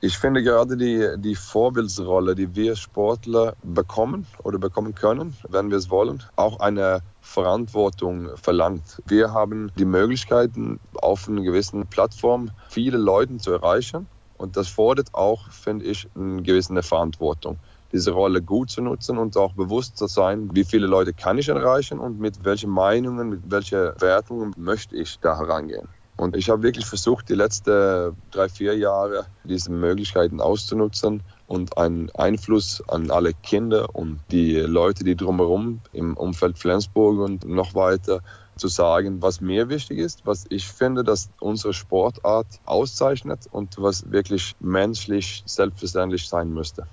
Ich 0.02 0.18
finde 0.18 0.44
gerade 0.44 0.76
die, 0.76 1.08
die 1.16 1.36
Vorbildsrolle, 1.36 2.36
die 2.36 2.54
wir 2.58 2.76
Sportler 2.76 3.56
bekommen 3.64 4.28
oder 4.44 4.60
bekommen 4.60 4.94
können, 4.94 5.38
wenn 5.48 5.70
wir 5.70 5.78
es 5.78 5.90
wollen, 5.90 6.22
auch 6.36 6.60
eine 6.60 7.04
Verantwortung 7.22 8.32
verlangt. 8.36 9.02
Wir 9.08 9.32
haben 9.32 9.72
die 9.78 9.86
Möglichkeiten, 9.86 10.82
auf 11.02 11.30
einer 11.30 11.42
gewissen 11.42 11.88
Plattform 11.88 12.52
viele 12.68 12.98
Leute 12.98 13.38
zu 13.38 13.54
erreichen 13.54 14.08
und 14.42 14.58
das 14.58 14.68
fordert 14.68 15.14
auch, 15.14 15.50
finde 15.50 15.86
ich, 15.86 16.08
eine 16.16 16.42
gewisse 16.42 16.82
Verantwortung, 16.82 17.60
diese 17.92 18.12
Rolle 18.12 18.42
gut 18.42 18.72
zu 18.72 18.82
nutzen 18.82 19.18
und 19.18 19.38
auch 19.38 19.54
bewusst 19.54 19.98
zu 19.98 20.08
sein, 20.08 20.50
wie 20.54 20.64
viele 20.64 20.88
Leute 20.88 21.14
kann 21.14 21.38
ich 21.38 21.50
erreichen 21.50 22.00
und 22.00 22.20
mit 22.20 22.44
welchen 22.44 22.72
Meinungen, 22.72 23.30
mit 23.30 23.52
welchen 23.52 23.92
Wertungen 24.00 24.54
möchte 24.58 24.96
ich 24.96 25.20
da 25.20 25.38
herangehen. 25.38 25.88
Und 26.18 26.36
ich 26.36 26.50
habe 26.50 26.64
wirklich 26.64 26.86
versucht, 26.86 27.30
die 27.30 27.36
letzten 27.36 28.16
drei, 28.32 28.50
vier 28.50 28.78
Jahre 28.78 29.26
diese 29.44 29.72
Möglichkeiten 29.72 30.40
auszunutzen 30.40 31.22
und 31.48 31.78
einen 31.78 32.10
Einfluss 32.12 32.84
an 32.88 33.10
alle 33.12 33.34
Kinder 33.34 33.96
und 33.96 34.20
die 34.32 34.56
Leute, 34.58 35.04
die 35.04 35.16
drumherum 35.16 35.82
im 35.94 36.16
Umfeld 36.18 36.58
Flensburg 36.58 37.20
und 37.20 37.46
noch 37.46 37.74
weiter 37.74 38.22
zu 38.62 38.68
sagen, 38.68 39.22
was 39.22 39.42
mir 39.42 39.70
wichtig 39.70 39.98
ist, 39.98 40.26
was 40.26 40.46
ich 40.50 40.68
finde, 40.68 41.04
dass 41.04 41.30
unsere 41.40 41.74
Sportart 41.74 42.48
auszeichnet 42.66 43.48
und 43.52 43.76
was 43.78 44.12
wirklich 44.12 44.56
menschlich 44.60 45.44
selbstverständlich 45.48 46.30
sein 46.30 46.54
müsste. 46.54 46.86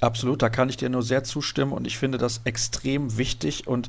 Absolut, 0.00 0.42
da 0.42 0.50
kann 0.50 0.68
ich 0.68 0.76
dir 0.76 0.90
nur 0.90 1.02
sehr 1.02 1.24
zustimmen 1.24 1.72
und 1.72 1.86
ich 1.86 1.96
finde 1.96 2.18
das 2.18 2.42
extrem 2.44 3.16
wichtig 3.16 3.66
und 3.66 3.88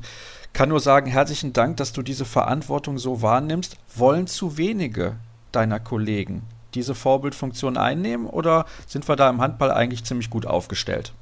kann 0.54 0.70
nur 0.70 0.80
sagen, 0.80 1.10
herzlichen 1.10 1.52
Dank, 1.52 1.76
dass 1.76 1.92
du 1.92 2.00
diese 2.00 2.24
Verantwortung 2.24 2.96
so 2.96 3.20
wahrnimmst. 3.20 3.76
Wollen 3.94 4.26
zu 4.26 4.56
wenige 4.56 5.16
deiner 5.52 5.78
Kollegen 5.78 6.42
diese 6.74 6.94
Vorbildfunktion 6.94 7.76
einnehmen 7.76 8.26
oder 8.26 8.64
sind 8.86 9.06
wir 9.08 9.16
da 9.16 9.28
im 9.28 9.42
Handball 9.42 9.70
eigentlich 9.70 10.04
ziemlich 10.04 10.30
gut 10.30 10.46
aufgestellt? 10.46 11.12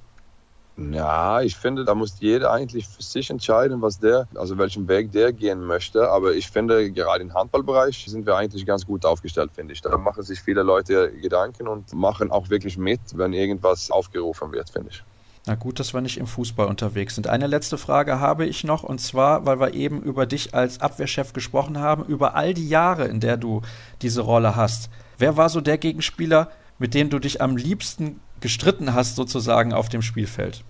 Ja, 0.76 1.40
ich 1.40 1.54
finde, 1.56 1.84
da 1.84 1.94
muss 1.94 2.16
jeder 2.18 2.50
eigentlich 2.50 2.88
für 2.88 3.02
sich 3.02 3.30
entscheiden, 3.30 3.80
was 3.80 4.00
der, 4.00 4.26
also 4.34 4.58
welchen 4.58 4.88
Weg 4.88 5.12
der 5.12 5.32
gehen 5.32 5.64
möchte. 5.64 6.10
Aber 6.10 6.34
ich 6.34 6.48
finde, 6.50 6.90
gerade 6.90 7.22
im 7.22 7.32
Handballbereich 7.32 8.04
sind 8.08 8.26
wir 8.26 8.36
eigentlich 8.36 8.66
ganz 8.66 8.84
gut 8.84 9.06
aufgestellt, 9.06 9.52
finde 9.54 9.72
ich. 9.72 9.82
Da 9.82 9.96
machen 9.96 10.24
sich 10.24 10.40
viele 10.40 10.64
Leute 10.64 11.12
Gedanken 11.12 11.68
und 11.68 11.92
machen 11.92 12.32
auch 12.32 12.50
wirklich 12.50 12.76
mit, 12.76 13.00
wenn 13.14 13.32
irgendwas 13.32 13.90
aufgerufen 13.92 14.50
wird, 14.50 14.68
finde 14.68 14.90
ich. 14.90 15.04
Na 15.46 15.54
gut, 15.54 15.78
dass 15.78 15.92
wir 15.92 16.00
nicht 16.00 16.16
im 16.16 16.26
Fußball 16.26 16.66
unterwegs 16.66 17.14
sind. 17.14 17.28
Eine 17.28 17.46
letzte 17.46 17.78
Frage 17.78 18.18
habe 18.18 18.46
ich 18.46 18.64
noch, 18.64 18.82
und 18.82 18.98
zwar, 18.98 19.46
weil 19.46 19.60
wir 19.60 19.74
eben 19.74 20.02
über 20.02 20.26
dich 20.26 20.54
als 20.54 20.80
Abwehrchef 20.80 21.34
gesprochen 21.34 21.78
haben, 21.78 22.04
über 22.06 22.34
all 22.34 22.54
die 22.54 22.68
Jahre, 22.68 23.04
in 23.04 23.20
der 23.20 23.36
du 23.36 23.60
diese 24.00 24.22
Rolle 24.22 24.56
hast. 24.56 24.88
Wer 25.18 25.36
war 25.36 25.50
so 25.50 25.60
der 25.60 25.78
Gegenspieler, 25.78 26.50
mit 26.78 26.94
dem 26.94 27.10
du 27.10 27.18
dich 27.18 27.42
am 27.42 27.56
liebsten 27.56 28.20
gestritten 28.44 28.92
hast, 28.92 29.16
sozusagen 29.16 29.72
auf 29.72 29.88
dem 29.88 30.02
Spielfeld? 30.02 30.64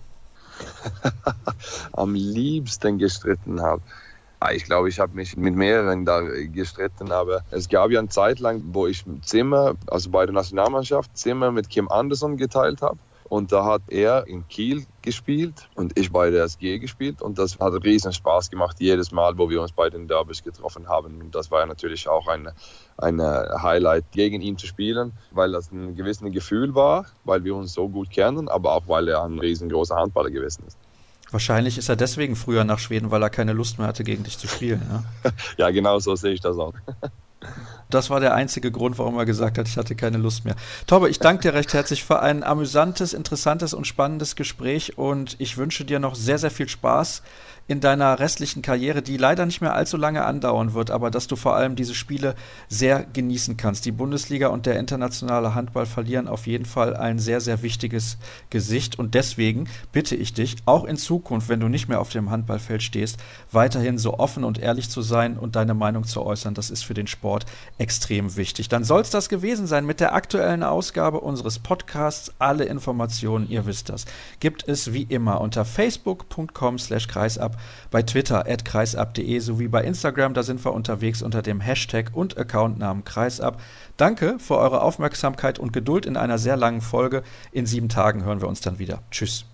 Am 1.91 2.15
liebsten 2.15 2.97
gestritten 2.97 3.61
habe. 3.61 3.81
Ah, 4.39 4.53
ich 4.53 4.63
glaube, 4.63 4.87
ich 4.87 4.97
habe 5.01 5.13
mich 5.13 5.35
mit 5.35 5.55
mehreren 5.55 6.05
da 6.05 6.21
gestritten, 6.21 7.11
aber 7.11 7.41
es 7.51 7.67
gab 7.67 7.91
ja 7.91 7.99
eine 7.99 8.07
Zeit 8.07 8.39
lang, 8.39 8.61
wo 8.67 8.87
ich 8.87 9.03
Zimmer, 9.23 9.73
also 9.87 10.09
bei 10.09 10.25
der 10.25 10.33
Nationalmannschaft, 10.33 11.17
Zimmer 11.17 11.51
mit 11.51 11.69
Kim 11.69 11.89
Anderson 11.89 12.37
geteilt 12.37 12.81
habe. 12.81 12.97
Und 13.27 13.51
da 13.51 13.65
hat 13.65 13.81
er 13.89 14.27
in 14.27 14.47
Kiel 14.47 14.85
gespielt 15.01 15.67
und 15.75 15.97
ich 15.97 16.11
bei 16.11 16.29
der 16.29 16.43
SG 16.43 16.79
gespielt. 16.79 17.21
Und 17.21 17.37
das 17.37 17.59
hat 17.59 17.73
riesen 17.83 18.13
Spaß 18.13 18.49
gemacht, 18.49 18.77
jedes 18.79 19.11
Mal, 19.11 19.37
wo 19.37 19.49
wir 19.49 19.61
uns 19.61 19.71
bei 19.71 19.89
den 19.89 20.07
Derbys 20.07 20.43
getroffen 20.43 20.87
haben. 20.87 21.21
Und 21.21 21.35
das 21.35 21.49
war 21.49 21.61
ja 21.61 21.65
natürlich 21.65 22.07
auch 22.07 22.27
ein 22.27 22.49
eine 22.97 23.49
Highlight, 23.61 24.11
gegen 24.11 24.41
ihn 24.41 24.57
zu 24.57 24.67
spielen, 24.67 25.13
weil 25.31 25.51
das 25.51 25.71
ein 25.71 25.95
gewisses 25.95 26.31
Gefühl 26.31 26.75
war, 26.75 27.05
weil 27.23 27.43
wir 27.43 27.55
uns 27.55 27.73
so 27.73 27.89
gut 27.89 28.09
kennen, 28.09 28.47
aber 28.47 28.73
auch 28.73 28.87
weil 28.87 29.07
er 29.07 29.23
ein 29.23 29.39
riesengroßer 29.39 29.95
Handballer 29.95 30.31
gewesen 30.31 30.63
ist. 30.67 30.77
Wahrscheinlich 31.31 31.77
ist 31.77 31.89
er 31.89 31.95
deswegen 31.95 32.35
früher 32.35 32.63
nach 32.63 32.79
Schweden, 32.79 33.11
weil 33.11 33.21
er 33.21 33.29
keine 33.29 33.53
Lust 33.53 33.77
mehr 33.77 33.87
hatte, 33.87 34.03
gegen 34.03 34.23
dich 34.23 34.37
zu 34.37 34.47
spielen. 34.47 34.81
Ja, 34.89 35.31
ja 35.57 35.69
genau 35.71 35.99
so 35.99 36.15
sehe 36.15 36.33
ich 36.33 36.39
das 36.39 36.57
auch. 36.57 36.73
Das 37.89 38.09
war 38.09 38.19
der 38.19 38.33
einzige 38.33 38.71
Grund, 38.71 38.97
warum 38.97 39.17
er 39.17 39.25
gesagt 39.25 39.57
hat, 39.57 39.67
ich 39.67 39.77
hatte 39.77 39.95
keine 39.95 40.17
Lust 40.17 40.43
mehr. 40.43 40.55
Tobbe, 40.87 41.09
ich 41.09 41.19
danke 41.19 41.43
dir 41.43 41.53
recht 41.53 41.73
herzlich 41.73 42.03
für 42.03 42.19
ein 42.21 42.43
amüsantes, 42.43 43.13
interessantes 43.13 43.73
und 43.73 43.85
spannendes 43.85 44.35
Gespräch 44.35 44.97
und 44.97 45.35
ich 45.39 45.57
wünsche 45.57 45.85
dir 45.85 45.99
noch 45.99 46.15
sehr, 46.15 46.39
sehr 46.39 46.51
viel 46.51 46.67
Spaß 46.67 47.21
in 47.67 47.79
deiner 47.79 48.19
restlichen 48.19 48.61
Karriere, 48.61 49.01
die 49.01 49.17
leider 49.17 49.45
nicht 49.45 49.59
mehr 49.59 49.73
allzu 49.73 49.97
lange 49.97 50.23
andauern 50.23 50.75
wird, 50.75 50.91
aber 50.91 51.09
dass 51.09 51.27
du 51.27 51.35
vor 51.35 51.55
allem 51.55 51.75
diese 51.75 51.95
Spiele 51.95 52.35
sehr 52.67 53.03
genießen 53.03 53.57
kannst. 53.57 53.85
Die 53.85 53.91
Bundesliga 53.91 54.49
und 54.49 54.67
der 54.67 54.77
internationale 54.77 55.55
Handball 55.55 55.87
verlieren 55.87 56.27
auf 56.27 56.45
jeden 56.45 56.65
Fall 56.65 56.95
ein 56.95 57.17
sehr, 57.17 57.41
sehr 57.41 57.63
wichtiges 57.63 58.17
Gesicht 58.51 58.99
und 58.99 59.15
deswegen 59.15 59.67
bitte 59.91 60.15
ich 60.15 60.33
dich, 60.33 60.57
auch 60.65 60.85
in 60.85 60.97
Zukunft, 60.97 61.49
wenn 61.49 61.59
du 61.59 61.67
nicht 61.67 61.87
mehr 61.87 61.99
auf 61.99 62.09
dem 62.09 62.29
Handballfeld 62.29 62.83
stehst, 62.83 63.17
weiterhin 63.51 63.97
so 63.97 64.19
offen 64.19 64.43
und 64.43 64.59
ehrlich 64.59 64.89
zu 64.91 65.01
sein 65.01 65.37
und 65.37 65.55
deine 65.55 65.73
Meinung 65.73 66.03
zu 66.03 66.23
äußern. 66.23 66.53
Das 66.53 66.69
ist 66.69 66.85
für 66.85 66.93
den 66.93 67.07
Sport 67.07 67.47
extrem 67.79 68.35
wichtig. 68.35 68.69
Dann 68.69 68.83
soll 68.83 69.01
es 69.01 69.09
das 69.09 69.27
gewesen 69.27 69.65
sein 69.65 69.87
mit 69.87 69.99
der 69.99 70.13
aktuellen 70.13 70.61
Ausgabe 70.61 71.19
unseres 71.19 71.57
Podcasts. 71.57 72.31
Alle 72.37 72.65
Informationen, 72.65 73.49
ihr 73.49 73.65
wisst 73.65 73.89
das, 73.89 74.05
gibt 74.39 74.67
es 74.67 74.93
wie 74.93 75.03
immer 75.03 75.41
unter 75.41 75.65
facebook.com 75.65 76.77
slash 76.77 77.07
bei 77.91 78.01
Twitter 78.03 78.45
at 78.47 78.65
kreisab.de 78.65 79.39
sowie 79.39 79.67
bei 79.67 79.83
Instagram, 79.83 80.33
da 80.33 80.43
sind 80.43 80.63
wir 80.63 80.73
unterwegs 80.73 81.21
unter 81.21 81.41
dem 81.41 81.61
Hashtag 81.61 82.11
und 82.13 82.37
Accountnamen 82.37 83.03
kreisab. 83.03 83.61
Danke 83.97 84.37
für 84.39 84.57
eure 84.57 84.81
Aufmerksamkeit 84.81 85.59
und 85.59 85.73
Geduld 85.73 86.05
in 86.05 86.17
einer 86.17 86.37
sehr 86.37 86.57
langen 86.57 86.81
Folge. 86.81 87.23
In 87.51 87.65
sieben 87.65 87.89
Tagen 87.89 88.23
hören 88.23 88.41
wir 88.41 88.47
uns 88.47 88.61
dann 88.61 88.79
wieder. 88.79 89.01
Tschüss. 89.11 89.45